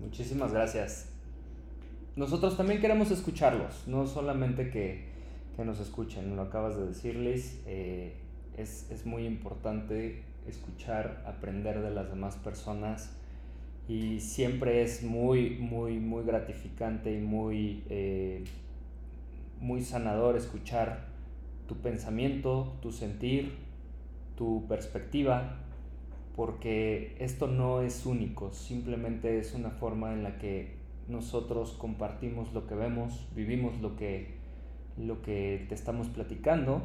Muchísimas 0.00 0.52
gracias 0.52 1.14
nosotros 2.16 2.56
también 2.56 2.80
queremos 2.80 3.10
escucharlos, 3.10 3.88
no 3.88 4.06
solamente 4.06 4.70
que, 4.70 5.12
nos 5.58 5.80
escuchen, 5.80 6.36
lo 6.36 6.42
acabas 6.42 6.76
de 6.76 6.86
decirles, 6.86 7.60
eh, 7.66 8.14
es, 8.56 9.04
muy 9.04 9.26
importante 9.26 10.22
escuchar, 10.46 11.24
aprender 11.26 11.80
de 11.80 11.90
las 11.90 12.10
demás 12.10 12.36
personas 12.36 13.16
y 13.88 14.20
siempre 14.20 14.82
es 14.82 15.02
muy, 15.02 15.58
muy, 15.58 15.98
muy 15.98 16.24
gratificante 16.24 17.12
y 17.12 17.20
muy, 17.20 17.84
eh, 17.90 18.44
muy 19.60 19.82
sanador 19.82 20.36
escuchar 20.36 21.06
tu 21.66 21.76
pensamiento, 21.76 22.76
tu 22.80 22.92
sentir, 22.92 23.56
tu 24.36 24.66
perspectiva, 24.68 25.58
porque 26.34 27.16
esto 27.20 27.46
no 27.46 27.82
es 27.82 28.06
único, 28.06 28.52
simplemente 28.52 29.38
es 29.38 29.54
una 29.54 29.70
forma 29.70 30.12
en 30.12 30.22
la 30.22 30.38
que 30.38 30.76
nosotros 31.08 31.72
compartimos 31.72 32.52
lo 32.52 32.66
que 32.66 32.74
vemos, 32.74 33.26
vivimos 33.34 33.80
lo 33.80 33.96
que, 33.96 34.34
lo 34.96 35.22
que 35.22 35.66
te 35.68 35.74
estamos 35.74 36.08
platicando. 36.08 36.82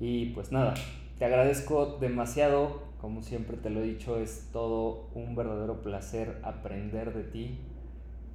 Y 0.00 0.26
pues 0.30 0.50
nada, 0.50 0.74
te 1.18 1.26
agradezco 1.26 1.98
demasiado, 2.00 2.82
como 3.00 3.22
siempre 3.22 3.56
te 3.56 3.70
lo 3.70 3.80
he 3.80 3.84
dicho, 3.84 4.18
es 4.18 4.50
todo 4.52 5.10
un 5.14 5.34
verdadero 5.34 5.82
placer 5.82 6.40
aprender 6.42 7.14
de 7.14 7.24
ti, 7.24 7.58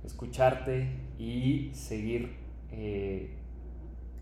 escucharte 0.04 0.90
y 1.20 1.72
seguir 1.74 2.36
eh, 2.72 3.36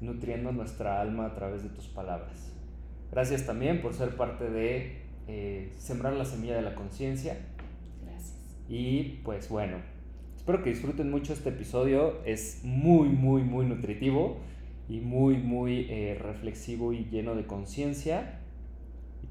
nutriendo 0.02 0.52
nuestra 0.52 1.02
alma 1.02 1.28
a 1.28 1.36
través 1.36 1.64
de 1.64 1.70
tus 1.70 1.88
palabras. 1.88 2.54
Gracias 3.12 3.46
también 3.46 3.82
por 3.82 3.94
ser 3.94 4.16
parte 4.18 4.50
de 4.50 5.04
eh, 5.28 5.72
Sembrar 5.78 6.14
la 6.14 6.26
Semilla 6.26 6.56
de 6.56 6.62
la 6.62 6.76
Conciencia. 6.76 7.38
Gracias. 8.04 8.36
Y 8.68 9.22
pues 9.24 9.50
bueno, 9.50 9.78
Espero 10.44 10.62
que 10.62 10.72
disfruten 10.72 11.10
mucho 11.10 11.32
este 11.32 11.48
episodio. 11.48 12.22
Es 12.26 12.66
muy, 12.66 13.08
muy, 13.08 13.44
muy 13.44 13.66
nutritivo 13.66 14.40
y 14.90 15.00
muy, 15.00 15.38
muy 15.38 15.88
eh, 15.90 16.18
reflexivo 16.20 16.92
y 16.92 17.06
lleno 17.06 17.34
de 17.36 17.46
conciencia. 17.46 18.42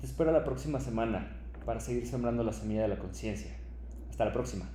Te 0.03 0.09
espero 0.09 0.33
la 0.33 0.43
próxima 0.43 0.81
semana 0.81 1.29
para 1.65 1.79
seguir 1.79 2.09
sembrando 2.09 2.43
la 2.43 2.53
semilla 2.53 2.83
de 2.83 2.89
la 2.89 2.99
conciencia. 2.99 3.53
Hasta 4.11 4.24
la 4.24 4.33
próxima. 4.33 4.69